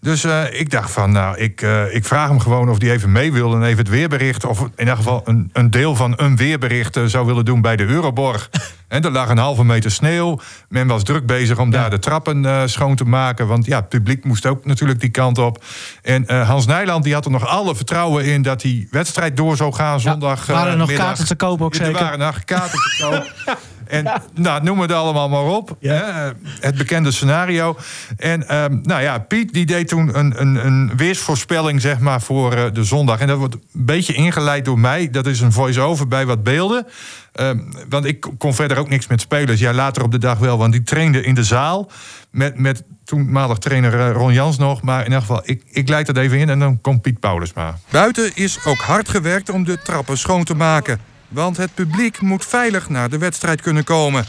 Dus 0.01 0.25
eh, 0.25 0.61
ik 0.61 0.71
dacht 0.71 0.91
van, 0.91 1.13
nou, 1.13 1.37
ik, 1.37 1.63
eh, 1.63 1.95
ik 1.95 2.05
vraag 2.05 2.29
hem 2.29 2.41
gewoon 2.41 2.69
of 2.69 2.81
hij 2.81 2.91
even 2.91 3.13
mee 3.13 3.33
wil 3.33 3.55
en 3.55 3.63
even 3.63 3.79
het 3.79 3.89
weerbericht, 3.89 4.45
of 4.45 4.61
in 4.61 4.71
ieder 4.79 4.97
geval 4.97 5.23
een, 5.25 5.51
een 5.53 5.71
deel 5.71 5.95
van 5.97 6.13
een 6.17 6.37
weerbericht 6.37 6.97
eh, 6.97 7.05
zou 7.05 7.27
willen 7.27 7.45
doen 7.45 7.61
bij 7.61 7.77
de 7.77 7.85
Euroborg. 7.85 8.51
en 8.89 9.03
er 9.03 9.11
lag 9.11 9.29
een 9.29 9.39
halve 9.39 9.65
meter 9.65 9.91
sneeuw. 9.91 10.41
Men 10.69 10.87
was 10.87 11.03
druk 11.05 11.27
bezig 11.27 11.59
om 11.59 11.71
daar 11.71 11.91
de 11.91 11.99
trappen 11.99 12.45
eh, 12.45 12.63
schoon 12.65 12.97
te 12.97 13.05
maken, 13.05 13.47
want 13.47 13.67
ja, 13.67 13.77
het 13.77 13.89
publiek 13.89 14.25
moest 14.25 14.47
ook 14.47 14.65
natuurlijk 14.65 15.01
die 15.01 15.11
kant 15.11 15.39
op. 15.39 15.65
En 16.03 16.27
eh, 16.27 16.49
Hans 16.49 16.67
Nijland 16.67 17.05
die 17.05 17.15
had 17.15 17.25
er 17.25 17.31
nog 17.31 17.47
alle 17.47 17.75
vertrouwen 17.75 18.25
in 18.25 18.43
dat 18.43 18.61
die 18.61 18.89
wedstrijd 18.91 19.37
door 19.37 19.57
zou 19.57 19.73
gaan 19.73 20.01
zondag. 20.01 20.47
waren 20.47 20.67
er 20.67 20.73
eh, 20.73 20.79
nog 20.79 20.89
middag. 20.89 21.07
kaarten 21.07 21.27
te 21.27 21.37
kopen 21.37 21.65
ook 21.65 21.75
Er 21.75 21.85
zeker? 21.85 22.01
waren 22.03 22.19
nog 22.19 22.45
kaarten 22.45 22.79
te 22.79 22.97
koop. 23.03 23.59
En 23.91 24.23
nou, 24.35 24.63
noem 24.63 24.81
het 24.81 24.93
allemaal 24.93 25.29
maar 25.29 25.45
op. 25.45 25.77
Hè, 25.81 26.31
het 26.61 26.75
bekende 26.75 27.11
scenario. 27.11 27.77
En 28.17 28.49
ehm, 28.49 28.79
nou 28.83 29.03
ja, 29.03 29.19
Piet 29.19 29.53
die 29.53 29.67
deed 29.67 29.89
toen 29.89 30.19
een, 30.19 30.41
een, 30.41 30.67
een 30.67 30.93
weersvoorspelling 30.97 31.81
zeg 31.81 31.99
maar, 31.99 32.21
voor 32.21 32.53
eh, 32.53 32.65
de 32.73 32.85
zondag. 32.85 33.21
En 33.21 33.27
dat 33.27 33.39
wordt 33.39 33.55
een 33.55 33.61
beetje 33.73 34.13
ingeleid 34.15 34.65
door 34.65 34.79
mij. 34.79 35.11
Dat 35.11 35.27
is 35.27 35.41
een 35.41 35.53
voice-over 35.53 36.09
bij 36.09 36.27
wat 36.27 36.43
beelden. 36.43 36.87
Ehm, 37.33 37.59
want 37.89 38.05
ik 38.05 38.27
kon 38.39 38.55
verder 38.55 38.79
ook 38.79 38.89
niks 38.89 39.07
met 39.07 39.21
spelers. 39.21 39.61
Ja, 39.61 39.73
later 39.73 40.03
op 40.03 40.11
de 40.11 40.19
dag 40.19 40.39
wel, 40.39 40.59
want 40.59 40.73
die 40.73 40.83
trainde 40.83 41.23
in 41.23 41.35
de 41.35 41.45
zaal. 41.45 41.91
Met, 42.31 42.59
met 42.59 42.83
toenmalig 43.05 43.59
trainer 43.59 44.01
eh, 44.01 44.13
Ron 44.13 44.33
Jans 44.33 44.59
nog. 44.59 44.83
Maar 44.83 44.99
in 44.99 45.05
ieder 45.05 45.21
geval, 45.21 45.43
ik, 45.45 45.63
ik 45.71 45.89
leid 45.89 46.07
dat 46.07 46.17
even 46.17 46.39
in 46.39 46.49
en 46.49 46.59
dan 46.59 46.81
komt 46.81 47.03
Piet 47.03 47.21
Paulus 47.21 47.53
maar. 47.53 47.79
Buiten 47.91 48.31
is 48.35 48.65
ook 48.65 48.79
hard 48.79 49.09
gewerkt 49.09 49.51
om 49.51 49.65
de 49.65 49.83
trappen 49.83 50.19
schoon 50.19 50.45
te 50.45 50.55
maken. 50.55 51.10
Want 51.31 51.57
het 51.57 51.75
publiek 51.75 52.21
moet 52.21 52.45
veilig 52.45 52.89
naar 52.89 53.11
de 53.11 53.19
wedstrijd 53.19 53.61
kunnen 53.61 53.85
komen. 53.85 54.25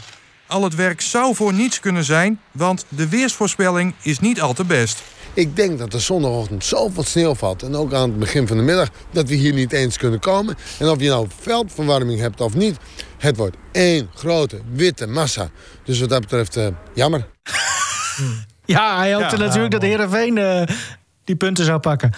Al 0.46 0.64
het 0.64 0.74
werk 0.74 1.00
zou 1.00 1.34
voor 1.34 1.52
niets 1.52 1.80
kunnen 1.80 2.04
zijn, 2.04 2.40
want 2.52 2.84
de 2.88 3.08
weersvoorspelling 3.08 3.94
is 4.02 4.18
niet 4.18 4.40
al 4.40 4.52
te 4.52 4.64
best. 4.64 5.02
Ik 5.34 5.56
denk 5.56 5.78
dat 5.78 5.92
er 5.92 6.00
zondagochtend 6.00 6.64
zoveel 6.64 7.04
sneeuw 7.04 7.34
valt. 7.34 7.62
En 7.62 7.74
ook 7.74 7.92
aan 7.92 8.10
het 8.10 8.18
begin 8.18 8.46
van 8.46 8.56
de 8.56 8.62
middag. 8.62 8.88
Dat 9.10 9.28
we 9.28 9.34
hier 9.34 9.52
niet 9.52 9.72
eens 9.72 9.98
kunnen 9.98 10.20
komen. 10.20 10.56
En 10.78 10.88
of 10.88 11.00
je 11.00 11.08
nou 11.08 11.26
veldverwarming 11.40 12.20
hebt 12.20 12.40
of 12.40 12.54
niet. 12.54 12.76
Het 13.18 13.36
wordt 13.36 13.56
één 13.72 14.10
grote 14.14 14.60
witte 14.72 15.06
massa. 15.06 15.50
Dus 15.84 16.00
wat 16.00 16.08
dat 16.08 16.20
betreft, 16.20 16.56
eh, 16.56 16.66
jammer. 16.94 17.26
Ja, 18.64 18.96
hij 18.98 19.14
hoopte 19.14 19.36
Ja, 19.36 19.42
natuurlijk 19.42 19.72
dat 19.72 19.82
Heerenveen 19.82 20.38
eh 20.38 20.62
die 21.24 21.36
punten 21.36 21.64
zou 21.64 21.78
pakken. 21.78 22.12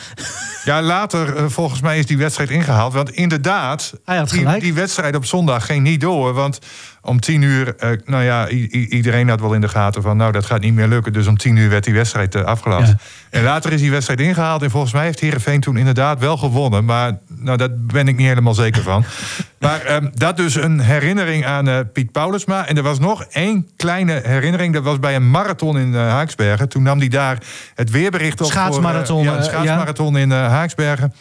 Ja, 0.64 0.82
later 0.82 1.36
eh, 1.36 1.44
volgens 1.46 1.80
mij 1.80 1.98
is 1.98 2.06
die 2.06 2.18
wedstrijd 2.18 2.50
ingehaald. 2.50 2.92
Want 2.92 3.10
inderdaad, 3.10 3.92
Hij 4.04 4.16
had 4.16 4.60
die, 4.60 4.74
wedstrijd 4.74 5.16
op 5.16 5.24
zondag 5.24 5.66
ging 5.66 5.82
niet 5.82 6.00
door. 6.00 6.34
Want 6.34 6.58
om 7.04 7.20
tien 7.20 7.42
uur, 7.42 7.76
eh, 7.76 7.90
nou 8.04 8.24
ja, 8.24 8.48
iedereen 8.48 9.28
had 9.28 9.40
wel 9.40 9.54
in 9.54 9.60
de 9.60 9.68
gaten 9.68 10.02
van... 10.02 10.16
nou, 10.16 10.32
dat 10.32 10.46
gaat 10.46 10.60
niet 10.60 10.74
meer 10.74 10.88
lukken. 10.88 11.12
Dus 11.12 11.26
om 11.26 11.36
tien 11.36 11.56
uur 11.56 11.68
werd 11.68 11.84
die 11.84 11.94
wedstrijd 11.94 12.34
eh, 12.34 12.42
afgelast. 12.42 12.88
Ja. 12.88 12.96
En 13.30 13.42
later 13.42 13.72
is 13.72 13.80
die 13.80 13.90
wedstrijd 13.90 14.20
ingehaald. 14.20 14.62
En 14.62 14.70
volgens 14.70 14.92
mij 14.92 15.04
heeft 15.04 15.20
Heerenveen 15.20 15.60
toen 15.60 15.76
inderdaad 15.76 16.18
wel 16.18 16.36
gewonnen. 16.36 16.84
Maar 16.84 17.18
nou, 17.28 17.56
daar 17.56 17.68
ben 17.70 18.08
ik 18.08 18.16
niet 18.16 18.26
helemaal 18.26 18.54
zeker 18.54 18.82
van. 18.82 19.04
maar 19.58 19.80
ehm, 19.80 20.08
dat 20.14 20.36
dus 20.36 20.54
een 20.54 20.80
herinnering 20.80 21.46
aan 21.46 21.68
eh, 21.68 21.78
Piet 21.92 22.12
Paulusma. 22.12 22.66
En 22.66 22.76
er 22.76 22.82
was 22.82 22.98
nog 22.98 23.24
één 23.24 23.68
kleine 23.76 24.20
herinnering. 24.24 24.74
Dat 24.74 24.82
was 24.82 24.98
bij 24.98 25.14
een 25.14 25.30
marathon 25.30 25.78
in 25.78 25.94
Haaksbergen. 25.94 26.68
Toen 26.68 26.82
nam 26.82 26.98
hij 26.98 27.08
daar 27.08 27.38
het 27.74 27.90
weerbericht 27.90 28.40
op. 28.40 28.46
voor, 28.46 28.46
Schaatsmarathon, 28.46 29.22
ja, 29.22 29.30
een 29.30 29.36
ja. 29.36 29.42
schaatsmarathon 29.42 30.16
in 30.16 30.30
Haaksbergen. 30.30 31.14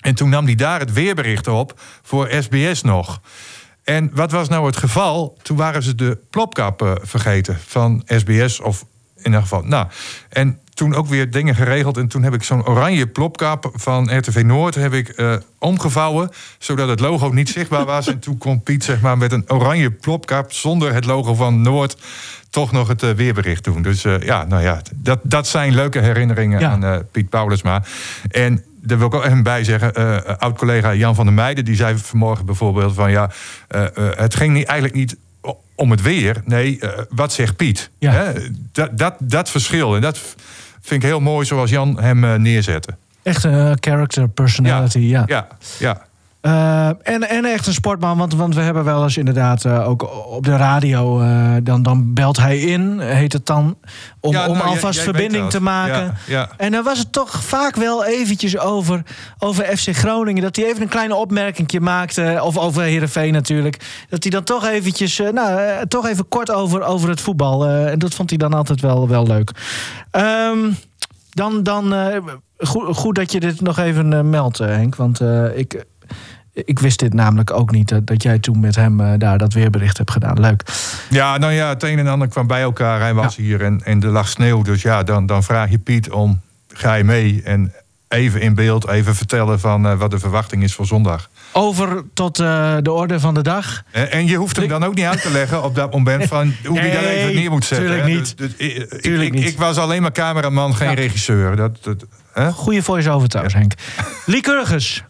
En 0.00 0.14
toen 0.14 0.28
nam 0.28 0.44
hij 0.44 0.54
daar 0.54 0.80
het 0.80 0.92
weerbericht 0.92 1.48
op 1.48 1.80
voor 2.02 2.30
SBS 2.38 2.82
nog. 2.82 3.20
En 3.90 4.10
wat 4.14 4.30
was 4.30 4.48
nou 4.48 4.66
het 4.66 4.76
geval? 4.76 5.38
Toen 5.42 5.56
waren 5.56 5.82
ze 5.82 5.94
de 5.94 6.18
plopkap 6.30 6.82
eh, 6.82 6.92
vergeten 7.02 7.58
van 7.66 8.02
SBS 8.06 8.60
of 8.60 8.84
in 9.16 9.24
ieder 9.24 9.40
geval. 9.40 9.62
Nou, 9.62 9.86
en 10.28 10.58
toen 10.74 10.94
ook 10.94 11.06
weer 11.06 11.30
dingen 11.30 11.54
geregeld. 11.54 11.96
En 11.96 12.08
toen 12.08 12.22
heb 12.22 12.34
ik 12.34 12.42
zo'n 12.42 12.66
oranje 12.66 13.06
plopkap 13.06 13.70
van 13.74 14.16
RTV 14.18 14.42
Noord 14.44 14.74
heb 14.74 14.92
ik, 14.92 15.08
eh, 15.08 15.34
omgevouwen. 15.58 16.30
Zodat 16.58 16.88
het 16.88 17.00
logo 17.00 17.28
niet 17.28 17.48
zichtbaar 17.48 17.84
was. 17.84 18.06
en 18.06 18.18
toen 18.18 18.38
kon 18.38 18.62
Piet 18.62 18.84
zeg 18.84 19.00
maar, 19.00 19.18
met 19.18 19.32
een 19.32 19.50
oranje 19.50 19.90
plopkap 19.90 20.52
zonder 20.52 20.94
het 20.94 21.04
logo 21.04 21.34
van 21.34 21.62
Noord 21.62 21.96
toch 22.50 22.72
nog 22.72 22.88
het 22.88 23.02
eh, 23.02 23.10
weerbericht 23.10 23.64
doen. 23.64 23.82
Dus 23.82 24.02
ja, 24.02 24.44
nou 24.44 24.62
ja, 24.62 24.82
dat, 24.94 25.18
dat 25.22 25.48
zijn 25.48 25.74
leuke 25.74 25.98
herinneringen 26.00 26.60
Ja. 26.60 26.70
aan 26.70 27.06
Piet 27.10 27.28
Paulusma. 27.28 27.82
En 28.28 28.64
daar 28.82 28.98
wil 28.98 29.06
ik 29.06 29.14
ook 29.14 29.24
even 29.24 29.42
bij 29.42 29.64
zeggen, 29.64 29.94
eh, 29.94 30.36
oud-collega 30.38 30.94
Jan 30.94 31.14
van 31.14 31.24
der 31.24 31.34
Meijden... 31.34 31.64
die 31.64 31.76
zei 31.76 31.98
vanmorgen 31.98 32.46
bijvoorbeeld 32.46 32.94
van 32.94 33.10
ja, 33.10 33.30
eh, 33.68 33.84
eh, 33.84 34.16
het 34.16 34.34
ging 34.34 34.54
niet, 34.54 34.66
eigenlijk 34.66 34.98
niet 34.98 35.16
om 35.80 35.90
het 35.90 36.02
weer. 36.02 36.42
Nee, 36.44 36.78
eh, 36.80 37.04
wat 37.08 37.32
zegt 37.32 37.56
Piet? 37.56 37.90
Ja. 37.98 38.12
Hè? 38.12 38.32
Dat, 38.72 38.98
dat, 38.98 39.14
dat 39.18 39.50
verschil. 39.50 39.94
En 39.94 40.00
dat 40.00 40.18
vind 40.80 41.02
ik 41.02 41.08
heel 41.08 41.20
mooi 41.20 41.46
zoals 41.46 41.70
Jan 41.70 42.00
hem 42.00 42.24
eh, 42.24 42.34
neerzette. 42.34 42.96
Echt 43.22 43.44
een 43.44 43.68
eh, 43.68 43.72
character, 43.80 44.28
personality, 44.28 44.98
ja. 44.98 45.22
Ja, 45.26 45.48
ja. 45.78 46.02
Eh, 46.40 46.86
en, 46.86 47.28
en 47.28 47.44
echt 47.44 47.66
een 47.66 47.72
sportman, 47.72 48.18
want, 48.18 48.34
want 48.34 48.54
we 48.54 48.60
hebben 48.60 48.84
wel 48.84 49.02
eens 49.02 49.16
inderdaad 49.16 49.64
eh, 49.64 49.88
ook 49.88 50.26
op 50.26 50.44
de 50.44 50.56
radio... 50.56 51.20
eh, 51.20 51.54
dan, 51.62 51.82
dan 51.82 52.14
belt 52.14 52.36
hij 52.36 52.58
in, 52.58 53.00
heet 53.00 53.32
het 53.32 53.46
dan, 53.46 53.76
om, 54.20 54.32
Ja, 54.32 54.46
om 54.46 54.56
nou, 54.56 54.66
alvast 54.68 54.82
jij- 54.82 55.04
jij 55.04 55.12
verbinding 55.14 55.50
te 55.50 55.60
maken. 55.62 56.04
Ja, 56.04 56.14
ja. 56.26 56.48
En 56.56 56.72
dan 56.72 56.84
was 56.84 56.98
het 56.98 57.12
toch 57.12 57.42
vaak 57.42 57.76
wel 57.76 58.04
eventjes 58.04 58.58
over, 58.58 59.02
over 59.38 59.76
FC 59.76 59.96
Groningen... 59.96 60.42
dat 60.42 60.56
hij 60.56 60.64
even 60.64 60.82
een 60.82 60.88
kleine 60.88 61.14
opmerkingje 61.14 61.80
maakte, 61.80 62.40
of 62.42 62.56
over 62.58 62.82
Heerenveen 62.82 63.32
natuurlijk... 63.32 64.04
dat 64.08 64.22
hij 64.22 64.32
dan 64.32 64.44
toch 64.44 64.66
eventjes, 64.66 65.18
nou, 65.32 65.86
toch 65.88 66.06
even 66.06 66.28
kort 66.28 66.50
over, 66.50 66.82
over 66.82 67.08
het 67.08 67.20
voetbal... 67.20 67.66
en 67.66 67.98
dat 67.98 68.14
vond 68.14 68.28
hij 68.30 68.38
dan 68.38 68.54
altijd 68.54 68.80
wel, 68.80 69.08
wel 69.08 69.26
leuk. 69.26 69.50
Ehm, 70.10 70.58
dan, 71.30 71.62
dan 71.62 71.94
goed, 72.58 72.96
goed 72.96 73.14
dat 73.14 73.32
je 73.32 73.40
dit 73.40 73.60
nog 73.60 73.78
even 73.78 74.30
meldt, 74.30 74.58
Henk. 74.58 74.96
Want 74.96 75.20
ik, 75.54 75.84
ik 76.64 76.78
wist 76.78 76.98
dit 76.98 77.14
namelijk 77.14 77.50
ook 77.52 77.70
niet, 77.70 77.88
dat, 77.88 78.06
dat 78.06 78.22
jij 78.22 78.38
toen 78.38 78.60
met 78.60 78.76
hem 78.76 79.00
eh, 79.00 79.12
daar 79.18 79.38
dat 79.38 79.52
weerbericht 79.52 79.98
hebt 79.98 80.10
gedaan. 80.10 80.40
Leuk. 80.40 80.62
Ja, 81.10 81.38
nou 81.38 81.52
ja, 81.52 81.68
het 81.68 81.82
een 81.82 81.98
en 81.98 82.06
ander 82.06 82.28
kwam 82.28 82.46
bij 82.46 82.60
elkaar. 82.62 83.00
Hij 83.00 83.14
was 83.14 83.36
hier 83.36 83.62
en, 83.64 83.80
en 83.84 84.02
er 84.02 84.08
lag 84.10 84.28
sneeuw. 84.28 84.62
Dus 84.62 84.82
ja, 84.82 85.02
dan, 85.02 85.26
dan 85.26 85.42
vraag 85.42 85.70
je 85.70 85.78
Piet 85.78 86.10
om, 86.10 86.40
ga 86.72 86.94
je 86.94 87.04
mee? 87.04 87.40
En 87.44 87.72
even 88.08 88.40
in 88.40 88.54
beeld, 88.54 88.88
even 88.88 89.14
vertellen 89.14 89.60
van 89.60 89.86
eh, 89.86 89.98
wat 89.98 90.10
de 90.10 90.18
verwachting 90.18 90.62
is 90.62 90.74
voor 90.74 90.86
zondag. 90.86 91.28
Over 91.52 92.02
tot 92.14 92.38
eh, 92.40 92.76
de 92.82 92.92
orde 92.92 93.20
van 93.20 93.34
de 93.34 93.42
dag. 93.42 93.82
En, 93.90 94.10
en 94.10 94.26
je 94.26 94.36
hoeft 94.36 94.56
hem 94.56 94.68
dan 94.68 94.84
ook 94.84 94.94
niet 94.94 95.04
uit 95.04 95.22
te 95.22 95.30
leggen 95.30 95.62
op 95.62 95.74
dat 95.74 95.92
moment 95.92 96.24
van 96.24 96.52
hoe 96.66 96.78
hij 96.78 96.90
dat 96.90 97.00
Nee, 97.00 97.16
even 97.16 97.34
neer 97.34 97.50
moet 97.50 97.64
zetten. 97.64 97.86
tuurlijk 97.88 98.08
niet. 98.08 98.18
Dus- 98.38 98.56
dus 98.56 98.68
ik- 98.68 98.76
ik, 98.92 99.00
Tuurlijk 99.00 99.28
ik, 99.28 99.34
niet. 99.34 99.48
ik 99.48 99.58
was 99.58 99.76
alleen 99.76 100.02
maar 100.02 100.12
cameraman, 100.12 100.74
geen 100.74 100.88
Ja. 100.88 100.94
regisseur. 100.94 101.56
Dat, 101.56 101.78
dat, 101.82 102.04
hè? 102.32 102.52
Goeie 102.52 102.82
voice-over 102.82 103.28
trouwens, 103.28 103.56
Henk. 103.56 103.72
Lycurgus. 104.26 105.02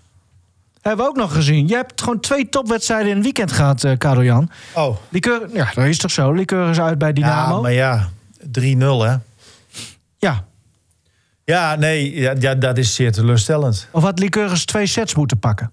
Hebben 0.82 1.04
we 1.04 1.10
ook 1.10 1.16
nog 1.16 1.32
gezien. 1.32 1.68
Je 1.68 1.74
hebt 1.74 2.00
gewoon 2.02 2.20
twee 2.20 2.48
topwedstrijden 2.48 3.10
in 3.10 3.16
een 3.16 3.22
weekend 3.22 3.52
gehad, 3.52 3.84
eh 3.84 3.92
Karel 3.98 4.22
Jan. 4.22 4.50
Oh, 4.74 4.96
Lycur 5.08 5.48
ja, 5.52 5.70
dat 5.74 5.84
is 5.84 5.98
toch 5.98 6.10
zo? 6.10 6.32
Lycurgus 6.32 6.80
uit 6.80 6.98
bij 6.98 7.12
Dynamo. 7.12 7.54
ja, 7.54 7.60
maar 7.60 7.72
ja, 7.72 8.08
3-0 8.42 8.78
hè. 9.08 9.16
Ja. 10.18 10.44
Ja, 11.44 11.74
nee, 11.74 12.14
ja, 12.14 12.34
ja, 12.38 12.54
dat 12.54 12.78
is 12.78 12.94
zeer 12.94 13.12
teleurstellend. 13.12 13.88
Of 13.90 14.02
had 14.02 14.18
Lycurgus 14.18 14.64
twee 14.64 14.86
sets 14.86 15.14
moeten 15.14 15.38
pakken? 15.38 15.72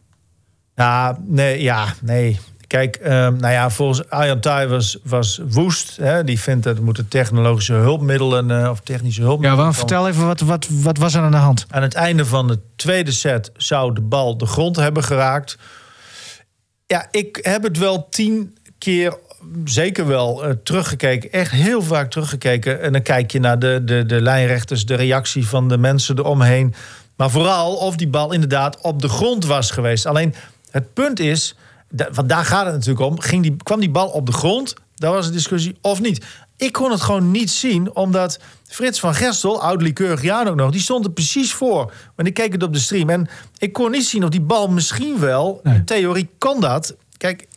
Nou, 0.76 1.16
nee, 1.26 1.62
ja, 1.62 1.86
nee. 2.02 2.40
Kijk, 2.68 2.96
ehm, 2.96 3.36
nou 3.36 3.54
ja, 3.54 3.70
volgens 3.70 4.10
Arjan 4.10 4.40
Thij 4.40 4.68
was, 4.68 4.98
was 5.04 5.40
woest. 5.48 5.98
Hè? 5.98 6.24
Die 6.24 6.40
vindt 6.40 6.64
dat 6.64 6.78
er 6.78 6.84
moeten 6.84 7.08
technologische 7.08 7.74
hulpmiddelen 7.74 8.52
eh, 8.52 8.70
of 8.70 8.80
technische 8.80 9.22
Ja, 9.22 9.28
hulpmiddelen. 9.28 9.66
want 9.66 9.76
komen. 9.78 9.90
vertel 9.90 10.08
even, 10.08 10.26
wat, 10.28 10.40
wat, 10.40 10.68
wat 10.70 10.98
was 10.98 11.14
er 11.14 11.22
aan 11.22 11.32
de 11.32 11.38
hand? 11.38 11.66
Aan 11.70 11.82
het 11.82 11.94
einde 11.94 12.26
van 12.26 12.48
de 12.48 12.60
tweede 12.76 13.12
set 13.12 13.52
zou 13.58 13.94
de 13.94 14.02
bal 14.02 14.38
de 14.38 14.46
grond 14.46 14.76
hebben 14.76 15.04
geraakt. 15.04 15.58
Ja, 16.86 17.08
ik 17.12 17.40
heb 17.42 17.64
het 17.64 17.78
wel 17.78 18.08
tien 18.10 18.58
keer 18.78 19.18
zeker 19.66 20.08
wel 20.08 20.44
eh, 20.46 20.52
teruggekeken. 20.64 21.32
Echt 21.32 21.52
heel 21.52 21.82
vaak 21.82 22.12
teruggekeken. 22.12 22.82
En 22.82 22.92
dan 22.92 23.02
kijk 23.02 23.32
je 23.32 23.40
naar 23.40 23.60
de, 23.60 23.82
de, 23.86 24.06
de 24.06 24.22
lijnrechters, 24.22 24.86
de 24.86 24.96
reactie 24.96 25.48
van 25.48 25.68
de 25.68 25.78
mensen 25.78 26.18
eromheen. 26.18 26.74
Maar 27.16 27.30
vooral 27.30 27.76
of 27.76 27.96
die 27.96 28.08
bal 28.08 28.34
inderdaad 28.34 28.82
op 28.82 29.02
de 29.02 29.10
grond 29.10 29.46
was 29.46 29.72
geweest. 29.72 30.06
Alleen 30.06 30.34
het 30.72 30.94
punt 30.94 31.20
is, 31.20 31.56
da- 31.90 32.10
want 32.12 32.30
daar 32.30 32.46
gaat 32.46 32.66
het 32.66 32.74
natuurlijk 32.74 33.06
om. 33.06 33.20
Ging 33.20 33.44
die, 33.44 33.56
kwam 33.64 33.80
die 33.80 33.90
bal 33.90 34.08
op 34.08 34.26
de 34.26 34.32
grond? 34.32 34.74
Daar 34.96 35.12
was 35.12 35.26
een 35.26 35.32
discussie 35.32 35.78
of 35.82 36.02
niet. 36.02 36.26
Ik 36.58 36.72
kon 36.72 36.92
het 36.92 37.02
gewoon 37.02 37.32
niet 37.32 37.50
zien, 37.50 37.96
omdat 37.96 38.40
Frits 38.68 39.00
van 39.00 39.14
Gestel, 39.16 39.62
oud 39.62 39.82
Lycurgiaan 39.82 40.48
ook 40.48 40.56
nog, 40.56 40.72
die 40.72 40.82
stond 40.82 41.06
er 41.06 41.12
precies 41.12 41.54
voor. 41.54 41.94
Maar 42.16 42.26
ik 42.26 42.34
keek 42.34 42.52
het 42.52 42.64
op 42.64 42.74
de 42.74 42.80
stream 42.80 43.10
en 43.10 43.28
ik 43.58 43.74
kon 43.74 43.92
niet 43.92 44.06
zien 44.06 44.24
of 44.24 44.30
die 44.30 44.42
bal 44.42 44.68
misschien 44.68 45.20
wel, 45.20 45.60
Nee. 45.64 45.76
in 45.76 45.86
theorie 45.86 46.30
kan 46.38 46.60
dat. 46.62 46.96
Kijk, 47.18 47.48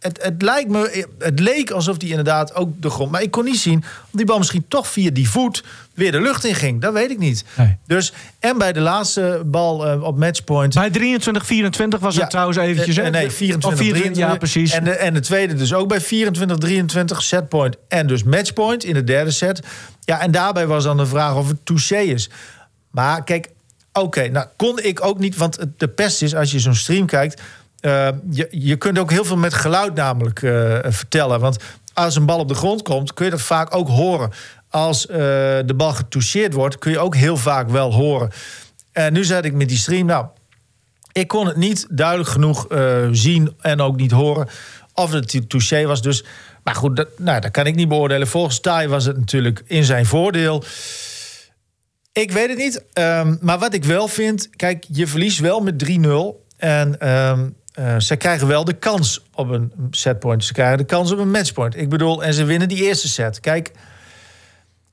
het, 0.00 0.22
het, 0.22 0.42
lijkt 0.42 0.70
me, 0.70 1.06
het 1.18 1.40
leek 1.40 1.70
alsof 1.70 1.96
die 1.96 2.08
inderdaad 2.08 2.54
ook 2.54 2.82
de 2.82 2.90
grond. 2.90 3.10
Maar 3.10 3.22
ik 3.22 3.30
kon 3.30 3.44
niet 3.44 3.58
zien 3.58 3.78
of 3.78 4.08
die 4.10 4.24
bal 4.26 4.38
misschien 4.38 4.64
toch 4.68 4.88
via 4.88 5.10
die 5.10 5.28
voet 5.30 5.64
weer 5.94 6.12
de 6.12 6.20
lucht 6.20 6.44
in 6.44 6.54
ging. 6.54 6.80
Dat 6.80 6.92
weet 6.92 7.10
ik 7.10 7.18
niet. 7.18 7.44
Nee. 7.56 7.76
Dus, 7.86 8.12
en 8.38 8.58
bij 8.58 8.72
de 8.72 8.80
laatste 8.80 9.42
bal 9.46 9.86
eh, 9.86 10.02
op 10.02 10.18
matchpoint. 10.18 10.74
Bij 10.74 10.90
23, 10.90 11.46
24 11.46 12.00
was 12.00 12.14
Ja, 12.14 12.20
het 12.20 12.30
trouwens 12.30 12.58
eventjes. 12.58 12.96
eh, 12.96 13.04
hè? 13.04 13.10
nee, 13.10 13.30
24, 13.30 13.70
Of 13.80 13.86
24, 13.86 14.22
Ja, 14.32 14.36
precies. 14.36 14.72
En 14.72 14.84
de, 14.84 14.90
en 14.90 15.14
de 15.14 15.20
tweede 15.20 15.54
dus 15.54 15.74
ook 15.74 15.88
bij 15.88 16.00
24, 16.00 16.58
23 16.58 17.22
setpoint. 17.22 17.76
En 17.88 18.06
dus 18.06 18.22
matchpoint 18.22 18.84
in 18.84 18.94
de 18.94 19.04
derde 19.04 19.30
set. 19.30 19.60
Ja, 20.04 20.20
en 20.20 20.30
daarbij 20.30 20.66
was 20.66 20.84
dan 20.84 20.96
de 20.96 21.06
vraag 21.06 21.34
of 21.34 21.48
het 21.48 21.58
touché 21.64 21.98
is. 21.98 22.30
Maar 22.90 23.24
kijk, 23.24 23.48
oké, 23.92 24.28
nou 24.28 24.46
kon 24.56 24.78
ik 24.82 25.04
ook 25.04 25.18
niet... 25.18 25.36
Want 25.36 25.58
de 25.76 25.88
pest 25.88 26.22
is, 26.22 26.34
als 26.34 26.50
je 26.50 26.58
zo'n 26.58 26.74
stream 26.74 27.06
kijkt... 27.06 27.40
eh, 27.80 28.08
je, 28.30 28.48
je 28.50 28.76
kunt 28.76 28.98
ook 28.98 29.10
heel 29.10 29.24
veel 29.24 29.36
met 29.36 29.54
geluid 29.54 29.94
namelijk 29.94 30.42
eh, 30.42 30.78
vertellen. 30.82 31.40
Want 31.40 31.56
als 31.92 32.16
een 32.16 32.26
bal 32.26 32.38
op 32.38 32.48
de 32.48 32.54
grond 32.54 32.82
komt, 32.82 33.14
kun 33.14 33.24
je 33.24 33.30
dat 33.30 33.40
vaak 33.40 33.74
ook 33.74 33.88
horen. 33.88 34.30
Als 34.68 35.06
eh, 35.06 35.16
de 35.64 35.74
bal 35.76 35.92
getoucheerd 35.92 36.52
wordt, 36.52 36.78
kun 36.78 36.90
je 36.90 36.98
ook 36.98 37.14
heel 37.14 37.36
vaak 37.36 37.68
wel 37.68 37.92
horen. 37.92 38.30
En 38.92 39.12
nu 39.12 39.24
zat 39.24 39.44
ik 39.44 39.52
met 39.52 39.68
die 39.68 39.78
stream... 39.78 40.06
Nou, 40.06 40.26
ik 41.12 41.28
kon 41.28 41.46
het 41.46 41.56
niet 41.56 41.86
duidelijk 41.90 42.28
genoeg 42.28 42.66
zien 43.12 43.54
en 43.60 43.80
ook 43.80 43.96
niet 43.96 44.10
horen 44.10 44.48
of 44.94 45.12
het 45.12 45.28
tou- 45.28 45.46
touché 45.46 45.86
was. 45.86 46.02
Dus, 46.02 46.24
maar 46.64 46.74
goed, 46.74 46.96
dat, 46.96 47.08
nou, 47.18 47.40
dat 47.40 47.50
kan 47.50 47.66
ik 47.66 47.74
niet 47.74 47.88
beoordelen. 47.88 48.26
Volgens 48.28 48.60
Tai 48.60 48.88
was 48.88 49.04
het 49.04 49.16
natuurlijk 49.16 49.62
in 49.66 49.84
zijn 49.84 50.06
voordeel. 50.06 50.64
Ik 52.12 52.30
weet 52.30 52.48
het 52.48 52.58
niet. 52.58 52.84
ehm, 52.92 53.36
maar 53.40 53.58
wat 53.58 53.74
ik 53.74 53.84
wel 53.84 54.08
vind, 54.08 54.50
kijk, 54.56 54.84
je 54.88 55.06
verliest 55.06 55.38
wel 55.38 55.60
met 55.60 55.78
3-0. 55.78 56.46
En 56.56 57.00
ehm, 57.00 57.48
eh, 57.80 57.98
ze 57.98 58.16
krijgen 58.16 58.46
wel 58.46 58.64
de 58.64 58.72
kans 58.72 59.24
op 59.34 59.48
een 59.48 59.72
setpoint. 59.90 60.44
Ze 60.44 60.52
krijgen 60.52 60.78
de 60.78 60.84
kans 60.84 61.12
op 61.12 61.18
een 61.18 61.30
matchpoint. 61.30 61.76
Ik 61.76 61.88
bedoel, 61.88 62.24
en 62.24 62.34
ze 62.34 62.44
winnen 62.44 62.68
die 62.68 62.82
eerste 62.82 63.08
set. 63.08 63.40
Kijk, 63.40 63.72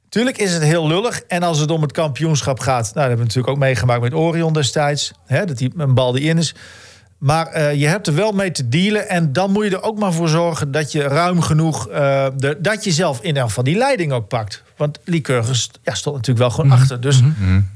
Tuurlijk 0.10 0.38
is 0.38 0.54
het 0.54 0.63
heel 0.63 0.88
lullig. 0.88 1.21
En 1.21 1.43
als 1.43 1.60
het 1.60 1.71
om 1.71 1.82
het 1.82 1.91
kampioenschap 1.91 2.60
gaat... 2.60 2.84
Nou, 2.84 2.93
dat 2.93 3.02
hebben 3.02 3.17
we 3.17 3.23
natuurlijk 3.23 3.54
ook 3.54 3.58
meegemaakt 3.58 4.02
met 4.02 4.13
Orion 4.13 4.54
destijds. 4.54 5.12
Hè, 5.26 5.45
dat 5.45 5.58
die, 5.58 5.71
een 5.78 5.93
bal 5.93 6.12
die 6.12 6.23
in 6.23 6.38
is. 6.38 6.56
Maar 7.17 7.47
eh, 7.47 7.73
je 7.75 7.88
hebt 7.88 8.08
er 8.08 8.15
wel 8.15 8.32
mee 8.32 8.51
te 8.51 8.69
dealen. 8.69 9.10
En 9.10 9.34
dan 9.34 9.51
moet 9.51 9.63
je 9.65 9.69
er 9.75 9.84
ook 9.84 9.99
maar 9.99 10.13
voor 10.13 10.30
zorgen 10.30 10.71
dat 10.71 10.91
je 10.91 11.01
ruim 11.01 11.41
genoeg... 11.41 11.88
eh, 11.88 12.27
de, 12.36 12.58
dat 12.60 12.84
je 12.84 12.91
zelf 12.91 13.21
in 13.21 13.38
elk 13.38 13.47
geval 13.47 13.63
die 13.63 13.77
leiding 13.77 14.12
ook 14.12 14.27
pakt. 14.27 14.63
Want 14.75 14.99
Lycurgus 15.03 15.69
ja, 15.84 15.93
stond 15.93 16.15
natuurlijk 16.15 16.45
wel 16.47 16.56
gewoon 16.56 16.71
achter. 16.80 17.01
Dus, 17.01 17.21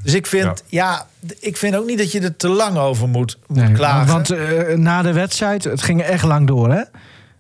dus 0.04 0.13
ik 0.13 0.27
vind, 0.27 0.63
ja. 0.67 1.06
ik 1.39 1.58
vind 1.58 1.75
ook 1.75 1.86
niet 1.86 1.97
dat 1.97 2.12
je 2.12 2.19
er 2.21 2.36
te 2.36 2.47
lang 2.47 2.77
over 2.77 3.08
moet, 3.10 3.38
moet 3.47 3.58
Nee, 3.58 3.71
klagen. 3.71 4.13
want 4.13 4.30
eh, 4.30 4.75
na 4.75 5.01
de 5.01 5.13
wedstrijd, 5.13 5.63
het 5.63 5.82
ging 5.82 6.01
echt 6.01 6.23
lang 6.23 6.47
door, 6.47 6.71
hè? 6.71 6.82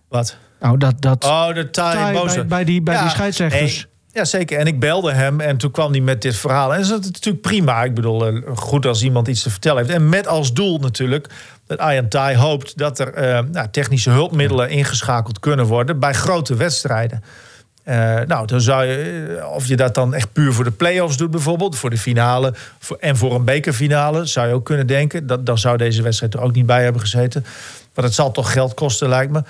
Wat? 0.09 0.37
Nou, 0.59 0.77
dat... 0.77 1.01
dat 1.01 1.23
Oh, 1.23 1.53
de 1.53 1.69
taai 1.69 2.13
bij- 2.13 2.45
bij 2.45 2.63
die- 2.63 2.81
bij 2.81 3.01
die 3.01 3.09
scheidsrechters. 3.09 3.75
nee. 3.75 3.89
Ja, 4.13 4.25
zeker. 4.25 4.59
En 4.59 4.65
ik 4.67 4.79
belde 4.79 5.11
hem 5.13 5.39
en 5.39 5.57
toen 5.57 5.71
kwam 5.71 5.91
hij 5.91 6.01
met 6.01 6.21
dit 6.21 6.35
verhaal. 6.35 6.73
En 6.73 6.79
dat 6.87 6.99
is 6.99 7.05
natuurlijk 7.11 7.41
prima. 7.43 7.83
Ik 7.83 7.93
bedoel, 7.93 8.41
goed 8.55 8.85
als 8.85 9.03
iemand 9.03 9.27
iets 9.27 9.41
te 9.43 9.49
vertellen 9.49 9.77
heeft. 9.77 9.97
En 9.97 10.09
met 10.09 10.27
als 10.27 10.53
doel 10.53 10.79
natuurlijk 10.79 11.27
dat 11.77 11.91
Ian 11.91 12.07
Tai 12.07 12.35
hoopt... 12.35 12.77
dat 12.77 12.99
er 12.99 13.13
eh, 13.13 13.43
nou, 13.51 13.67
technische 13.71 14.09
hulpmiddelen 14.09 14.69
ingeschakeld 14.69 15.39
kunnen 15.39 15.65
worden... 15.65 15.99
bij 15.99 16.13
grote 16.13 16.55
wedstrijden. 16.55 17.23
Eh, 17.83 18.19
nou, 18.27 18.47
dan 18.47 18.61
zou 18.61 18.85
je, 18.85 19.37
eh, 19.39 19.51
of 19.51 19.67
je 19.67 19.75
dat 19.75 19.95
dan 19.95 20.13
echt 20.13 20.33
puur 20.33 20.53
voor 20.53 20.63
de 20.63 20.71
play-offs 20.71 21.17
doet 21.17 21.31
bijvoorbeeld... 21.31 21.77
voor 21.77 21.89
de 21.89 21.97
finale 21.97 22.53
voor, 22.79 22.97
en 22.99 23.17
voor 23.17 23.35
een 23.35 23.45
bekerfinale... 23.45 24.25
zou 24.25 24.47
je 24.47 24.53
ook 24.53 24.65
kunnen 24.65 24.87
denken. 24.87 25.27
Dat, 25.27 25.45
dan 25.45 25.57
zou 25.57 25.77
deze 25.77 26.01
wedstrijd 26.01 26.33
er 26.33 26.41
ook 26.41 26.53
niet 26.53 26.65
bij 26.65 26.83
hebben 26.83 27.01
gezeten. 27.01 27.45
Maar 27.95 28.05
het 28.05 28.13
zal 28.13 28.31
toch 28.31 28.51
geld 28.51 28.73
kosten, 28.73 29.09
lijkt 29.09 29.31
me. 29.31 29.43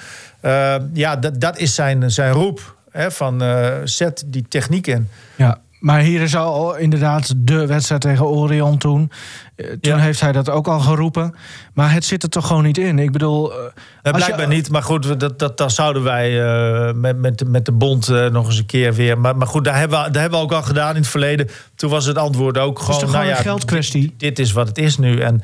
Ja, 0.93 1.15
dat, 1.15 1.57
is 1.57 1.75
zijn, 1.75 2.11
zijn 2.11 2.31
roep. 2.31 2.75
Hè, 2.91 3.11
van 3.11 3.43
zet 3.83 4.23
die 4.25 4.45
techniek 4.47 4.87
in. 4.87 5.09
Ja, 5.35 5.59
maar 5.81 5.99
hier 5.99 6.21
is 6.21 6.35
al 6.35 6.75
inderdaad 6.77 7.33
de 7.37 7.65
wedstrijd 7.65 8.01
tegen 8.01 8.25
Orion 8.27 8.77
toen. 8.77 9.11
Eh, 9.55 9.65
Toen 9.67 9.77
Ja. 9.81 9.97
heeft 9.97 10.19
hij 10.21 10.31
dat 10.31 10.49
ook 10.49 10.67
al 10.67 10.79
geroepen. 10.79 11.35
Maar 11.73 11.93
het 11.93 12.05
zit 12.05 12.23
er 12.23 12.29
toch 12.29 12.47
gewoon 12.47 12.63
niet 12.63 12.77
in. 12.77 12.99
Ik 12.99 13.11
bedoel... 13.11 13.51
eh, 13.51 13.57
Uh, 14.03 14.13
blijkbaar 14.13 14.41
je- 14.49 14.55
niet, 14.55 14.69
maar 14.69 14.83
goed, 14.83 15.19
dat, 15.19 15.39
dat, 15.39 15.57
dat 15.57 15.71
zouden 15.71 16.03
wij 16.03 16.41
eh, 16.43 16.93
met, 16.93 17.17
met, 17.17 17.37
de- 17.37 17.45
met 17.45 17.65
de 17.65 17.71
bond 17.71 18.07
nog 18.31 18.45
eens 18.45 18.57
een 18.57 18.65
keer 18.65 18.93
weer. 18.93 19.19
Maar, 19.19 19.37
maar 19.37 19.47
goed, 19.47 19.63
daar 19.63 19.77
hebben, 19.77 20.03
we, 20.03 20.11
daar 20.11 20.21
hebben 20.21 20.39
we 20.39 20.45
ook 20.45 20.51
al 20.53 20.61
gedaan 20.63 20.89
in 20.95 21.01
het 21.01 21.07
verleden. 21.09 21.47
Toen 21.75 21.89
was 21.89 22.05
het 22.05 22.17
antwoord 22.17 22.57
ook 22.57 22.79
gewoon. 22.79 22.99
toch 22.99 23.09
gewoon 23.09 23.15
nou 23.25 23.31
ja, 23.31 23.37
een 23.37 23.43
geldkwestie? 23.43 24.01
Dit, 24.01 24.19
dit 24.19 24.39
is 24.39 24.51
wat 24.51 24.67
het 24.67 24.77
is 24.77 24.97
nu. 24.97 25.19
En 25.19 25.41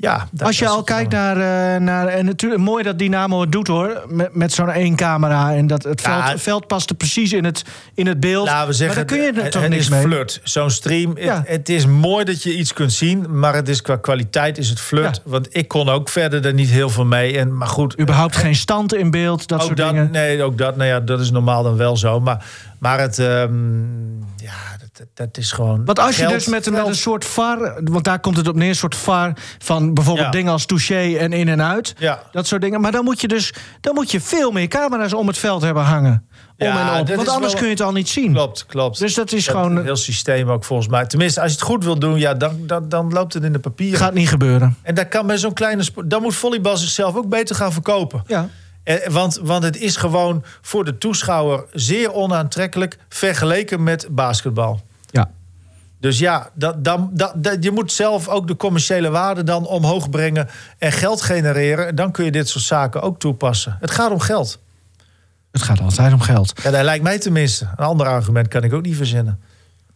Ja, 0.00 0.28
dat- 0.32 0.46
Als 0.46 0.58
je 0.58 0.68
al 0.68 0.82
kijkt 0.82 1.12
naar, 1.12 1.36
eh, 1.36 1.80
naar... 1.80 2.06
En 2.06 2.24
natuurlijk 2.24 2.62
mooi 2.62 2.82
dat 2.82 2.98
Dynamo 2.98 3.40
het 3.40 3.52
doet, 3.52 3.66
hoor. 3.66 4.04
Met, 4.08 4.34
met 4.34 4.52
zo'n 4.52 4.70
één 4.70 4.96
camera. 4.96 5.54
En 5.54 5.66
dat 5.66 5.82
het 5.82 6.00
Ja, 6.02 6.26
veld, 6.26 6.40
veld 6.40 6.66
past 6.66 6.90
er 6.90 6.96
precies 6.96 7.32
in 7.32 7.44
het, 7.44 7.64
in 7.94 8.06
het 8.06 8.20
beeld. 8.20 8.46
Laten 8.46 8.68
we 8.68 8.72
zeggen, 8.72 8.96
maar 8.96 9.06
daar 9.06 9.16
kun 9.16 9.26
je 9.26 9.32
er 9.32 9.42
het, 9.42 9.52
toch 9.52 9.62
het 9.62 9.70
niks 9.70 9.82
is 9.82 9.88
mee? 9.90 10.02
flirt. 10.02 10.40
Zo'n 10.42 10.70
stream, 10.70 11.18
Ja. 11.18 11.36
het, 11.36 11.48
het 11.48 11.68
is 11.68 11.86
mooi 11.86 12.24
dat 12.24 12.42
je 12.42 12.56
iets 12.56 12.72
kunt 12.72 12.92
zien... 12.92 13.38
maar 13.38 13.54
het 13.54 13.68
is 13.68 13.82
qua 13.82 13.96
kwaliteit 13.96 14.58
is 14.58 14.68
het 14.68 14.80
flirt. 14.80 15.20
Ja. 15.24 15.30
Want 15.30 15.48
ik 15.56 15.68
kon 15.68 15.88
ook 15.88 16.08
verder 16.08 16.46
er 16.46 16.54
niet 16.54 16.70
heel 16.70 16.90
veel 16.90 17.04
mee. 17.06 17.38
En, 17.38 17.56
maar 17.56 17.68
goed, 17.68 18.00
Überhaupt 18.00 18.36
geen 18.36 18.54
stand 18.54 18.94
in 18.94 19.10
beeld, 19.10 19.48
dat 19.48 19.62
soort 19.62 19.76
dat, 19.76 19.90
dingen. 19.90 20.10
Nee, 20.10 20.42
ook 20.42 20.58
dat, 20.58 20.76
nou 20.76 20.88
ja, 20.88 21.00
dat 21.00 21.20
is 21.20 21.30
normaal 21.30 21.62
dan 21.62 21.76
wel 21.76 21.96
zo. 21.96 22.20
Maar, 22.20 22.44
maar 22.78 23.00
het, 23.00 23.18
ehm, 23.18 24.18
ja, 24.36 24.52
dat, 25.14 25.36
is 25.36 25.52
gewoon... 25.52 25.84
Want 25.84 25.98
als 25.98 26.16
je 26.16 26.26
dus 26.26 26.46
met 26.46 26.66
een, 26.66 26.72
met 26.72 26.86
een 26.86 26.94
soort 26.94 27.24
VAR... 27.24 27.80
Want 27.84 28.04
daar 28.04 28.20
komt 28.20 28.36
het 28.36 28.48
op 28.48 28.54
neer, 28.54 28.68
een 28.68 28.74
soort 28.74 28.94
VAR... 28.96 29.32
van 29.58 29.94
bijvoorbeeld 29.94 30.26
Ja. 30.26 30.32
dingen 30.32 30.52
als 30.52 30.66
touché 30.66 31.16
en 31.16 31.32
in 31.32 31.48
en 31.48 31.62
uit. 31.62 31.94
Ja. 31.98 32.22
Dat 32.32 32.46
soort 32.46 32.60
dingen. 32.62 32.80
Maar 32.80 32.92
dan 32.92 33.04
moet 33.04 33.20
je 33.20 33.28
dus 33.28 33.54
dan 33.80 33.94
moet 33.94 34.10
je 34.10 34.20
veel 34.20 34.50
meer 34.50 34.68
camera's 34.68 35.12
om 35.12 35.26
het 35.26 35.38
veld 35.38 35.62
hebben 35.62 35.82
hangen. 35.82 36.24
Om 36.58 36.66
Ja, 36.66 36.94
en 36.94 37.00
op. 37.00 37.08
Want 37.14 37.28
anders 37.28 37.52
wel- 37.52 37.60
kun 37.60 37.70
je 37.70 37.74
het 37.74 37.82
al 37.84 37.92
niet 37.92 38.08
zien. 38.08 38.32
Klopt, 38.32 38.66
klopt. 38.66 38.98
Dus 38.98 39.14
dat 39.14 39.32
is 39.32 39.46
gewoon- 39.48 39.76
Het 39.76 39.84
heel 39.84 39.96
systeem 39.96 40.50
ook 40.50 40.64
volgens 40.64 40.88
mij. 40.88 41.06
Tenminste, 41.06 41.40
als 41.40 41.50
je 41.50 41.56
het 41.56 41.66
goed 41.66 41.84
wil 41.84 41.98
doen, 41.98 42.18
ja, 42.18 42.34
dan, 42.34 42.66
dan, 42.66 42.88
dan 42.88 43.12
loopt 43.12 43.34
het 43.34 43.44
in 43.44 43.52
de 43.52 43.58
papieren. 43.58 43.98
Gaat 43.98 44.14
niet 44.14 44.28
gebeuren. 44.28 44.76
En 44.82 44.94
dat 44.94 45.08
kan 45.08 45.26
bij 45.26 45.38
zo'n 45.38 45.52
kleine 45.52 45.82
sport. 45.82 46.10
Dan 46.10 46.22
moet 46.22 46.34
volleybal 46.34 46.76
zichzelf 46.76 47.16
ook 47.16 47.28
beter 47.28 47.56
gaan 47.56 47.72
verkopen. 47.72 48.22
Ja. 48.26 48.48
Eh, 48.84 49.06
want, 49.08 49.38
want 49.42 49.64
het 49.64 49.76
is 49.76 49.96
gewoon 49.96 50.44
voor 50.60 50.84
de 50.84 50.98
toeschouwer 50.98 51.64
zeer 51.72 52.12
onaantrekkelijk 52.12 52.98
vergeleken 53.08 53.82
met 53.82 54.06
basketbal. 54.10 54.80
Ja. 55.10 55.30
Dus 56.00 56.18
ja, 56.18 56.50
dat, 56.54 56.84
dan, 56.84 57.10
dat, 57.12 57.32
dat, 57.36 57.64
je 57.64 57.70
moet 57.70 57.92
zelf 57.92 58.28
ook 58.28 58.46
de 58.46 58.56
commerciële 58.56 59.10
waarde 59.10 59.42
dan 59.44 59.66
omhoog 59.66 60.10
brengen 60.10 60.48
en 60.78 60.92
geld 60.92 61.22
genereren. 61.22 61.94
Dan 61.94 62.10
kun 62.12 62.24
je 62.24 62.30
dit 62.30 62.48
soort 62.48 62.64
zaken 62.64 63.02
ook 63.02 63.18
toepassen. 63.18 63.76
Het 63.80 63.90
gaat 63.90 64.10
om 64.10 64.20
geld. 64.20 64.58
Het 65.52 65.62
gaat 65.62 65.80
altijd 65.80 66.12
om 66.12 66.20
geld. 66.20 66.52
Ja, 66.62 66.70
dat 66.70 66.82
lijkt 66.82 67.02
mij 67.04 67.18
tenminste. 67.18 67.64
Een 67.76 67.84
ander 67.84 68.06
argument 68.06 68.48
kan 68.48 68.62
ik 68.62 68.72
ook 68.72 68.82
niet 68.82 68.96
verzinnen. 68.96 69.40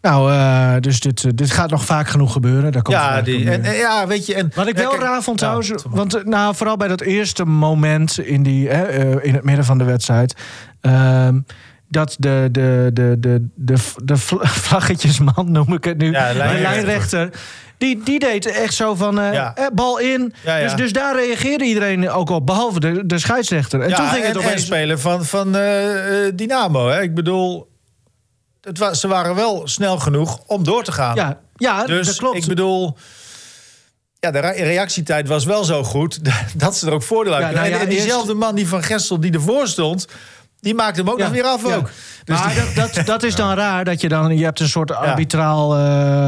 Nou, 0.01 0.33
eh, 0.33 0.75
dus 0.81 1.01
dit, 1.01 1.25
eh, 1.25 1.31
dit 1.35 1.51
gaat 1.51 1.71
nog 1.71 1.85
vaak 1.85 2.09
genoeg 2.09 2.33
gebeuren. 2.33 2.73
Daar 2.73 2.83
komt 2.83 2.97
Ja, 2.97 3.23
die, 3.23 3.51
en, 3.51 3.75
ja, 3.77 4.07
weet 4.07 4.27
je. 4.27 4.35
En, 4.35 4.53
Wat 4.55 4.67
ik 4.67 4.77
wel 4.77 4.91
kijk- 4.91 5.03
raar 5.03 5.23
vond 5.23 5.39
trouwens, 5.39 5.73
want 5.89 6.15
eh, 6.15 6.25
nou, 6.25 6.55
vooral 6.55 6.77
bij 6.77 6.89
dat 6.89 7.01
eerste 7.01 7.45
moment 7.45 8.19
in, 8.19 8.43
die, 8.43 8.69
hè, 8.69 8.83
eh, 8.83 9.29
in 9.29 9.35
het 9.35 9.45
midden 9.45 9.65
van 9.65 9.79
de 9.79 9.85
wedstrijd... 9.85 10.35
ehm, 10.81 11.41
dat 11.95 12.17
de, 12.19 12.49
de, 12.53 12.91
de, 12.93 13.17
de, 13.19 13.47
de, 13.55 13.75
de 14.05 14.17
vl- 14.17 14.45
vlaggetjesman, 14.69 15.53
noem 15.53 15.73
ik 15.73 15.85
het 15.85 15.99
nu, 15.99 16.11
Ja, 16.11 16.29
de 16.29 16.35
lijnrechter. 16.39 16.63
lijnrechter... 16.73 17.31
Die, 17.79 18.01
die 18.05 18.19
deed 18.19 18.47
echt 18.47 18.75
zo 18.75 18.95
van, 18.95 19.21
eh, 19.21 19.33
Ja. 19.33 19.55
eh, 19.55 19.67
bal 19.73 19.99
in. 19.99 20.35
Ja, 20.45 20.57
ja. 20.57 20.63
Dus, 20.65 20.75
dus 20.75 20.93
daar 20.93 21.15
reageerde 21.17 21.65
iedereen 21.65 22.11
ook 22.11 22.31
op, 22.31 22.47
behalve 22.47 22.81
de, 22.81 23.07
de 23.07 23.19
scheidsrechter. 23.19 23.81
En 23.81 23.95
toen 23.95 24.07
ging 24.09 24.25
het 24.25 24.35
en, 24.37 24.41
en 24.41 24.47
opeens... 24.47 24.65
spelen 24.65 25.01
van, 25.01 25.25
van 25.25 25.57
eh, 25.57 25.81
Dynamo. 26.35 26.89
Hè? 26.89 27.03
Ik 27.03 27.15
bedoel, 27.15 27.69
het 28.61 28.79
wa 28.79 28.95
ze 28.95 29.09
waren 29.09 29.35
wel 29.35 29.63
snel 29.69 29.99
genoeg 29.99 30.41
om 30.47 30.65
door 30.65 30.85
te 30.85 30.93
gaan. 30.93 31.15
Ja, 31.15 31.41
ja 31.57 31.87
dus 31.87 32.07
dat 32.07 32.17
klopt. 32.17 32.37
ik 32.37 32.47
bedoel... 32.47 32.97
Ja, 34.21 34.31
de 34.31 34.39
re- 34.39 34.63
reactietijd 34.63 35.29
was 35.29 35.45
wel 35.45 35.65
zo 35.65 35.83
goed 35.85 36.19
dat 36.63 36.77
ze 36.77 36.87
er 36.87 36.93
ook 36.93 37.03
voordeel 37.03 37.35
uit 37.35 37.55
Ja, 37.55 37.61
nou 37.69 37.73
en 37.73 37.89
diezelfde 37.89 38.35
man 38.35 38.55
die 38.55 38.69
van 38.69 38.83
Gestel 38.83 39.21
die 39.21 39.33
ervoor 39.33 39.67
stond... 39.69 40.07
die 40.65 40.75
maakte 40.75 41.01
hem 41.01 41.11
ook 41.11 41.19
nog 41.19 41.31
weer 41.31 41.45
af 41.45 41.65
ook. 41.65 41.91
Dus 42.25 42.39
maar 42.41 42.55
dat, 42.75 42.95
dat, 42.95 43.07
dat 43.07 43.23
is 43.23 43.35
dan 43.35 43.55
raar 43.55 43.85
dat 43.85 44.01
je 44.01 44.09
dan... 44.09 44.37
Je 44.37 44.45
hebt 44.45 44.61
een 44.61 44.69
soort 44.69 44.93
arbitraal 44.93 45.77
eh, 45.77 45.83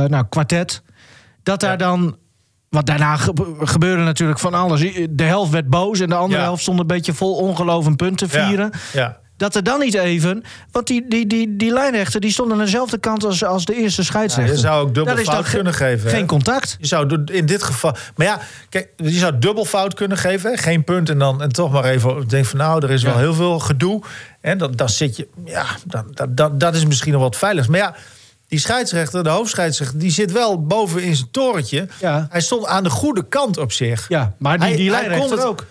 nou, 0.05 0.25
kwartet. 0.29 0.83
Dat 1.43 1.61
daar 1.61 1.79
dan... 1.79 2.17
Want 2.69 2.87
daarna 2.87 3.17
gebe- 3.17 3.55
gebeurde 3.67 4.03
natuurlijk 4.03 4.39
van 4.39 4.55
alles. 4.55 4.81
De 5.11 5.23
helft 5.23 5.51
werd 5.53 5.69
boos 5.69 6.01
en 6.01 6.09
de 6.09 6.15
andere 6.15 6.41
helft 6.43 6.63
stond 6.63 6.79
een 6.81 6.87
beetje 6.87 7.15
vol 7.15 7.35
ongeloof 7.37 7.87
en 7.87 7.97
punten 7.97 8.29
vieren. 8.29 8.71
ja. 8.93 9.25
Dat 9.37 9.55
er 9.55 9.63
dan 9.63 9.81
niet 9.81 9.95
even... 9.95 10.45
Want 10.71 10.87
die, 10.87 11.05
die, 11.09 11.27
die, 11.27 11.57
die 11.57 11.73
lijnrechter 11.73 12.21
die 12.21 12.31
stond 12.31 12.53
aan 12.53 12.59
dezelfde 12.59 12.99
kant 12.99 13.25
als, 13.25 13.45
als 13.45 13.65
de 13.65 13.75
eerste 13.75 14.01
Ja, 14.01 14.07
scheidsrechter. 14.07 14.55
je 14.55 14.61
zou 14.61 14.83
ook 14.87 14.95
dubbel 14.95 15.15
dan 15.15 15.25
fout 15.25 15.45
ge- 15.47 15.55
kunnen 15.55 15.75
geven. 15.75 16.11
hè? 16.11 16.17
Geen 16.17 16.27
contact. 16.27 16.77
Je 16.81 16.87
zou 16.87 17.23
in 17.25 17.47
dit 17.47 17.63
geval. 17.63 17.97
Maar 18.17 18.27
ja, 18.27 18.41
kijk, 18.69 18.89
je 18.97 19.11
zou 19.11 19.39
dubbel 19.39 19.65
fout 19.65 19.95
kunnen 19.95 20.19
geven. 20.19 20.51
Hè? 20.51 20.57
Geen 20.57 20.85
punt 20.85 21.09
en 21.11 21.19
dan 21.19 21.43
en 21.43 21.49
toch 21.49 21.73
maar 21.73 21.85
even 21.85 22.29
denk 22.29 22.45
van 22.47 22.59
nou, 22.59 22.85
er 22.85 22.91
is 22.91 23.03
wel 23.03 23.13
Ja. 23.13 23.19
heel 23.19 23.35
veel 23.35 23.59
gedoe. 23.59 24.03
En 24.41 24.59
dan, 24.59 24.73
dan 24.73 24.89
zit 24.89 25.17
je. 25.17 25.29
Ja, 25.45 25.67
dat, 25.87 26.05
dat, 26.17 26.37
dat, 26.37 26.61
dat 26.61 26.75
is 26.75 26.87
misschien 26.87 27.13
nog 27.13 27.23
wat 27.23 27.37
veiligs. 27.37 27.67
Maar 27.69 27.79
ja, 27.79 27.95
die 28.49 28.59
scheidsrechter, 28.59 29.23
de 29.25 29.31
hoofdscheidsrechter, 29.31 29.99
die 29.99 30.11
zit 30.11 30.33
wel 30.33 30.67
boven 30.67 31.03
in 31.03 31.17
zijn 31.17 31.29
torentje. 31.31 31.89
Ja. 32.01 32.27
Hij 32.31 32.41
stond 32.41 32.67
aan 32.67 32.83
de 32.85 32.91
goede 32.91 33.29
kant 33.29 33.59
op 33.59 33.73
zich. 33.73 34.05
Ja, 34.09 34.33
maar 34.39 34.59
die, 34.59 34.67
Hij- 34.69 34.77
die 34.77 34.91
hij 34.91 35.01
kon 35.01 35.09
lijnrechter 35.09 35.39
het- 35.39 35.47
ook. 35.47 35.65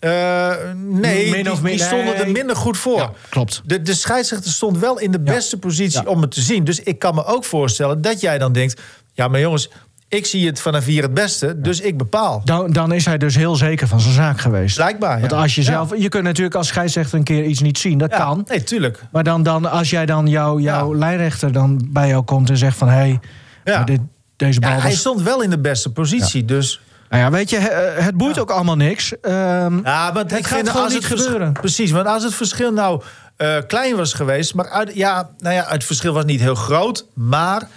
Eh, 0.00 0.50
nee, 0.76 1.30
Min 1.30 1.42
die, 1.42 1.52
of 1.52 1.62
meer, 1.62 1.72
die 1.76 1.82
stonden 1.84 2.14
er 2.16 2.30
minder 2.30 2.56
goed 2.56 2.78
voor. 2.78 2.98
Ja, 2.98 3.12
klopt. 3.28 3.62
De, 3.64 3.82
de 3.82 3.94
scheidsrechter 3.94 4.50
stond 4.50 4.78
wel 4.78 4.98
in 4.98 5.10
de 5.10 5.20
beste 5.20 5.58
positie 5.58 6.02
Ja. 6.02 6.08
om 6.10 6.20
het 6.20 6.30
te 6.30 6.40
zien. 6.40 6.64
Dus 6.64 6.80
ik 6.80 6.98
kan 6.98 7.14
me 7.14 7.24
ook 7.24 7.44
voorstellen 7.44 8.00
dat 8.02 8.20
jij 8.20 8.38
dan 8.38 8.52
denkt... 8.52 8.80
ja, 9.12 9.28
maar 9.28 9.40
jongens, 9.40 9.70
ik 10.08 10.26
zie 10.26 10.46
het 10.46 10.60
vanaf 10.60 10.84
hier 10.84 11.02
het 11.02 11.14
beste, 11.14 11.60
dus 11.60 11.80
ik 11.80 11.96
bepaal. 11.98 12.40
Dan, 12.44 12.72
dan 12.72 12.92
is 12.92 13.04
hij 13.04 13.18
dus 13.18 13.36
heel 13.36 13.54
zeker 13.56 13.88
van 13.88 14.00
zijn 14.00 14.14
zaak 14.14 14.40
geweest. 14.40 14.76
Blijkbaar, 14.76 15.14
ja. 15.14 15.20
Want 15.20 15.32
als 15.32 15.54
je 15.54 15.62
zelf... 15.62 15.96
Je 15.98 16.08
kunt 16.08 16.24
natuurlijk 16.24 16.56
als 16.56 16.66
scheidsrechter 16.68 17.18
een 17.18 17.24
keer 17.24 17.44
iets 17.44 17.60
niet 17.60 17.78
zien. 17.78 17.98
Dat 17.98 18.10
kan. 18.10 18.44
Nee, 18.48 18.62
tuurlijk. 18.64 19.02
Maar 19.12 19.24
dan, 19.24 19.42
dan 19.42 19.70
als 19.70 19.90
jij 19.90 20.06
dan 20.06 20.26
jou, 20.26 20.60
jouw 20.60 20.92
Ja. 20.92 20.98
lijnrechter 20.98 21.52
dan 21.52 21.88
bij 21.90 22.08
jou 22.08 22.24
komt 22.24 22.50
en 22.50 22.56
zegt 22.56 22.76
van... 22.76 22.88
hé, 22.88 23.18
hey, 23.64 23.84
dit, 23.84 24.00
deze 24.36 24.60
bal 24.60 24.70
Ja, 24.70 24.76
hij 24.80 24.90
was... 24.90 24.98
stond 24.98 25.22
wel 25.22 25.42
in 25.42 25.50
de 25.50 25.58
beste 25.60 25.92
positie, 25.92 26.44
dus... 26.44 26.80
Nou 27.10 27.22
ja, 27.22 27.30
weet 27.30 27.50
je, 27.50 27.58
he- 27.58 28.02
het 28.02 28.14
boeit 28.16 28.38
ook 28.38 28.50
allemaal 28.50 28.76
niks. 28.76 29.20
Ehm, 29.20 29.80
Ja, 29.84 30.12
want 30.12 30.30
Het 30.30 30.46
gaat 30.46 30.68
gewoon 30.68 30.84
als 30.84 30.92
niet 30.94 31.04
gebeuren. 31.06 31.52
Precies, 31.52 31.90
want 31.90 32.06
als 32.06 32.22
het 32.22 32.34
verschil 32.34 32.72
nou 32.72 33.02
eh, 33.36 33.56
klein 33.66 33.96
was 33.96 34.12
geweest... 34.12 34.54
maar 34.54 34.68
uit, 34.68 34.94
ja, 34.94 35.30
nou 35.38 35.54
ja, 35.54 35.64
het 35.68 35.84
verschil 35.84 36.12
was 36.12 36.24
niet 36.24 36.40
heel 36.40 36.54
groot, 36.54 37.06
maar... 37.14 37.68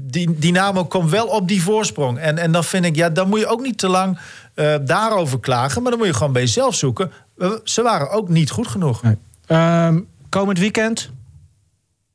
Die, 0.00 0.38
Dynamo 0.38 0.84
komt 0.84 1.10
wel 1.10 1.26
op 1.26 1.48
die 1.48 1.62
voorsprong. 1.62 2.18
En, 2.18 2.38
en 2.38 2.52
dan 2.52 2.64
vind 2.64 2.84
ik, 2.84 2.96
ja, 2.96 3.08
dan 3.08 3.28
moet 3.28 3.38
je 3.38 3.46
ook 3.46 3.60
niet 3.60 3.78
te 3.78 3.88
lang 3.88 4.18
eh, 4.54 4.74
daarover 4.82 5.40
klagen... 5.40 5.82
maar 5.82 5.90
dan 5.90 6.00
moet 6.00 6.08
je 6.08 6.14
gewoon 6.14 6.32
bij 6.32 6.42
jezelf 6.42 6.74
zoeken. 6.74 7.12
Eh, 7.38 7.50
Ze 7.64 7.82
waren 7.82 8.10
ook 8.10 8.28
niet 8.28 8.50
goed 8.50 8.66
genoeg. 8.66 9.02
nee. 9.02 9.16
Ehm, 9.46 10.00
komend 10.28 10.58
weekend, 10.58 11.10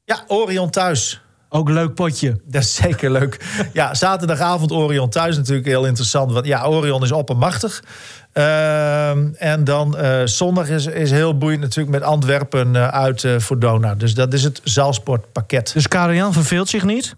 Ja, 0.06 0.24
Orion 0.28 0.70
thuis. 0.70 1.22
Ook 1.54 1.68
een 1.68 1.74
leuk 1.74 1.94
potje. 1.94 2.40
Dat 2.46 2.62
is 2.62 2.76
zeker 2.76 3.12
leuk. 3.12 3.46
Ja, 3.74 3.94
zaterdagavond 3.94 4.72
Orion 4.72 5.10
thuis 5.10 5.38
natuurlijk 5.38 5.68
heel 5.68 5.86
interessant. 5.86 6.32
Want 6.32 6.46
ja, 6.46 6.64
Orion 6.64 7.04
is 7.04 7.12
oppermachtig. 7.12 7.84
Ehm, 8.32 9.28
en 9.38 9.64
dan 9.64 9.98
eh, 9.98 10.22
zondag 10.26 10.70
is, 10.70 10.86
is 10.86 11.12
heel 11.12 11.38
boeiend 11.38 11.62
natuurlijk 11.62 11.96
met 11.96 12.04
Antwerpen 12.04 12.76
eh, 12.76 12.88
uit 12.88 13.24
eh, 13.24 13.40
voor 13.40 13.60
Dona. 13.60 13.96
Dus 13.96 14.14
dat 14.14 14.34
is 14.34 14.44
het 14.44 14.62
zaalsportpakket. 14.64 15.74
Dus 15.74 15.88
Karel-Jan 15.88 16.34
verveelt 16.34 16.70
zich 16.70 16.84
niet. 16.84 17.16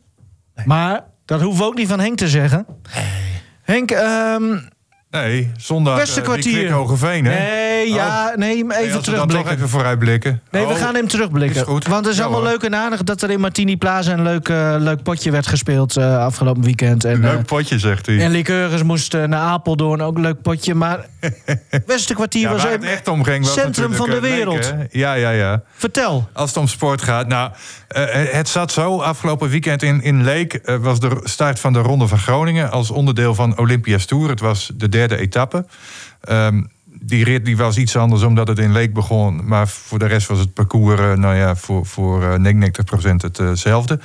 Maar 0.65 1.03
dat 1.25 1.41
hoeven 1.41 1.61
we 1.61 1.67
ook 1.67 1.77
niet 1.77 1.87
van 1.87 1.99
Henk 1.99 2.17
te 2.17 2.27
zeggen. 2.27 2.65
Henk, 3.61 3.91
ehm 3.91 4.57
Nee, 5.15 5.51
zondag 5.57 5.97
beste 5.97 6.21
eh. 6.21 6.27
Klik 6.27 6.69
Hogeveen, 6.69 7.25
hè? 7.25 7.39
Nee, 7.39 7.93
ja, 7.93 8.33
nee, 8.35 8.63
maar 8.65 8.75
Nee, 8.77 8.85
even 8.85 8.97
als 8.97 9.05
we 9.05 9.11
dan 9.11 9.19
toch 9.19 9.27
terugblikken. 9.29 9.55
even 9.55 9.69
vooruitblikken. 9.69 10.41
Nee, 10.51 10.65
we 10.65 10.73
Oh, 10.73 10.79
gaan 10.79 10.95
hem 10.95 11.07
terugblikken. 11.07 11.55
is 11.61 11.67
goed. 11.67 11.87
Want 11.87 12.03
het 12.05 12.13
is 12.13 12.17
Ja, 12.19 12.23
allemaal 12.25 12.41
hoor. 12.41 12.49
leuk 12.51 12.63
en 12.63 12.75
aardig 12.75 13.03
dat 13.03 13.21
er 13.21 13.29
in 13.31 13.39
Martini 13.39 13.77
Plaza 13.77 14.11
een 14.13 14.23
leuk, 14.23 14.49
eh, 14.49 14.75
leuk 14.79 15.03
potje 15.03 15.31
werd 15.31 15.47
gespeeld 15.47 15.97
eh, 15.97 16.17
afgelopen 16.17 16.63
weekend. 16.63 17.03
En, 17.05 17.19
Leuk 17.19 17.45
potje, 17.45 17.79
zegt 17.79 18.05
hij. 18.05 18.19
en 18.19 18.31
Liqueurs 18.31 18.83
moest 18.83 19.13
naar 19.13 19.33
Apeldoorn, 19.33 20.01
ook 20.01 20.15
een 20.15 20.21
leuk 20.21 20.41
potje. 20.41 20.73
Maar 20.75 21.05
beste 21.85 22.13
kwartier 22.13 22.41
Ja, 22.41 22.51
was 22.51 22.63
het 22.63 22.83
echt 22.83 23.07
om 23.07 23.23
ging 23.23 23.45
centrum 23.45 23.93
van 23.93 24.09
de 24.09 24.19
wereld. 24.19 24.73
Leek? 24.77 24.87
Ja, 24.91 25.13
ja, 25.13 25.29
ja. 25.29 25.61
Vertel. 25.75 26.29
Als 26.33 26.49
het 26.49 26.57
om 26.59 26.67
sport 26.67 27.01
gaat. 27.01 27.27
Nou, 27.27 27.51
het 28.31 28.49
zat 28.49 28.71
zo. 28.71 28.99
Afgelopen 29.01 29.49
weekend 29.49 29.83
in, 29.83 30.01
in 30.01 30.23
Leek 30.23 30.59
was 30.81 30.99
de 30.99 31.19
start 31.23 31.59
van 31.59 31.73
de 31.73 31.79
Ronde 31.79 32.07
van 32.07 32.17
Groningen... 32.19 32.71
als 32.71 32.91
onderdeel 32.91 33.35
van 33.35 33.57
Olympia's 33.57 34.05
Tour. 34.05 34.29
Het 34.29 34.39
was 34.39 34.71
de 34.75 34.89
derde 34.89 35.04
etappe. 35.11 35.65
Ehm, 36.21 36.63
die 36.85 37.23
rit 37.23 37.45
die 37.45 37.57
was 37.57 37.77
iets 37.77 37.95
anders 37.95 38.21
omdat 38.21 38.47
het 38.47 38.59
in 38.59 38.71
Leek 38.71 38.93
begon. 38.93 39.47
Maar 39.47 39.67
voor 39.67 39.99
de 39.99 40.05
rest 40.05 40.27
was 40.27 40.39
het 40.39 40.53
parcours, 40.53 40.99
eh, 40.99 41.13
nou 41.13 41.35
ja, 41.35 41.55
voor, 41.55 41.85
voor 41.85 42.23
eh, 42.23 42.39
99% 42.39 43.21
hetzelfde. 43.21 43.99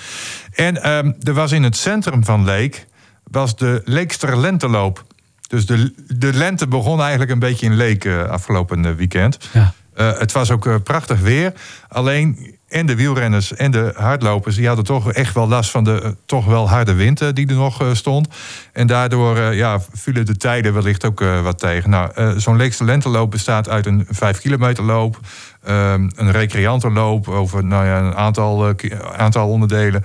En 0.53 0.83
ehm, 0.83 1.13
er 1.23 1.35
was 1.35 1.53
in 1.53 1.63
het 1.63 1.77
centrum 1.77 2.25
van 2.25 2.45
Leek... 2.45 2.87
was 3.25 3.57
de 3.57 3.83
Leekster 3.85 4.37
Lenteloop. 4.39 5.05
Dus 5.49 5.67
de, 5.67 5.95
de 6.17 6.33
lente 6.33 6.67
begon 6.69 7.01
eigenlijk 7.01 7.31
een 7.31 7.39
beetje 7.39 7.67
in 7.67 7.77
Leek 7.77 8.05
eh, 8.05 8.23
afgelopen 8.23 8.85
eh, 8.85 8.93
weekend. 8.93 9.49
Ja. 9.53 9.75
Eh, 10.01 10.19
het 10.19 10.33
was 10.33 10.51
ook 10.51 10.67
eh, 10.67 10.75
prachtig 10.85 11.21
weer. 11.21 11.53
Alleen 11.89 12.59
en 12.71 12.87
de 12.87 12.97
wielrenners 12.97 13.55
en 13.55 13.71
de 13.71 13.93
hardlopers... 13.97 14.57
die 14.57 14.67
hadden 14.67 14.85
toch 14.85 15.13
echt 15.13 15.35
wel 15.35 15.49
last 15.49 15.71
van 15.71 15.85
de 15.85 16.01
eh, 16.03 16.11
toch 16.27 16.45
wel 16.45 16.69
harde 16.69 16.95
wind 16.95 17.21
eh, 17.21 17.29
die 17.33 17.49
er 17.49 17.55
nog 17.55 17.83
eh, 17.83 17.89
stond. 17.93 18.29
En 18.73 18.87
daardoor 18.87 19.55
ja, 19.55 19.81
vielen 19.93 20.27
de 20.27 20.37
tijden 20.37 20.75
wellicht 20.75 21.05
ook 21.05 21.21
wat 21.43 21.59
tegen. 21.59 21.91
Nou, 21.91 22.41
Zo'n 22.41 22.57
Leekste 22.57 22.85
Lenteloop 22.85 23.31
bestaat 23.31 23.69
uit 23.69 23.87
een 23.87 24.07
5 24.11 24.41
kilometer 24.41 24.85
loop... 24.85 25.19
ehm, 25.65 26.09
een 26.15 26.31
recreantenloop 26.31 27.29
over 27.29 27.65
nou 27.65 27.87
ja, 27.87 27.99
een 27.99 28.15
aantal, 28.15 28.75
aantal 29.17 29.49
onderdelen... 29.49 30.05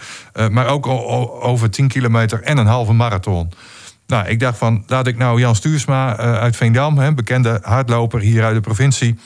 maar 0.51 0.67
ook 0.67 0.87
over 1.41 1.69
10 1.69 1.87
kilometer 1.87 2.41
en 2.41 2.57
een 2.57 2.65
halve 2.65 2.93
marathon. 2.93 3.51
Nou, 4.07 4.27
ik 4.27 4.39
dacht 4.39 4.57
van, 4.57 4.83
laat 4.87 5.07
ik 5.07 5.17
nou 5.17 5.39
Jan 5.39 5.55
Stuursma 5.55 6.17
uit 6.17 6.55
Veendam, 6.55 6.97
hè, 6.97 7.13
bekende 7.13 7.59
hardloper 7.61 8.19
hier 8.19 8.43
uit 8.43 8.55
de 8.55 8.61
provincie, 8.61 9.19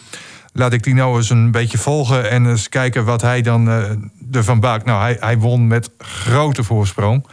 laat 0.54 0.74
ik 0.74 0.84
die 0.84 0.94
nou 0.94 1.18
eens 1.18 1.30
een 1.30 1.52
beetje 1.52 1.78
volgen 1.78 2.30
en 2.30 2.46
eens 2.46 2.70
kijken 2.70 3.06
wat 3.06 3.22
hij 3.22 3.42
dan 3.42 3.70
eh, 3.70 3.84
ervan 4.32 4.60
baakt. 4.60 4.86
Nou, 4.86 5.02
hij, 5.02 5.18
hij 5.20 5.38
won 5.38 5.68
met 5.68 5.90
grote 5.98 6.64
voorsprong. 6.64 7.26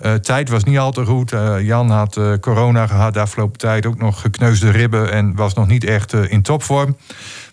Uh, 0.00 0.14
tijd 0.14 0.48
was 0.48 0.64
niet 0.64 0.78
al 0.78 0.92
te 0.92 1.04
goed. 1.04 1.32
Uh, 1.32 1.60
Jan 1.60 1.90
had 1.90 2.16
uh, 2.16 2.32
corona 2.40 2.86
gehad 2.86 3.14
de 3.14 3.20
afgelopen 3.20 3.58
tijd. 3.58 3.86
Ook 3.86 3.98
nog 3.98 4.20
gekneusde 4.20 4.70
ribben 4.70 5.12
en 5.12 5.34
was 5.34 5.54
nog 5.54 5.66
niet 5.66 5.84
echt 5.84 6.12
in 6.12 6.42
topvorm. 6.42 6.96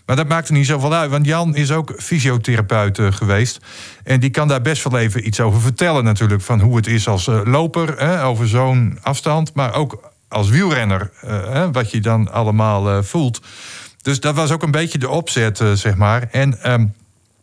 Maar 0.06 0.16
dat 0.16 0.28
maakte 0.28 0.52
niet 0.52 0.66
zoveel 0.66 0.94
uit, 0.94 1.10
want 1.10 1.26
Jan 1.26 1.54
is 1.56 1.70
ook 1.70 1.92
fysiotherapeut 1.96 2.98
geweest. 3.00 3.60
En 4.04 4.20
die 4.20 4.30
kan 4.30 4.48
daar 4.48 4.62
best 4.62 4.82
wel 4.82 4.98
even 5.00 5.26
iets 5.26 5.40
over 5.40 5.60
vertellen 5.60 6.04
natuurlijk. 6.04 6.42
Van 6.42 6.60
hoe 6.60 6.76
het 6.76 6.86
is 6.86 7.08
als 7.08 7.26
loper, 7.44 8.20
over 8.22 8.48
zo'n 8.48 8.98
afstand. 9.02 9.54
Maar 9.54 9.74
ook 9.74 10.12
als 10.28 10.48
wielrenner, 10.48 11.10
wat 11.72 11.90
je 11.90 12.00
dan 12.00 12.32
allemaal 12.32 13.02
voelt. 13.02 13.40
Dus 14.02 14.20
dat 14.20 14.34
was 14.34 14.50
ook 14.50 14.62
een 14.62 14.70
beetje 14.70 14.98
de 14.98 15.08
opzet, 15.08 15.60
zeg 15.74 15.96
maar. 15.96 16.28
En... 16.30 16.72
Um, 16.72 16.94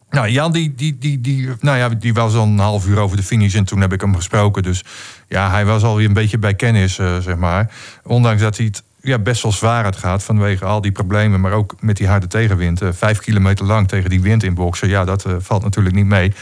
nou, 0.09 0.29
Jan 0.29 0.51
die, 0.51 0.73
die, 0.75 0.97
die, 0.97 1.21
die, 1.21 1.49
nou 1.59 1.77
ja, 1.77 1.89
die 1.89 2.13
was 2.13 2.35
al 2.35 2.45
een 2.45 2.59
half 2.59 2.87
uur 2.87 2.99
over 2.99 3.17
de 3.17 3.23
finish 3.23 3.55
en 3.55 3.65
toen 3.65 3.81
heb 3.81 3.93
ik 3.93 4.01
hem 4.01 4.15
gesproken. 4.15 4.63
Dus 4.63 4.83
ja, 5.27 5.49
hij 5.49 5.65
was 5.65 5.83
alweer 5.83 6.07
een 6.07 6.13
beetje 6.13 6.37
bij 6.37 6.53
kennis, 6.53 6.97
uh, 6.97 7.17
zeg 7.17 7.35
maar. 7.35 7.71
Ondanks 8.03 8.41
dat 8.41 8.57
hij 8.57 8.65
het 8.65 8.83
ja, 9.01 9.19
best 9.19 9.43
wel 9.43 9.51
zwaar 9.51 9.83
had 9.83 9.95
gehad 9.95 10.23
vanwege 10.23 10.65
al 10.65 10.81
die 10.81 10.91
problemen, 10.91 11.41
maar 11.41 11.51
ook 11.51 11.75
met 11.79 11.97
die 11.97 12.07
harde 12.07 12.27
tegenwind. 12.27 12.81
Uh, 12.81 12.89
vijf 12.91 13.19
kilometer 13.19 13.65
lang 13.65 13.87
tegen 13.87 14.09
die 14.09 14.21
wind 14.21 14.43
in 14.43 14.53
boksen, 14.53 14.89
ja, 14.89 15.05
dat 15.05 15.27
uh, 15.27 15.33
valt 15.39 15.63
natuurlijk 15.63 15.95
niet 15.95 16.05
mee. 16.05 16.33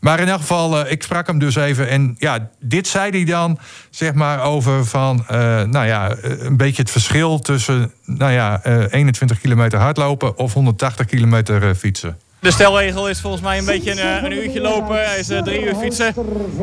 Maar 0.00 0.20
in 0.20 0.28
elk 0.28 0.40
geval, 0.40 0.88
ik 0.88 1.02
sprak 1.02 1.26
hem 1.26 1.38
dus 1.38 1.56
even 1.56 1.88
en 1.88 2.14
ja, 2.18 2.50
dit 2.60 2.86
zei 2.86 3.10
hij 3.10 3.24
dan, 3.24 3.58
zeg 3.90 4.14
maar, 4.14 4.42
over 4.42 4.86
van, 4.86 5.24
nou 5.70 5.86
ja, 5.86 6.16
een 6.22 6.56
beetje 6.56 6.82
het 6.82 6.90
verschil 6.90 7.38
tussen, 7.38 7.92
nou 8.04 8.32
ja, 8.32 8.62
21 8.62 9.40
kilometer 9.40 9.78
hardlopen 9.78 10.38
of 10.38 10.52
180 10.52 11.06
kilometer 11.06 11.74
fietsen. 11.74 12.18
De 12.40 12.50
stelregel 12.50 13.08
is 13.08 13.20
volgens 13.20 13.42
mij 13.42 13.58
een 13.58 13.64
beetje 13.64 13.90
een, 13.90 13.98
eh, 13.98 14.22
een 14.22 14.32
uurtje 14.32 14.60
lopen, 14.60 15.18
is 15.18 15.30
uh, 15.30 15.42
drie 15.42 15.64
uur 15.64 15.74
fietsen. 15.74 16.14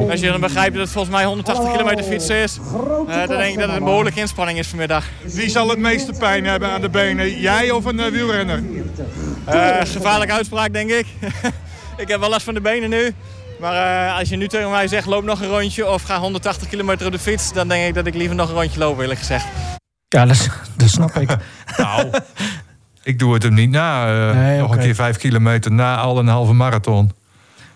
Als 0.09 0.19
je 0.19 0.27
dan 0.27 0.39
begrijpt 0.39 0.73
dat 0.73 0.83
het 0.83 0.91
volgens 0.91 1.15
mij 1.15 1.25
180 1.25 1.71
kilometer 1.71 2.03
fietsen 2.03 2.35
is, 2.35 2.57
uh, 3.07 3.17
dan 3.27 3.27
denk 3.27 3.53
ik 3.53 3.59
dat 3.59 3.67
het 3.67 3.77
een 3.77 3.83
behoorlijke 3.83 4.19
inspanning 4.19 4.59
is 4.59 4.67
vanmiddag. 4.67 5.05
Wie 5.23 5.49
zal 5.49 5.69
het 5.69 5.79
meeste 5.79 6.13
pijn 6.19 6.45
hebben 6.45 6.69
aan 6.69 6.81
de 6.81 6.89
benen, 6.89 7.39
jij 7.39 7.71
of 7.71 7.85
een 7.85 8.11
wielrenner? 8.11 8.63
gevaarlijke 9.85 10.33
uitspraak 10.33 10.73
denk 10.73 10.89
ik. 10.89 11.05
ik 12.03 12.07
heb 12.07 12.19
wel 12.19 12.29
last 12.29 12.43
van 12.43 12.53
de 12.53 12.61
benen 12.61 12.89
nu. 12.89 13.13
Maar 13.59 14.09
als 14.11 14.29
je 14.29 14.35
nu 14.35 14.47
tegen 14.47 14.71
mij 14.71 14.87
zegt, 14.87 15.05
loop 15.05 15.23
nog 15.23 15.41
een 15.41 15.49
rondje 15.49 15.89
of 15.89 16.01
ga 16.01 16.19
180 16.19 16.67
kilometer 16.67 17.05
op 17.05 17.11
de 17.11 17.19
fiets... 17.19 17.53
dan 17.53 17.67
denk 17.67 17.87
ik 17.87 17.93
dat 17.93 18.05
ik 18.05 18.13
liever 18.15 18.35
nog 18.35 18.49
een 18.49 18.55
rondje 18.55 18.79
loop, 18.79 18.99
eerlijk 18.99 19.19
gezegd. 19.19 19.45
Ja, 20.09 20.25
dat, 20.25 20.49
dat 20.75 20.89
snap 20.89 21.15
ik. 21.15 21.29
nou, 21.77 22.09
ik 23.07 23.19
doe 23.19 23.33
het 23.33 23.43
hem 23.43 23.53
niet 23.53 23.69
na. 23.69 24.09
Uh, 24.31 24.59
nog 24.59 24.71
een 24.71 24.79
keer 24.79 24.95
vijf 24.95 25.17
kilometer 25.17 25.71
na 25.71 25.97
al 25.97 26.19
een 26.19 26.27
halve 26.27 26.53
marathon. 26.53 27.11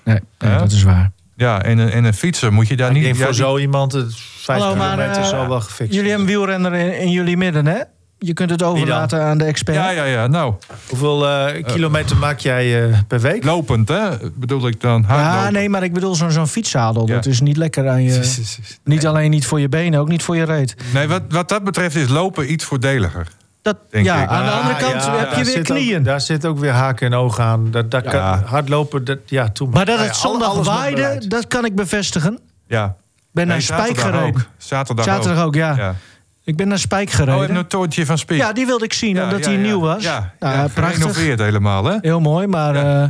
Nee, 0.03 0.19
nee 0.39 0.57
dat 0.57 0.71
is 0.71 0.83
waar. 0.83 1.11
Ja, 1.35 1.63
en, 1.63 1.91
en 1.91 2.03
een 2.03 2.13
fietser 2.13 2.53
moet 2.53 2.67
je 2.67 2.75
daar 2.75 2.91
niet... 2.91 3.05
Ik 3.05 3.15
voor 3.15 3.33
zo 3.33 3.57
iemand 3.57 3.91
het 3.91 4.15
vijf 4.15 4.59
Hallo, 4.59 4.73
kilometer 4.73 5.21
maar, 5.21 5.41
uh, 5.41 5.47
wel 5.47 5.61
gefixt. 5.61 5.93
Jullie 5.93 6.09
hebben 6.09 6.27
wielrenner 6.27 6.73
in, 6.73 6.99
in, 6.99 7.11
jullie 7.11 7.37
midden, 7.37 7.65
hè? 7.65 7.79
Je 8.19 8.33
kunt 8.33 8.49
het 8.49 8.63
overlaten 8.63 9.21
aan 9.21 9.37
de 9.37 9.43
expert. 9.43 9.77
Ja, 9.77 9.89
ja, 9.89 10.03
ja. 10.03 10.27
Nou. 10.27 10.53
Hoeveel 10.89 11.27
uh, 11.27 11.63
kilometer 11.65 12.17
maak 12.17 12.39
jij 12.39 12.93
per 13.07 13.19
week? 13.19 13.43
Lopend, 13.43 13.87
hè? 13.87 14.09
Bedoel 14.33 14.67
ik 14.67 14.81
dan 14.81 15.05
Ja, 15.07 15.49
nee, 15.49 15.69
maar 15.69 15.83
ik 15.83 15.93
bedoel 15.93 16.15
zo'n 16.15 16.31
zo'n 16.31 16.47
fietszadel. 16.47 17.07
Ja. 17.07 17.13
Dat 17.13 17.25
is 17.25 17.41
niet 17.41 17.57
lekker 17.57 17.89
aan 17.89 18.03
je... 18.03 18.33
niet 18.83 19.07
alleen 19.07 19.29
niet 19.29 19.45
voor 19.45 19.59
je 19.59 19.69
benen, 19.69 19.99
ook 19.99 20.07
niet 20.07 20.23
voor 20.23 20.35
je 20.35 20.43
reet. 20.43 20.75
Nee, 20.93 21.07
wat, 21.07 21.21
wat 21.29 21.49
dat 21.49 21.63
betreft 21.63 21.95
is 21.95 22.07
lopen 22.07 22.51
iets 22.51 22.65
voordeliger. 22.65 23.27
Dat, 23.61 23.77
ja, 23.89 24.23
ik. 24.23 24.29
aan 24.29 24.45
de 24.45 24.51
andere 24.51 24.75
kant 24.75 25.03
ja, 25.03 25.17
heb 25.17 25.33
je 25.33 25.43
weer 25.43 25.61
knieën. 25.61 25.99
Ook, 25.99 26.05
daar 26.05 26.21
zit 26.21 26.45
ook 26.45 26.59
weer 26.59 26.71
haken 26.71 27.07
en 27.07 27.13
ogen 27.13 27.43
aan. 27.43 27.71
Dat, 27.71 27.91
dat 27.91 28.03
ja. 28.03 28.11
kan 28.11 28.47
hardlopen, 28.47 29.03
dat, 29.05 29.19
ja, 29.25 29.49
toen. 29.49 29.69
Maar 29.69 29.85
dat 29.85 29.99
het 29.99 30.15
zondag 30.15 30.53
waaide, 30.53 31.27
dat 31.27 31.47
kan 31.47 31.65
ik 31.65 31.75
bevestigen. 31.75 32.39
Ja. 32.67 32.95
ben 33.31 33.47
naar 33.47 33.61
Spijk 33.61 33.97
gereden. 33.97 34.23
Ook. 34.23 34.45
Zaterdag, 34.57 35.05
Zaterdag 35.05 35.39
ook, 35.39 35.45
ook 35.45 35.55
ja. 35.55 35.75
ja. 35.75 35.95
Ik 36.43 36.55
ben 36.55 36.67
naar 36.67 36.79
Spijk 36.79 37.09
gereden. 37.09 37.49
Oh, 37.49 37.55
een 37.55 37.67
toortje 37.67 38.05
van 38.05 38.17
Spijk. 38.17 38.39
Ja, 38.39 38.53
die 38.53 38.65
wilde 38.65 38.85
ik 38.85 38.93
zien, 38.93 39.23
omdat 39.23 39.45
hij 39.45 39.55
nieuw 39.55 39.79
was. 39.79 40.03
Ja, 40.03 40.33
nou, 40.39 40.55
ja, 40.55 40.67
prachtig. 40.67 41.15
helemaal, 41.15 41.83
hè? 41.83 41.97
Heel 42.01 42.19
mooi, 42.19 42.47
maar... 42.47 42.75
Uh, 42.75 43.07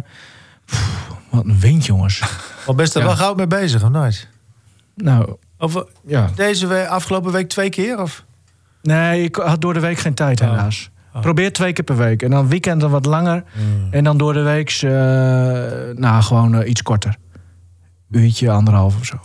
pff, 0.66 1.10
wat 1.30 1.46
een 1.46 1.60
wind, 1.60 1.86
jongens. 1.86 2.22
Al 2.66 2.76
best 2.76 2.96
er 2.96 3.04
wel 3.04 3.16
gauw 3.16 3.34
mee 3.34 3.48
bezig, 3.48 3.84
of 3.84 3.90
nooit? 3.90 4.28
Nou, 4.96 5.36
of, 5.58 5.84
ja. 6.06 6.30
Deze 6.36 6.88
afgelopen 6.88 7.32
week 7.32 7.50
twee 7.50 7.70
keer, 7.70 8.02
of... 8.02 8.24
Nee, 8.82 9.24
ik 9.24 9.36
had 9.36 9.62
door 9.62 9.74
de 9.74 9.80
week 9.80 9.98
geen 9.98 10.14
tijd, 10.14 10.40
helaas. 10.40 10.90
Oh. 11.14 11.22
Probeer 11.22 11.54
twee 11.54 11.74
keer 11.74 11.84
per 11.84 11.98
week. 11.98 12.22
En 12.22 12.30
dan 12.30 12.48
weekend 12.48 12.82
dan 12.82 12.92
wat 12.92 13.06
langer. 13.06 13.44
Mm. 13.54 13.88
En 13.92 14.04
dan 14.04 14.18
door 14.18 14.34
de 14.34 14.42
week 14.42 14.82
uh, 14.82 14.92
nou, 15.96 16.22
gewoon 16.22 16.56
uh, 16.56 16.70
iets 16.70 16.82
korter. 16.82 17.16
Uurtje, 18.12 18.52
anderhalf 18.52 18.96
of 19.00 19.06
zo. 19.06 19.16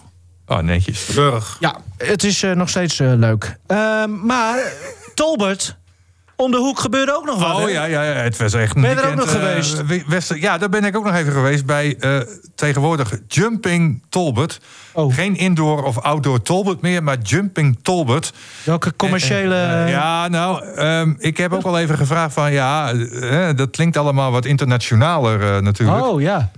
Oh, 0.47 0.59
netjes. 0.59 1.11
Burg. 1.15 1.57
Ja, 1.61 1.77
het 1.97 2.25
is 2.25 2.43
uh, 2.43 2.53
nog 2.53 2.69
steeds 2.69 2.99
leuk. 2.99 3.59
Ehm, 3.67 4.27
maar 4.27 4.73
Tolbert, 5.15 5.77
om 6.37 6.51
de 6.51 6.57
hoek 6.57 6.79
gebeurde 6.79 7.17
ook 7.17 7.25
nog 7.25 7.39
wat. 7.39 7.63
Oh 7.63 7.71
ja, 7.71 7.85
ja, 7.85 8.03
ja, 8.03 8.13
het 8.13 8.37
was 8.37 8.53
echt. 8.53 8.75
Ben 8.75 8.91
je 8.91 8.97
er 8.97 9.09
ook 9.09 9.15
nog 9.15 9.31
geweest? 9.31 9.83
Wester, 10.07 10.41
ja, 10.41 10.59
daar 10.59 10.69
ben 10.69 10.85
ik 10.85 10.97
ook 10.97 11.05
nog 11.05 11.15
even 11.15 11.33
geweest 11.33 11.67
bij 11.67 11.97
uh, 12.01 12.21
tegenwoordig 12.55 13.19
Jumping 13.29 14.03
Tolbert. 14.09 14.61
Oh. 14.93 15.15
Geen 15.15 15.37
indoor 15.37 15.83
of 15.83 15.99
outdoor 15.99 16.43
Tolbert 16.43 16.81
meer, 16.81 17.03
maar 17.03 17.19
Jumping 17.19 17.79
Tolbert. 17.83 18.33
Welke 18.65 18.97
commerciële. 18.97 19.55
Uh, 19.55 19.91
ja, 19.91 20.29
nou, 20.29 20.65
um, 20.79 21.17
ik 21.19 21.37
heb 21.37 21.53
ook 21.53 21.65
al 21.65 21.79
even 21.79 21.97
gevraagd 21.97 22.35
van 22.35 22.53
ja, 22.53 22.93
dat 23.53 23.71
klinkt 23.71 23.97
allemaal 23.97 24.31
wat 24.31 24.45
internationaler 24.45 25.63
natuurlijk. 25.63 26.05
Oh 26.05 26.21
ja. 26.21 26.51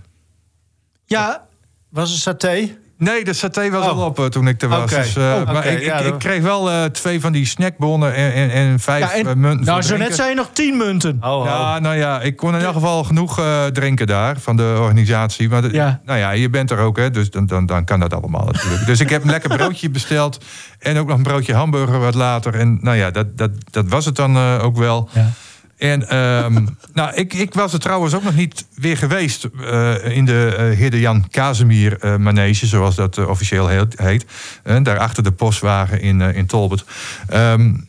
Ja. 1.05 1.47
Was 1.89 2.11
het 2.11 2.21
saté? 2.21 2.77
Nee, 2.99 3.25
de 3.25 3.33
saté 3.33 3.71
was 3.71 3.85
oh. 3.85 3.91
al 3.91 4.05
op 4.05 4.19
uh, 4.19 4.27
toen 4.27 4.49
ik 4.49 4.63
er 4.63 4.69
was. 4.69 4.93
Okay. 4.93 5.03
Dus, 5.03 5.17
uh, 5.17 5.25
oh, 5.25 5.53
maar 5.53 5.67
ik, 5.67 5.85
ja, 5.85 5.99
ik, 5.99 6.07
ik, 6.07 6.19
kreeg 6.19 6.43
wel 6.43 6.71
uh, 6.71 6.85
twee 6.85 7.21
van 7.21 7.33
die 7.33 7.47
snackbonnen 7.47 8.15
en, 8.15 8.33
en, 8.33 8.51
en 8.51 8.81
vijf 8.81 9.15
ja, 9.15 9.29
en, 9.29 9.41
munten. 9.41 9.67
Nou, 9.67 9.83
zo 9.83 9.97
net 9.97 10.15
zei 10.15 10.29
je 10.29 10.35
nog 10.35 10.51
tien 10.53 10.77
munten. 10.77 11.19
Oh, 11.21 11.45
ja, 11.45 11.79
nou 11.79 11.97
ja, 11.97 12.21
ik 12.21 12.37
kon 12.37 12.55
in 12.55 12.61
elk 12.61 12.73
geval 12.73 13.05
genoeg 13.05 13.43
drinken 13.73 14.07
daar 14.07 14.41
van 14.41 14.57
de 14.57 14.77
organisatie. 14.81 15.49
Maar 15.49 15.63
de, 15.63 15.73
ja. 15.73 16.01
nou 16.05 16.19
ja, 16.19 16.31
je 16.31 16.51
bent 16.51 16.71
er 16.71 16.79
ook, 16.79 16.97
hè, 16.97 17.11
dus 17.11 17.31
dan, 17.31 17.47
dan, 17.47 17.67
dan 17.67 17.85
kan 17.85 18.01
dat 18.01 18.15
allemaal 18.15 18.45
natuurlijk. 18.45 18.87
dus 18.87 19.01
ik 19.01 19.09
heb 19.09 19.23
een 19.23 19.31
lekker 19.31 19.57
broodje 19.57 19.91
besteld 19.99 20.45
en 20.79 20.99
ook 20.99 21.07
nog 21.07 21.17
een 21.17 21.23
broodje 21.23 21.55
hamburger 21.55 21.99
wat 21.99 22.15
later. 22.15 22.55
En 22.55 22.79
nou 22.81 22.97
ja, 22.97 23.11
dat, 23.11 23.39
dat, 23.39 23.51
dat 23.71 23.89
was 23.89 24.05
het 24.05 24.17
dan 24.17 24.39
ook 24.39 24.77
wel. 24.77 25.09
Ja. 25.13 25.31
En 25.79 26.17
um, 26.17 26.77
nou, 26.95 27.15
ik, 27.15 27.35
ik 27.35 27.55
was 27.55 27.73
er 27.73 27.79
trouwens 27.79 28.15
ook 28.15 28.23
nog 28.23 28.35
niet 28.35 28.67
weer 28.75 28.97
geweest 28.97 29.49
uh, 29.61 30.17
in 30.17 30.25
de 30.25 30.53
uh, 30.53 30.79
Heerde 30.79 31.01
Jan 31.01 31.29
Casimir 31.31 32.05
uh, 32.05 32.17
manege, 32.17 32.67
zoals 32.67 32.95
dat 32.95 33.27
officieel 33.27 33.69
heet. 33.69 34.25
daar 34.83 34.99
achter 34.99 35.23
de 35.23 35.33
postwagen 35.33 36.01
in, 36.01 36.21
in 36.21 36.47
Tolbert. 36.47 36.85
Um, 37.35 37.89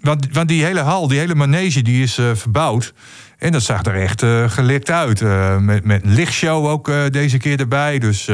want, 0.00 0.28
want 0.32 0.48
die 0.48 0.64
hele 0.64 0.80
hal, 0.80 1.08
die 1.08 1.18
hele 1.18 1.34
manege, 1.34 1.82
die 1.82 2.02
is 2.02 2.14
verbouwd. 2.34 2.94
En 3.38 3.52
dat 3.52 3.62
zag 3.62 3.84
er 3.84 4.02
echt 4.02 4.24
gelikt 4.52 4.90
uit. 4.90 5.20
met, 5.60 5.84
met 5.84 6.04
lichtshow 6.04 6.66
ook 6.66 7.12
deze 7.12 7.38
keer 7.38 7.60
erbij. 7.60 7.98
Dus 7.98 8.28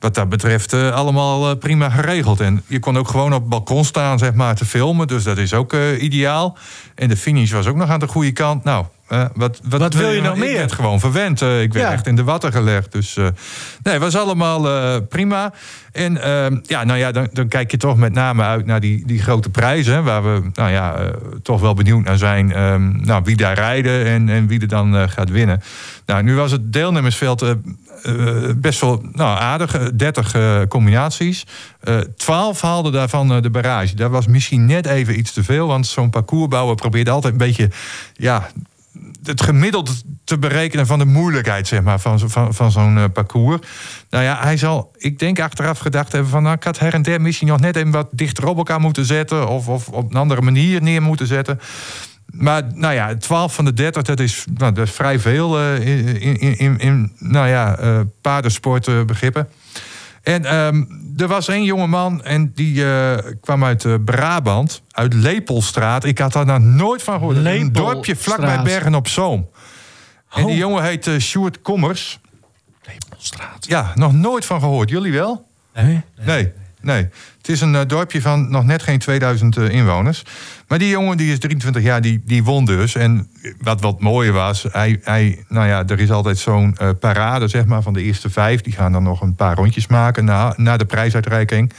wat 0.00 0.14
dat 0.14 0.28
betreft 0.28 0.72
uh, 0.72 0.90
allemaal 0.92 1.50
uh, 1.50 1.56
prima 1.56 1.90
geregeld. 1.90 2.40
En 2.40 2.62
je 2.66 2.78
kon 2.78 2.98
ook 2.98 3.08
gewoon 3.08 3.32
op 3.32 3.40
het 3.40 3.48
balkon 3.48 3.84
staan, 3.84 4.18
zeg 4.18 4.34
maar, 4.34 4.54
te 4.54 4.64
filmen. 4.64 5.06
Dus 5.06 5.24
dat 5.24 5.38
is 5.38 5.54
ook 5.54 5.72
uh, 5.72 6.02
ideaal. 6.02 6.58
En 6.94 7.08
de 7.08 7.16
finish 7.16 7.52
was 7.52 7.66
ook 7.66 7.76
nog 7.76 7.88
aan 7.88 8.00
de 8.00 8.06
goede 8.06 8.32
kant. 8.32 8.64
Nou, 8.64 8.84
wat, 9.08 9.60
wat, 9.64 9.80
wat, 9.80 9.94
wil 9.94 10.10
je 10.10 10.20
nog 10.20 10.36
meer? 10.36 10.50
Ik 10.50 10.56
werd 10.56 10.72
gewoon 10.72 11.00
verwend. 11.00 11.40
ik 11.40 11.72
werd 11.72 11.86
ja. 11.86 11.92
echt 11.92 12.06
in 12.06 12.16
de 12.16 12.24
watten 12.24 12.52
gelegd. 12.52 12.92
Dus 12.92 13.16
nee, 13.82 13.98
was 13.98 14.16
allemaal 14.16 15.00
prima. 15.00 15.52
En 15.92 16.22
ehm, 16.22 16.58
ja, 16.62 16.84
nou 16.84 16.98
ja, 16.98 17.12
dan, 17.12 17.28
dan, 17.32 17.48
kijk 17.48 17.70
je 17.70 17.76
toch 17.76 17.96
met 17.96 18.12
name 18.12 18.42
uit 18.42 18.66
naar 18.66 18.80
die, 18.80 19.06
die 19.06 19.22
grote 19.22 19.50
prijzen. 19.50 20.04
Waar 20.04 20.22
we 20.22 20.50
nou 20.54 20.70
ja, 20.70 21.10
toch 21.42 21.60
wel 21.60 21.74
benieuwd 21.74 22.04
naar 22.04 22.18
zijn. 22.18 22.60
Um, 22.62 23.00
nou, 23.04 23.22
wie 23.24 23.36
daar 23.36 23.54
rijden 23.54 24.06
en, 24.06 24.28
en 24.28 24.46
wie 24.46 24.60
er 24.60 24.68
dan 24.68 25.08
gaat 25.08 25.30
winnen. 25.30 25.62
Nou, 26.06 26.22
nu 26.22 26.34
was 26.34 26.52
het 26.52 26.72
deelnemersveld 26.72 27.54
uh, 28.02 28.50
best 28.56 28.80
wel 28.80 29.02
nou, 29.12 29.38
aardig. 29.38 29.90
30 29.92 30.34
uh, 30.34 30.60
combinaties. 30.68 31.46
Uh, 31.84 31.98
12 32.16 32.60
haalden 32.60 32.92
daarvan 32.92 33.42
de 33.42 33.50
barrage. 33.50 33.94
Dat 33.94 34.10
was 34.10 34.26
misschien 34.26 34.66
net 34.66 34.86
even 34.86 35.18
iets 35.18 35.32
te 35.32 35.44
veel. 35.44 35.66
Want 35.66 35.86
zo'n 35.86 36.10
parcoursbouwer 36.10 36.74
probeert 36.74 37.08
altijd 37.08 37.32
een 37.32 37.38
beetje... 37.38 37.70
Ja, 38.14 38.48
het 39.24 39.42
gemiddeld 39.42 40.02
te 40.24 40.38
berekenen 40.38 40.86
van 40.86 40.98
de 40.98 41.04
moeilijkheid 41.04 41.66
zeg 41.66 41.82
maar, 41.82 42.00
van, 42.00 42.30
van, 42.30 42.54
van 42.54 42.70
zo'n 42.70 43.12
parcours. 43.12 43.60
Nou 44.10 44.24
ja, 44.24 44.38
hij 44.40 44.56
zal, 44.56 44.92
ik 44.96 45.18
denk 45.18 45.40
achteraf 45.40 45.78
gedacht 45.78 46.12
hebben 46.12 46.30
van... 46.30 46.42
Nou, 46.42 46.54
ik 46.54 46.64
had 46.64 46.78
her 46.78 46.94
en 46.94 47.02
der 47.02 47.20
misschien 47.20 47.48
nog 47.48 47.60
net 47.60 47.76
even 47.76 47.90
wat 47.90 48.08
dichter 48.10 48.46
op 48.46 48.56
elkaar 48.56 48.80
moeten 48.80 49.04
zetten... 49.04 49.48
of, 49.48 49.68
of 49.68 49.88
op 49.88 50.10
een 50.10 50.16
andere 50.16 50.40
manier 50.40 50.82
neer 50.82 51.02
moeten 51.02 51.26
zetten. 51.26 51.60
Maar 52.32 52.62
nou 52.74 52.94
ja, 52.94 53.16
12 53.16 53.54
van 53.54 53.64
de 53.64 53.72
30, 53.72 54.02
dat 54.02 54.20
is, 54.20 54.44
nou, 54.54 54.72
dat 54.72 54.86
is 54.86 54.92
vrij 54.92 55.18
veel 55.18 55.60
uh, 55.60 55.86
in, 55.86 56.20
in, 56.40 56.58
in, 56.58 56.78
in, 56.78 57.12
nou 57.18 57.48
ja, 57.48 57.80
uh, 57.80 58.00
paardensportbegrippen. 58.20 59.48
En 60.22 60.44
ehm, 60.44 60.84
er 61.16 61.28
was 61.28 61.48
één 61.48 61.64
jongeman 61.64 62.24
en 62.24 62.52
die 62.54 62.84
eh, 62.84 63.32
kwam 63.40 63.64
uit 63.64 63.84
eh, 63.84 63.94
Brabant, 64.04 64.82
uit 64.90 65.14
Lepelstraat. 65.14 66.04
Ik 66.04 66.18
had 66.18 66.32
daar 66.32 66.46
nog 66.46 66.60
nooit 66.60 67.02
van 67.02 67.18
gehoord. 67.18 67.36
Een 67.36 67.72
dorpje 67.72 68.16
vlakbij. 68.16 68.62
Bergen 68.62 68.94
op 68.94 69.08
Zoom. 69.08 69.48
En 70.30 70.44
die 70.46 70.52
Oh. 70.52 70.58
jongen 70.58 70.82
heet 70.82 71.06
eh 71.06 71.18
Sjoerd 71.18 71.62
Kommers. 71.62 72.20
Lepelstraat. 72.82 73.66
Ja, 73.66 73.92
nog 73.94 74.12
nooit 74.12 74.44
van 74.44 74.60
gehoord. 74.60 74.90
Jullie 74.90 75.12
wel? 75.12 75.46
Nee. 75.74 75.84
Nee, 75.84 76.02
nee. 76.26 76.52
Het 76.82 77.48
is 77.48 77.60
een 77.60 77.74
eh, 77.74 77.80
dorpje 77.86 78.20
van 78.20 78.50
nog 78.50 78.64
net 78.64 78.82
geen 78.82 78.98
2000 78.98 79.56
eh, 79.56 79.68
inwoners. 79.68 80.22
Maar 80.68 80.78
die 80.78 80.88
jongen 80.88 81.16
die 81.16 81.32
is 81.32 81.38
23 81.38 81.82
jaar, 81.82 82.00
die, 82.00 82.22
die 82.24 82.44
won 82.44 82.64
dus. 82.64 82.94
En 82.94 83.30
wat 83.60 83.80
wat 83.80 84.00
mooier 84.00 84.32
was, 84.32 84.66
hij, 84.70 85.00
hij, 85.02 85.44
nou 85.48 85.66
ja, 85.66 85.84
er 85.86 86.00
is 86.00 86.10
altijd 86.10 86.38
zo'n 86.38 86.76
eh, 86.76 86.88
parade 87.00 87.48
zeg 87.48 87.64
maar, 87.64 87.82
van 87.82 87.92
de 87.92 88.02
eerste 88.02 88.30
vijf. 88.30 88.60
Die 88.60 88.72
gaan 88.72 88.92
dan 88.92 89.02
nog 89.02 89.20
een 89.20 89.34
paar 89.34 89.56
rondjes 89.56 89.86
maken 89.86 90.24
na, 90.24 90.54
na 90.56 90.76
de 90.76 90.84
prijsuitreiking. 90.84 91.72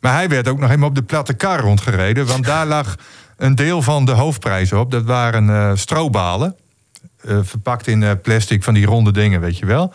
Maar 0.00 0.14
hij 0.14 0.28
werd 0.28 0.48
ook 0.48 0.58
nog 0.58 0.68
helemaal 0.68 0.88
op 0.88 0.94
de 0.94 1.02
platte 1.02 1.34
kar 1.34 1.60
rondgereden. 1.60 2.26
Want 2.26 2.44
daar 2.44 2.66
lag 2.76 2.96
een 3.36 3.54
deel 3.54 3.82
van 3.82 4.04
de 4.04 4.12
hoofdprijs 4.12 4.72
op. 4.72 4.90
Dat 4.90 5.04
waren 5.04 5.50
eh 5.50 5.70
strobalen. 5.74 6.56
eh, 7.20 7.38
verpakt 7.42 7.86
in 7.86 8.02
eh, 8.02 8.10
plastic 8.22 8.62
van 8.64 8.74
die 8.74 8.86
ronde 8.86 9.12
dingen, 9.12 9.40
weet 9.40 9.58
je 9.58 9.66
wel. 9.66 9.92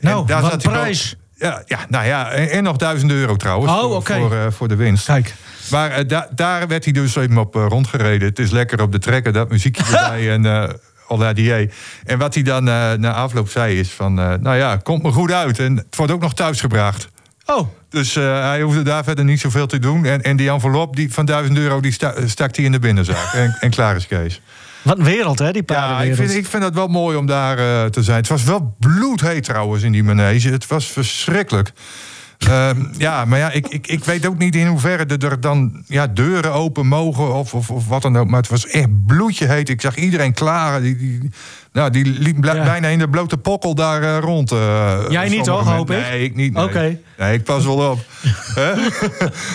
Nou, 0.00 0.20
En 0.20 0.26
daar 0.26 0.40
wat 0.40 0.50
zat 0.50 0.62
prijs. 0.72 1.16
Ja, 1.42 1.62
ja, 1.66 1.78
nou 1.88 2.06
ja, 2.06 2.30
en, 2.30 2.50
en 2.50 2.62
nog 2.62 2.76
duizend 2.76 3.10
euro 3.10 3.36
trouwens. 3.36 3.72
Oh, 3.72 4.04
voor, 4.04 4.32
eh, 4.36 4.46
voor 4.50 4.68
de 4.68 4.76
winst. 4.76 5.04
Kijk. 5.04 5.34
Maar 5.70 5.90
eh, 5.90 6.08
da- 6.08 6.28
daar 6.34 6.68
werd 6.68 6.84
hij 6.84 6.92
dus 6.92 7.16
even 7.16 7.38
op 7.38 7.56
eh, 7.56 7.64
rondgereden. 7.68 8.28
Het 8.28 8.38
is 8.38 8.50
lekker 8.50 8.82
op 8.82 8.92
de 8.92 8.98
trekker, 8.98 9.32
dat 9.32 9.48
muziekje 9.50 9.82
erbij 9.96 10.30
en 10.30 10.46
eh 10.46 10.68
Ola 11.08 11.32
die. 11.32 11.70
En 12.04 12.18
wat 12.18 12.34
hij 12.34 12.42
dan 12.42 12.64
na 12.64 13.12
afloop 13.12 13.48
zei 13.48 13.78
is 13.78 13.90
van... 13.90 14.14
nou 14.14 14.54
ja, 14.56 14.76
komt 14.76 15.02
me 15.02 15.10
goed 15.12 15.32
uit. 15.32 15.58
En 15.58 15.76
het 15.76 15.96
wordt 15.96 16.12
ook 16.12 16.20
nog 16.20 16.34
thuisgebracht. 16.34 17.08
Oh, 17.46 17.68
Dus 17.88 18.14
hij 18.14 18.60
hoefde 18.62 18.82
daar 18.82 19.04
verder 19.04 19.24
niet 19.24 19.40
zoveel 19.40 19.66
te 19.66 19.78
doen. 19.78 20.04
En, 20.04 20.22
en 20.22 20.36
die 20.36 20.50
envelop 20.50 20.96
die, 20.96 21.12
van 21.12 21.24
1000 21.24 21.58
euro 21.58 21.80
die 21.80 21.92
sta- 21.92 22.14
stak 22.26 22.56
hij 22.56 22.64
in 22.64 22.72
de 22.72 22.78
binnenzak. 22.78 23.32
en, 23.32 23.56
en 23.60 23.70
klaar 23.70 23.96
is 23.96 24.06
Kees. 24.06 24.40
Wat 24.82 24.98
een 24.98 25.04
wereld, 25.04 25.38
hè, 25.38 25.52
die 25.52 25.62
Ja, 25.66 25.74
paardenwereld. 25.74 26.18
ik 26.18 26.26
vind, 26.26 26.38
ik 26.44 26.50
vind 26.50 26.62
het 26.62 26.74
wel 26.74 26.88
mooi 26.88 27.16
om 27.16 27.26
daar 27.26 27.58
eh, 27.58 27.84
te 27.90 28.02
zijn. 28.02 28.16
Het 28.16 28.28
was 28.28 28.42
wel 28.44 28.76
bloedheet 28.78 29.44
trouwens 29.44 29.82
in 29.82 29.92
die 29.92 30.04
manege. 30.04 30.48
Het 30.50 30.66
was 30.66 30.86
verschrikkelijk. 30.86 31.72
Ehm, 32.38 32.84
ja, 32.98 33.24
maar 33.24 33.38
ja, 33.38 33.50
ik, 33.50 33.68
ik, 33.68 33.86
ik 33.86 34.04
weet 34.04 34.26
ook 34.26 34.38
niet 34.38 34.54
in 34.56 34.66
hoeverre 34.66 35.04
er- 35.04 35.24
er 35.24 35.40
dan 35.40 35.84
ja, 35.86 36.06
deuren 36.06 36.52
open 36.52 36.86
mogen 36.86 37.34
of, 37.34 37.54
of, 37.54 37.70
of 37.70 37.88
wat 37.88 38.02
dan 38.02 38.16
ook. 38.16 38.28
Maar 38.28 38.40
het 38.40 38.50
was 38.50 38.66
echt 38.66 39.06
bloedje 39.06 39.46
heet. 39.46 39.68
Ik 39.68 39.80
zag 39.80 39.96
iedereen 39.96 40.32
klaren. 40.34 40.82
Die, 40.82 40.96
die, 40.96 41.30
nou, 41.72 41.90
die 41.90 42.04
liep 42.04 42.44
Ja. 42.44 42.52
bijna 42.64 42.88
in 42.88 42.98
de 42.98 43.08
blote 43.08 43.38
pokkel 43.38 43.74
daar 43.74 44.02
eh, 44.02 44.18
rond. 44.20 44.52
eh, 44.52 44.98
Jij 45.08 45.28
niet, 45.28 45.44
toch, 45.44 45.68
hoop 45.74 45.90
ik? 45.90 46.00
Nee, 46.10 46.24
ik 46.24 46.34
niet. 46.34 46.52
Nee. 46.52 46.64
Oké. 46.64 46.98
Nee, 47.18 47.34
ik 47.34 47.44
pas 47.44 47.64
wel 47.64 47.90
op. 47.90 47.98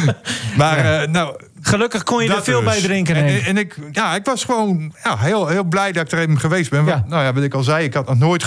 Maar 0.57 1.09
nou, 1.09 1.35
Gelukkig 1.67 2.03
kon 2.03 2.23
je 2.23 2.33
er 2.33 2.43
veel 2.43 2.61
dus. 2.61 2.69
bij 2.69 2.81
drinken. 2.81 3.15
En, 3.15 3.43
en 3.43 3.57
ik, 3.57 3.75
ja, 3.91 4.15
ik 4.15 4.25
was 4.25 4.43
gewoon 4.43 4.93
ja, 5.03 5.17
heel, 5.17 5.47
heel 5.47 5.63
blij 5.63 5.91
dat 5.91 6.05
ik 6.05 6.11
er 6.11 6.19
even 6.19 6.39
geweest 6.39 6.69
ben. 6.69 6.85
Ja. 6.85 7.03
Nou 7.07 7.23
ja, 7.23 7.33
wat 7.33 7.43
ik 7.43 7.53
al 7.53 7.63
zei, 7.63 7.83
ik 7.83 7.93
had 7.93 8.07
nog 8.07 8.17
nooit 8.17 8.45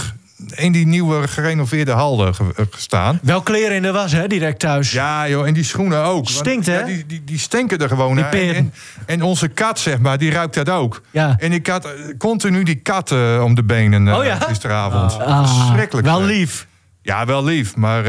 in 0.54 0.72
die 0.72 0.86
nieuwe 0.86 1.28
gerenoveerde 1.28 1.92
hal 1.92 2.26
eh, 2.26 2.32
eh, 2.56 2.66
gestaan. 2.70 3.18
Wel 3.22 3.42
kleren 3.42 3.76
in 3.76 3.82
de 3.82 3.92
was, 3.92 4.12
hè, 4.12 4.26
direct 4.26 4.58
thuis. 4.58 4.92
Ja, 4.92 5.28
joh, 5.28 5.46
en 5.46 5.54
die 5.54 5.64
schoenen 5.64 6.04
ook. 6.04 6.28
Stinkt, 6.28 6.66
hè? 6.66 6.78
ja, 6.78 6.84
die, 6.84 7.06
die, 7.06 7.24
die 7.24 7.38
stinken 7.38 7.78
er 7.78 7.88
gewoon 7.88 8.14
naar. 8.14 8.32
En, 8.32 8.72
en, 9.06 9.22
onze 9.22 9.48
kat, 9.48 9.78
zeg 9.78 9.98
maar, 9.98 10.18
die 10.18 10.30
ruikt 10.30 10.54
dat 10.54 10.68
ook. 10.68 11.02
Ja. 11.10 11.36
En 11.38 11.52
ik 11.52 11.66
had 11.66 11.84
eh, 11.84 11.92
continu 12.18 12.62
die 12.62 12.74
kat 12.74 13.10
eh, 13.10 13.42
om 13.44 13.54
de 13.54 13.64
benen 13.64 14.14
Oh 14.14 14.24
ja? 14.24 14.36
gisteravond. 14.36 15.18
Ah, 15.18 15.58
Verschrikkelijk. 15.58 16.06
Wel 16.06 16.22
lief. 16.22 16.66
Ja, 17.02 17.26
wel 17.26 17.44
lief, 17.44 17.76
maar 17.76 18.04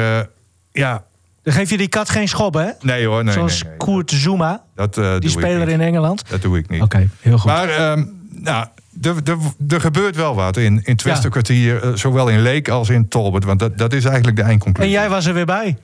ja, 0.71 1.03
Dan 1.43 1.53
geef 1.53 1.69
je 1.69 1.77
die 1.77 1.87
kat 1.87 2.09
geen 2.09 2.27
schop, 2.27 2.53
hè? 2.53 2.69
nee 2.81 3.05
hoor. 3.07 3.23
Nee, 3.23 3.33
Zoals 3.33 3.61
nee, 3.61 3.69
nee. 3.69 3.77
Koert 3.77 4.11
Zuma, 4.11 4.63
Dat, 4.75 4.93
doe 4.93 5.19
die 5.19 5.29
speler 5.29 5.69
in 5.69 5.81
Engeland. 5.81 6.29
Dat 6.29 6.41
doe 6.41 6.57
ik 6.57 6.69
niet. 6.69 6.81
Oké, 6.81 7.09
heel 7.19 7.37
goed. 7.37 7.51
Maar 7.51 7.69
ehm, 7.69 8.05
nou, 8.29 8.65
er, 9.01 9.15
er, 9.23 9.37
er 9.67 9.81
gebeurt 9.81 10.15
wel 10.15 10.35
wat 10.35 10.57
in, 10.57 10.63
in 10.63 10.81
het 10.91 11.01
Ja. 11.01 11.09
Westerkwartier. 11.09 11.83
eh, 11.83 11.93
zowel 11.95 12.27
in 12.29 12.41
Leek 12.41 12.69
als 12.69 12.89
in 12.89 13.07
Tolbert. 13.07 13.43
Want 13.43 13.59
dat, 13.59 13.77
dat 13.77 13.93
is 13.93 14.05
eigenlijk 14.05 14.35
de 14.35 14.41
en 14.41 14.47
eindconclusie. 14.47 14.91
jij 14.93 15.09
was 15.09 15.25
er 15.25 15.33
weer 15.33 15.45
bij. 15.45 15.77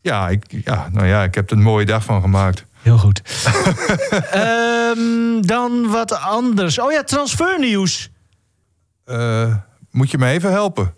Ja, 0.00 0.28
ik, 0.28 0.44
ja, 0.64 0.88
nou 0.92 1.06
ja, 1.06 1.22
ik 1.22 1.34
heb 1.34 1.50
er 1.50 1.56
een 1.56 1.62
mooie 1.62 1.86
dag 1.86 2.04
van 2.04 2.20
gemaakt. 2.20 2.64
Heel 2.82 2.98
goed. 2.98 3.22
Ehm, 4.30 5.40
dan 5.40 5.88
wat 5.90 6.12
anders. 6.20 6.78
Oh 6.78 6.92
ja, 6.92 7.02
transfernieuws. 7.04 8.10
Eh, 9.04 9.56
moet 9.90 10.10
je 10.10 10.18
me 10.18 10.26
even 10.28 10.50
helpen? 10.50 10.94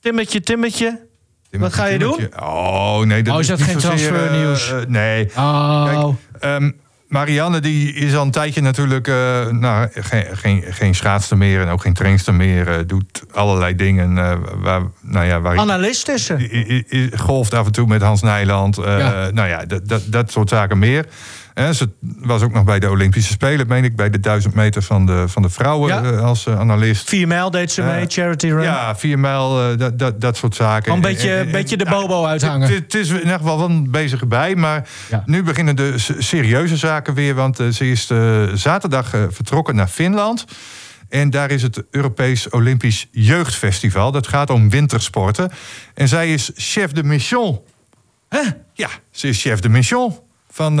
Timmetje, 0.00 0.40
Timmetje. 0.40 1.06
Timmetje, 1.52 1.76
ga 1.80 1.86
je 1.86 1.98
doen? 1.98 2.28
Oh, 2.40 3.00
nee. 3.00 3.22
Dat 3.22 3.34
Oh, 3.34 3.40
is 3.40 3.46
dat 3.46 3.62
geen 3.62 3.78
transfernieuws? 3.78 4.72
eh, 4.72 4.78
nee. 4.88 5.30
Oh. 5.36 5.84
Kijk, 5.84 6.16
ehm, 6.40 6.70
Marianne 7.08 7.60
die 7.60 7.92
is 7.94 8.14
al 8.14 8.22
een 8.24 8.30
tijdje 8.30 8.60
natuurlijk 8.60 9.08
eh, 9.08 9.46
nou, 9.48 9.88
geen, 9.94 10.24
geen, 10.32 10.62
geen 10.68 10.94
schaatster 10.94 11.36
meer 11.38 11.60
en 11.60 11.68
ook 11.68 11.80
geen 11.80 11.92
trainster 11.92 12.34
meer. 12.34 12.68
eh, 12.68 12.78
doet 12.86 13.22
allerlei 13.32 13.74
dingen 13.74 14.18
eh, 14.18 14.36
waar, 14.56 14.80
nou 15.00 15.26
ja, 15.26 15.40
waar 15.40 15.58
Analist 15.58 16.08
is 16.08 16.24
ze. 16.24 17.10
Golft 17.16 17.54
af 17.54 17.66
en 17.66 17.72
toe 17.72 17.86
met 17.86 18.02
Hans 18.02 18.22
Nijland. 18.22 18.76
Ja. 18.76 19.30
Nou 19.30 19.48
ja, 19.48 19.64
dat, 19.64 19.88
dat, 19.88 20.02
dat 20.06 20.30
soort 20.30 20.48
zaken 20.48 20.78
meer. 20.78 21.06
Ze 21.54 21.88
was 22.00 22.42
ook 22.42 22.52
nog 22.52 22.64
bij 22.64 22.78
de 22.78 22.90
Olympische 22.90 23.32
Spelen, 23.32 23.66
meen 23.66 23.84
ik, 23.84 23.96
bij 23.96 24.10
de 24.10 24.20
1000 24.20 24.54
meter 24.54 24.82
van 24.82 25.06
de, 25.06 25.24
van 25.28 25.42
de 25.42 25.48
vrouwen 25.48 25.88
Ja. 25.88 26.02
eh, 26.02 26.20
als 26.24 26.46
eh, 26.46 26.58
analist. 26.58 27.08
Vier 27.08 27.26
mijl 27.26 27.50
deed 27.50 27.72
ze 27.72 27.82
mee, 27.82 28.04
charity 28.08 28.46
run. 28.48 28.62
Ja, 28.62 28.96
vier 28.96 29.18
mijl, 29.18 29.70
eh, 29.70 29.78
dat, 29.78 29.98
dat, 29.98 30.20
dat 30.20 30.36
soort 30.36 30.54
zaken. 30.54 30.92
Een 30.92 31.00
beetje, 31.00 31.30
En- 31.34 31.46
en- 31.46 31.50
beetje 31.52 31.76
de 31.76 31.84
bobo 31.84 32.24
uithangen. 32.24 32.72
Het, 32.72 32.94
is 32.94 33.08
in 33.08 33.18
ieder 33.18 33.38
geval 33.38 33.58
wel 33.58 33.68
een 33.70 33.90
bezige 33.90 34.26
bij. 34.26 34.54
Maar 34.56 34.88
Ja. 35.10 35.22
nu 35.26 35.42
beginnen 35.42 35.76
de 35.76 35.94
serieuze 36.18 36.76
zaken 36.76 37.14
weer. 37.14 37.34
Want 37.34 37.56
ze 37.70 37.90
is 37.90 38.06
zaterdag 38.54 39.08
vertrokken 39.08 39.74
naar 39.74 39.88
Finland. 39.88 40.44
En 41.08 41.30
daar 41.30 41.50
is 41.50 41.62
het 41.62 41.82
Europees 41.90 42.48
Olympisch 42.48 43.06
Jeugdfestival. 43.10 44.12
Dat 44.12 44.26
gaat 44.26 44.50
om 44.50 44.70
wintersporten. 44.70 45.50
En 45.94 46.08
zij 46.08 46.32
is 46.32 46.50
chef 46.54 46.92
de 46.92 47.02
mission. 47.04 47.60
Ja, 48.74 48.88
ze 49.10 49.28
is 49.28 49.40
chef 49.40 49.60
de 49.60 49.68
mission 49.68 50.18
van, 50.50 50.80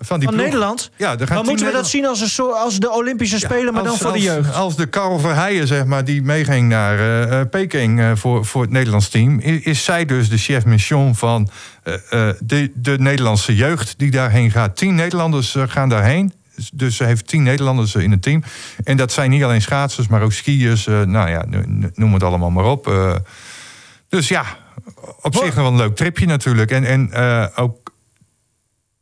van 0.00 0.18
die 0.18 0.28
Van 0.28 0.36
ploeg. 0.36 0.46
Nederland? 0.46 0.90
Ja, 0.96 1.16
daar 1.16 1.26
gaan 1.26 1.36
Maar 1.36 1.44
moeten 1.46 1.66
we 1.66 1.72
dat 1.72 1.88
zien 1.88 2.06
als, 2.06 2.20
een 2.20 2.28
soort, 2.28 2.54
als 2.54 2.78
de 2.78 2.90
Olympische 2.92 3.38
Spelen, 3.38 3.72
maar 3.74 3.82
dan 3.82 3.92
als- 3.92 4.00
voor 4.00 4.12
de 4.12 4.20
jeugd? 4.20 4.54
Als 4.54 4.76
de 4.76 4.86
Karel 4.86 5.18
Verheijen, 5.18 5.66
zeg 5.66 5.84
maar, 5.84 6.04
die 6.04 6.22
meeging 6.22 6.68
naar 6.68 6.98
eh, 6.98 7.40
eh, 7.40 7.48
Peking 7.48 8.00
eh, 8.00 8.10
voor, 8.14 8.44
voor 8.44 8.62
het 8.62 8.70
Nederlands 8.70 9.08
team... 9.08 9.38
is 9.40 9.84
zij 9.84 10.04
dus 10.04 10.28
de 10.28 10.36
chef 10.38 10.64
mission 10.64 11.14
van 11.14 11.48
de, 12.38 12.70
de 12.74 12.98
Nederlandse 12.98 13.54
jeugd 13.56 13.98
die 13.98 14.10
daarheen 14.10 14.50
gaat. 14.50 14.76
Tien 14.76 14.94
Nederlanders 14.94 15.54
gaan 15.58 15.88
daarheen. 15.88 16.32
Dus- 16.54 16.70
Dus 16.72 16.96
ze 16.96 17.04
heeft 17.04 17.26
tien 17.26 17.42
Nederlanders 17.42 17.94
in 17.94 18.10
het 18.10 18.22
team. 18.22 18.42
En 18.84 18.96
dat 18.96 19.12
zijn 19.12 19.30
niet 19.30 19.42
alleen 19.44 19.62
schaatsers, 19.62 20.08
maar 20.08 20.22
ook 20.22 20.32
skiers. 20.32 20.86
nou 20.86 21.28
ja, 21.28 21.44
no- 21.48 21.90
noem 21.94 22.12
het 22.14 22.22
allemaal 22.22 22.50
maar 22.50 22.64
op. 22.64 22.92
dus 24.08 24.28
ja, 24.28 24.44
op 25.22 25.34
zich 25.34 25.44
nog 25.44 25.54
wel 25.54 25.66
een 25.66 25.76
leuk 25.76 25.96
tripje 25.96 26.26
natuurlijk. 26.26 26.70
En, 26.70 26.84
en 26.84 27.10
ook 27.56 27.85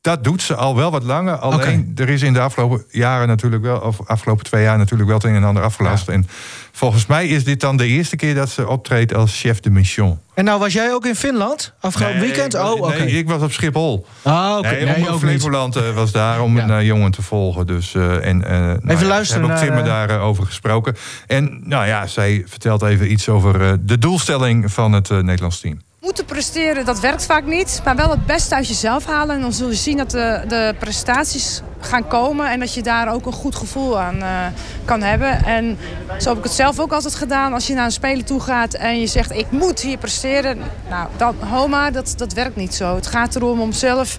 dat 0.05 0.25
doet 0.25 0.43
ze 0.43 0.55
al 0.55 0.77
wel 0.77 0.91
wat 0.91 1.03
langer. 1.03 1.37
Alleen 1.37 1.93
er 1.97 2.09
is 2.09 2.23
in 2.23 2.33
de 2.33 2.41
afgelopen 2.41 2.85
jaren 2.91 3.29
natuurlijk 3.29 3.63
wel, 3.63 3.79
of 3.79 4.07
afgelopen 4.07 4.45
twee 4.45 4.63
jaar 4.63 4.79
natuurlijk 4.79 5.09
wel 5.09 5.19
het 5.19 5.27
een 5.27 5.35
en 5.35 5.45
ander 5.45 5.63
afgelast. 5.63 6.09
En 6.09 6.27
volgens 6.73 7.07
mij 7.07 7.27
is 7.27 7.45
dit 7.45 7.61
dan 7.61 7.77
de 7.77 7.87
eerste 7.87 8.17
keer 8.17 8.35
dat 8.35 8.49
ze 8.49 8.69
optreedt 8.69 9.15
als 9.15 9.41
chef 9.41 9.61
de 9.61 9.71
mission. 9.71 10.19
En 10.35 10.45
nou 10.45 10.59
was 10.59 10.73
jij 10.73 10.93
ook 10.93 11.07
in 11.07 11.17
Finland 11.17 11.73
afgelopen 11.81 12.19
Nee, 12.19 12.27
weekend? 12.27 12.55
ik 12.55 12.61
Oh, 12.61 12.73
oké. 12.73 12.99
Nee, 12.99 13.09
ik 13.09 13.29
was 13.29 13.43
op 13.43 13.53
Schiphol. 13.53 14.07
Ah, 14.23 14.57
oké. 14.59 14.69
Nee, 14.69 14.85
Nee, 14.85 15.09
ook 15.09 15.11
niet. 15.11 15.21
Flevoland 15.21 15.77
eh, 15.77 15.95
was 15.95 16.13
daar 16.13 16.43
om 16.43 16.57
een 16.57 16.71
eh, 16.71 16.87
jongen 16.87 17.11
te 17.11 17.23
volgen. 17.23 17.67
Dus, 17.67 17.95
eh, 17.95 18.27
en, 18.27 18.39
nou 18.39 18.81
ja, 18.99 19.07
luisteren 19.07 19.07
We 19.07 19.09
hebben 19.09 19.43
ook 19.43 19.49
naar, 19.49 19.59
Timmer 19.59 19.83
eh, 19.83 19.87
daarover 19.87 20.21
over 20.21 20.47
gesproken. 20.47 20.97
En 21.27 21.61
nou 21.65 21.87
ja, 21.87 22.07
zij 22.07 22.45
vertelt 22.47 22.83
even 22.83 23.13
iets 23.13 23.29
over 23.29 23.87
de 23.87 23.99
doelstelling 23.99 24.73
van 24.73 24.93
het 24.93 25.09
Nederlands 25.09 25.61
team. 25.61 25.81
Moeten 26.05 26.25
presteren, 26.25 26.85
dat 26.85 27.01
werkt 27.01 27.27
vaak 27.27 27.47
niet. 27.47 27.81
Maar 27.85 27.97
wel 27.97 28.11
het 28.11 28.27
beste 28.27 28.55
uit 28.55 28.69
jezelf 28.69 29.07
halen. 29.07 29.35
En 29.35 29.41
dan 29.41 29.53
zul 29.53 29.69
je 29.69 29.75
zien 29.75 29.97
dat 29.97 30.11
de, 30.11 30.43
de 30.49 30.75
prestaties 30.79 31.63
gaan 31.81 32.09
komen. 32.09 32.51
En 32.51 32.61
dat 32.61 32.75
je 32.75 32.83
daar 32.83 33.13
ook 33.13 33.27
een 33.27 33.33
goed 33.33 33.55
gevoel 33.55 34.01
aan 34.01 34.23
eh, 34.23 34.47
kan 34.85 35.03
hebben. 35.03 35.45
En 35.45 35.79
zo 36.19 36.29
heb 36.29 36.39
ik 36.39 36.45
het 36.45 36.53
zelf 36.53 36.79
ook 36.79 36.93
altijd 36.93 37.15
gedaan. 37.15 37.53
Als 37.53 37.67
je 37.67 37.75
naar 37.75 37.85
een 37.85 37.93
speler 37.93 38.25
toe 38.25 38.41
gaat 38.41 38.75
en 38.75 39.01
je 39.01 39.07
zegt... 39.07 39.33
ik 39.33 39.51
moet 39.51 39.81
hier 39.81 39.99
presteren. 39.99 40.59
Nou, 40.91 41.09
dan, 41.17 41.35
homa, 41.41 41.91
dat, 41.91 42.15
dat 42.17 42.33
werkt 42.33 42.57
niet 42.57 42.75
zo. 42.75 42.95
Het 42.95 43.07
gaat 43.07 43.37
erom 43.37 43.61
om 43.61 43.73
zelf... 43.73 44.19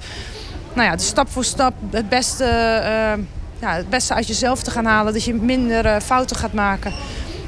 Nou 0.74 0.88
ja, 0.88 0.96
de 0.96 1.04
stap 1.04 1.30
voor 1.30 1.46
stap 1.46 1.74
het 1.92 2.10
beste, 2.10 2.44
eh, 2.44 3.24
ja, 3.60 3.76
het 3.76 3.90
beste 3.90 4.14
uit 4.14 4.28
jezelf 4.28 4.64
te 4.64 4.72
gaan 4.72 4.86
halen. 4.86 5.14
Dat 5.14 5.24
je 5.24 5.34
minder 5.34 5.86
eh, 5.86 6.00
fouten 6.02 6.36
gaat 6.36 6.54
maken. 6.54 6.94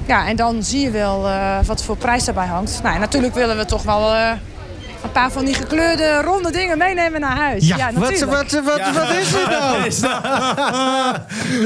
Ja, 0.07 0.27
en 0.27 0.35
dan 0.35 0.63
zie 0.63 0.81
je 0.81 0.91
wel 0.91 1.27
eh, 1.27 1.57
wat 1.65 1.83
voor 1.83 1.97
prijs 1.97 2.25
daarbij 2.25 2.45
hangt. 2.45 2.79
Nou, 2.83 2.99
natuurlijk 2.99 3.33
willen 3.35 3.57
we 3.57 3.65
toch 3.65 3.83
wel 3.83 4.13
eh, 4.13 4.31
een 5.03 5.11
paar 5.11 5.31
van 5.31 5.45
die 5.45 5.53
gekleurde 5.53 6.21
ronde 6.21 6.51
dingen 6.51 6.77
meenemen 6.77 7.21
naar 7.21 7.35
huis. 7.37 7.67
Ja, 7.67 7.77
Ja, 7.77 7.85
wat, 7.93 8.09
natuurlijk. 8.09 8.31
wat, 8.31 8.51
wat, 8.63 8.81
wat 8.93 9.09
is 9.19 9.29
dit 9.31 9.49
nou? 9.49 9.81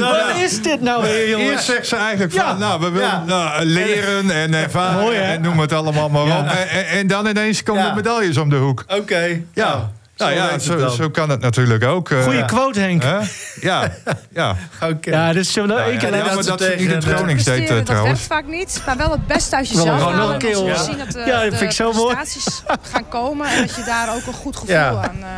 Wat 0.00 0.36
is 0.36 0.62
dit 0.62 0.80
nou 0.80 1.02
weer, 1.02 1.28
jongens? 1.28 1.50
Eerst 1.50 1.64
zegt 1.64 1.86
ze 1.86 1.96
eigenlijk 1.96 2.32
van, 2.32 2.44
Ja. 2.44 2.52
nou, 2.56 2.80
we 2.80 2.90
willen 2.90 3.08
Ja. 3.08 3.22
nou, 3.26 3.64
leren 3.64 4.30
en 4.30 4.54
ervaren 4.54 5.00
Mooi, 5.00 5.16
en 5.16 5.40
noem 5.40 5.58
het 5.58 5.72
allemaal 5.72 6.08
maar 6.08 6.26
Ja. 6.26 6.38
op. 6.38 6.46
En, 6.46 6.86
en- 6.88 7.06
dan 7.06 7.26
ineens 7.26 7.62
komen 7.62 7.82
Ja. 7.82 7.88
de 7.88 7.94
medailles 7.94 8.36
om 8.36 8.48
de 8.48 8.56
hoek. 8.56 8.84
Oké. 8.88 9.40
Ja, 9.54 9.90
nou, 10.16 10.32
ja, 10.32 10.58
zo, 10.58 10.88
zo 10.88 11.10
kan 11.10 11.30
het 11.30 11.40
natuurlijk 11.40 11.84
ook. 11.84 12.10
eh, 12.10 12.22
Goeie 12.22 12.44
quote, 12.44 12.80
Henk. 12.80 13.02
hè? 13.02 13.18
Ja, 13.60 13.92
ja. 14.40 14.56
Oké. 14.82 15.10
Ja, 15.10 15.42
zullen 15.42 15.68
we 15.68 15.74
nog 15.74 15.86
één 15.88 15.98
keer 15.98 16.08
Ja, 16.10 16.16
laten 16.16 16.34
maar 16.34 16.42
ze 16.42 16.48
dat 16.50 16.60
ze 16.60 16.66
het 16.66 16.78
niet 16.78 16.88
in 16.88 16.94
het 16.94 17.04
Gronings 17.04 17.44
deed 17.44 17.68
eh, 17.68 17.74
dat 17.76 17.86
trouwens. 17.86 18.26
werkt 18.28 18.32
vaak 18.46 18.54
niet, 18.54 18.82
maar 18.86 18.96
wel 18.96 19.10
het 19.10 19.26
beste 19.26 19.56
uit 19.56 19.68
jezelf 19.68 19.98
Gewoon 20.00 20.16
nog 20.16 20.26
een 20.28 20.32
En 20.32 20.38
keer, 20.38 20.54
hoor. 20.54 20.68
dat 20.68 21.26
Ja, 21.26 21.40
dat 21.42 21.48
vind 21.48 21.60
ik 21.60 21.70
zo 21.72 21.92
mooi. 21.92 22.16
gaan 22.82 23.08
komen 23.08 23.46
en 23.46 23.60
dat 23.66 23.74
je 23.76 23.82
daar 23.84 24.14
ook 24.14 24.26
een 24.26 24.32
goed 24.32 24.56
gevoel 24.56 24.74
Ja. 24.74 24.88
aan 24.90 25.18
eh, 25.22 25.28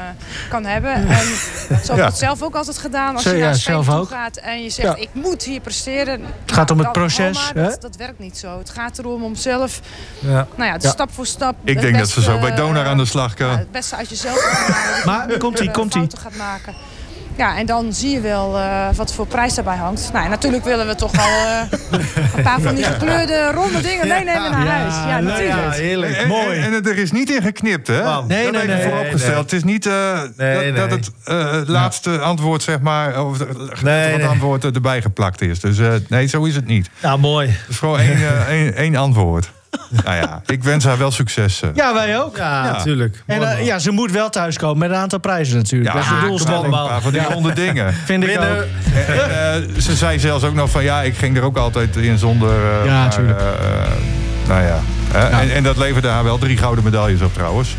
kan 0.54 0.64
hebben. 0.64 0.94
En 0.94 1.26
zo 1.68 1.70
heb 1.70 1.80
ik 1.90 1.96
Ja. 1.96 2.04
het 2.04 2.16
zelf 2.18 2.42
ook 2.42 2.54
altijd 2.54 2.78
gedaan. 2.78 3.14
Als 3.14 3.22
Zo, 3.22 3.30
je 3.34 3.40
naar 3.40 3.48
een 3.48 3.54
zelf 3.54 3.86
toe 3.86 3.94
ook. 3.94 4.08
gaat 4.08 4.36
en 4.36 4.62
je 4.62 4.70
zegt 4.70 4.88
Ja. 4.88 5.02
ik 5.02 5.08
moet 5.12 5.42
hier 5.42 5.60
presteren. 5.60 6.20
Het 6.44 6.52
gaat 6.52 6.70
om 6.70 6.78
het 6.78 6.92
proces, 6.92 7.36
Maar 7.54 7.64
hè? 7.64 7.70
dat, 7.70 7.80
dat 7.80 7.96
werkt 7.96 8.18
niet 8.18 8.38
zo. 8.38 8.58
Het 8.58 8.70
gaat 8.70 8.98
erom 8.98 9.22
om 9.24 9.34
zelf, 9.34 9.80
Ja. 10.18 10.30
nou 10.56 10.64
ja, 10.68 10.72
het 10.72 10.82
Ja. 10.82 10.90
stap 10.90 11.12
voor 11.12 11.26
stap. 11.26 11.54
Ik 11.64 11.80
denk 11.80 11.98
dat 11.98 12.08
ze 12.08 12.22
zo 12.22 12.38
bij 12.38 12.54
Donar 12.54 12.86
aan 12.86 12.96
de 12.96 13.04
slag 13.04 13.38
ja, 13.38 13.46
kan. 13.46 13.58
het 13.58 13.70
beste 13.72 13.96
uit 13.96 14.08
jezelf 14.08 15.02
Maar 15.04 15.38
komt-ie, 15.38 15.70
komt-ie. 15.70 15.98
fouten 16.00 16.18
gaat 16.18 16.36
maken. 16.36 16.74
Ja, 17.36 17.56
en 17.58 17.66
dan 17.66 17.92
zie 17.92 18.10
je 18.10 18.20
wel 18.20 18.58
eh, 18.58 18.86
wat 18.94 19.12
voor 19.12 19.26
prijs 19.26 19.54
daarbij 19.54 19.76
hangt. 19.76 20.10
Nou, 20.12 20.28
natuurlijk 20.28 20.64
willen 20.64 20.86
we 20.86 20.94
toch 20.94 21.12
wel 21.16 21.26
eh, 21.26 22.00
een 22.36 22.42
paar 22.42 22.60
van 22.60 22.74
die 22.74 22.84
gekleurde 22.84 23.50
ronde 23.52 23.80
dingen 23.80 24.08
meenemen 24.08 24.50
naar 24.50 24.66
huis. 24.66 24.94
Ja, 24.94 25.20
natuurlijk. 25.20 25.64
Ja, 25.64 25.70
heerlijk. 25.70 26.16
En, 26.16 26.28
Mooi. 26.28 26.58
En, 26.60 26.74
en 26.74 26.84
er 26.84 26.98
is 26.98 27.12
niet 27.12 27.30
in 27.30 27.42
geknipt, 27.42 27.86
hè? 27.86 28.02
Man. 28.02 28.26
Nee, 28.26 28.44
dat 28.44 28.52
nee, 28.52 28.62
even 28.62 28.76
nee. 28.76 28.88
vooropgesteld. 28.88 29.32
Nee, 29.32 29.42
Het 29.42 29.52
is 29.52 29.64
niet 29.64 29.86
eh, 29.86 30.20
Nee, 30.36 30.72
dat, 30.72 30.90
het 30.90 31.10
eh, 31.24 31.52
het 31.52 31.68
laatste 31.68 32.18
antwoord, 32.18 32.62
zeg 32.62 32.80
maar, 32.80 33.24
of 33.24 33.38
het 33.82 34.24
antwoord 34.24 34.64
erbij 34.64 35.02
geplakt 35.02 35.40
is. 35.40 35.60
Dus 35.60 35.78
eh, 35.78 35.92
nee, 36.08 36.26
zo 36.26 36.44
is 36.44 36.54
het 36.54 36.66
niet. 36.66 36.90
Nou, 37.02 37.18
mooi. 37.18 37.48
Het 37.48 37.68
is 37.68 37.78
gewoon 37.78 37.98
één, 37.98 38.16
eh, 38.16 38.48
één, 38.48 38.74
één 38.74 38.96
antwoord. 38.96 39.50
nou 40.04 40.16
ja, 40.16 40.42
ik 40.46 40.62
wens 40.64 40.84
haar 40.84 40.98
wel 40.98 41.10
succes. 41.10 41.62
eh. 41.62 41.68
Ja, 41.74 41.94
wij 41.94 42.18
ook. 42.20 42.36
Ja, 42.36 42.64
Ja. 42.64 42.70
natuurlijk. 42.72 43.22
En 43.26 43.42
eh, 43.42 43.66
ja, 43.66 43.78
ze 43.78 43.90
moet 43.90 44.10
wel 44.10 44.30
thuiskomen 44.30 44.78
met 44.78 44.90
een 44.90 44.96
aantal 44.96 45.18
prijzen 45.20 45.56
natuurlijk. 45.56 45.92
dat 45.92 46.02
is 46.02 46.08
de 46.08 46.14
kom 46.46 46.74
op, 46.74 47.02
van 47.02 47.12
die 47.12 47.22
ronde 47.24 47.52
dingen. 47.52 47.94
Vind 48.04 48.22
ik 48.22 48.28
Winnen. 48.28 48.50
ook. 48.58 48.64
En, 48.94 49.06
en, 49.06 49.54
eh, 49.74 49.80
ze 49.80 49.94
zei 49.96 50.18
zelfs 50.18 50.44
ook 50.44 50.54
nog 50.54 50.70
van 50.70 50.82
ja, 50.84 51.02
ik 51.02 51.16
ging 51.16 51.36
er 51.36 51.42
ook 51.42 51.56
altijd 51.56 51.96
in 51.96 52.18
zonder. 52.18 52.48
eh, 52.80 52.86
Ja, 52.86 53.00
maar, 53.00 53.10
tuurlijk. 53.10 53.40
eh, 53.40 53.46
eh, 53.48 53.90
nou 54.48 54.62
ja. 54.62 54.80
Eh, 55.12 55.40
En, 55.40 55.50
en 55.54 55.62
dat 55.62 55.76
leverde 55.76 56.08
haar 56.08 56.24
wel 56.24 56.38
drie 56.38 56.56
gouden 56.56 56.84
medailles 56.84 57.20
op 57.20 57.34
trouwens. 57.34 57.76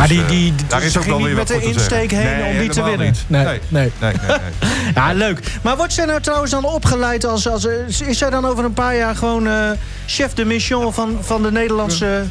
Dus, 0.00 0.08
maar 0.08 0.08
die, 0.08 0.22
eh, 0.22 0.28
die, 0.28 0.54
daar 0.68 0.82
is 0.82 0.92
ze 0.92 0.98
ook 0.98 1.04
ging 1.04 1.16
wel 1.16 1.26
niet 1.26 1.34
weer 1.34 1.44
met 1.44 1.48
de 1.48 1.60
insteek 1.62 2.10
zeggen. 2.10 2.28
heen 2.28 2.38
Nee, 2.40 2.52
om 2.52 2.58
die 2.58 2.68
te 2.68 2.80
helemaal 2.80 2.98
winnen. 2.98 3.06
niet. 3.06 3.24
Nee, 3.26 3.44
Nee. 3.44 3.60
nee. 3.68 3.92
Nee, 4.00 4.12
nee, 4.28 4.36
nee. 4.60 4.70
Ja, 4.94 5.12
leuk. 5.12 5.40
Maar 5.62 5.76
wordt 5.76 5.92
zij 5.92 6.04
nou 6.04 6.20
trouwens 6.20 6.50
dan 6.50 6.64
opgeleid 6.64 7.24
als... 7.24 7.48
als 7.48 7.64
is 8.06 8.18
zij 8.18 8.30
dan 8.30 8.44
over 8.46 8.64
een 8.64 8.72
paar 8.72 8.96
jaar 8.96 9.16
gewoon 9.16 9.46
eh, 9.48 9.70
chef 10.06 10.32
de 10.34 10.44
mission 10.44 10.92
van, 10.92 11.18
van 11.20 11.42
de 11.42 11.52
Nederlandse... 11.52 12.24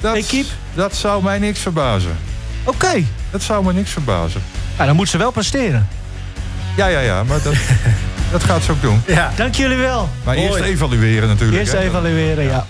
Dat, 0.00 0.16
Equipe? 0.16 0.48
dat 0.74 0.94
zou 0.94 1.22
mij 1.22 1.38
niks 1.38 1.60
verbazen. 1.60 2.16
Oké. 2.64 3.04
Dat 3.30 3.42
zou 3.42 3.64
me 3.64 3.72
niks 3.72 3.90
verbazen. 3.90 4.42
Ja, 4.78 4.86
dan 4.86 4.96
moet 4.96 5.08
ze 5.08 5.18
wel 5.18 5.30
presteren. 5.30 5.88
Ja, 6.76 6.86
ja, 6.86 7.00
ja, 7.00 7.22
maar 7.24 7.42
dat, 7.42 7.54
dat 8.32 8.44
gaat 8.44 8.62
ze 8.62 8.70
ook 8.72 8.82
doen. 8.82 9.02
Ja, 9.06 9.32
Dank 9.36 9.54
jullie 9.54 9.76
wel. 9.76 10.08
Maar 10.24 10.34
Mooi. 10.36 10.46
eerst 10.48 10.60
evalueren 10.60 11.28
natuurlijk. 11.28 11.58
Eerst 11.58 11.72
hè. 11.72 11.78
evalueren, 11.78 12.44
ja. 12.44 12.66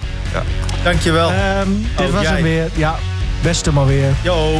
dankjewel. 0.83 1.31
Ehm, 1.31 1.69
dit 1.97 2.07
Oh, 2.07 2.13
was 2.13 2.23
jij. 2.23 2.33
hem 2.33 2.43
weer. 2.43 2.69
Ja, 2.75 2.97
beste 3.43 3.73
maar 3.73 3.87
weer. 3.87 4.15
Yo. 4.23 4.59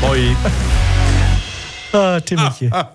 Mooi. 0.00 0.36
Ah, 1.92 2.16
Timmetje. 2.20 2.68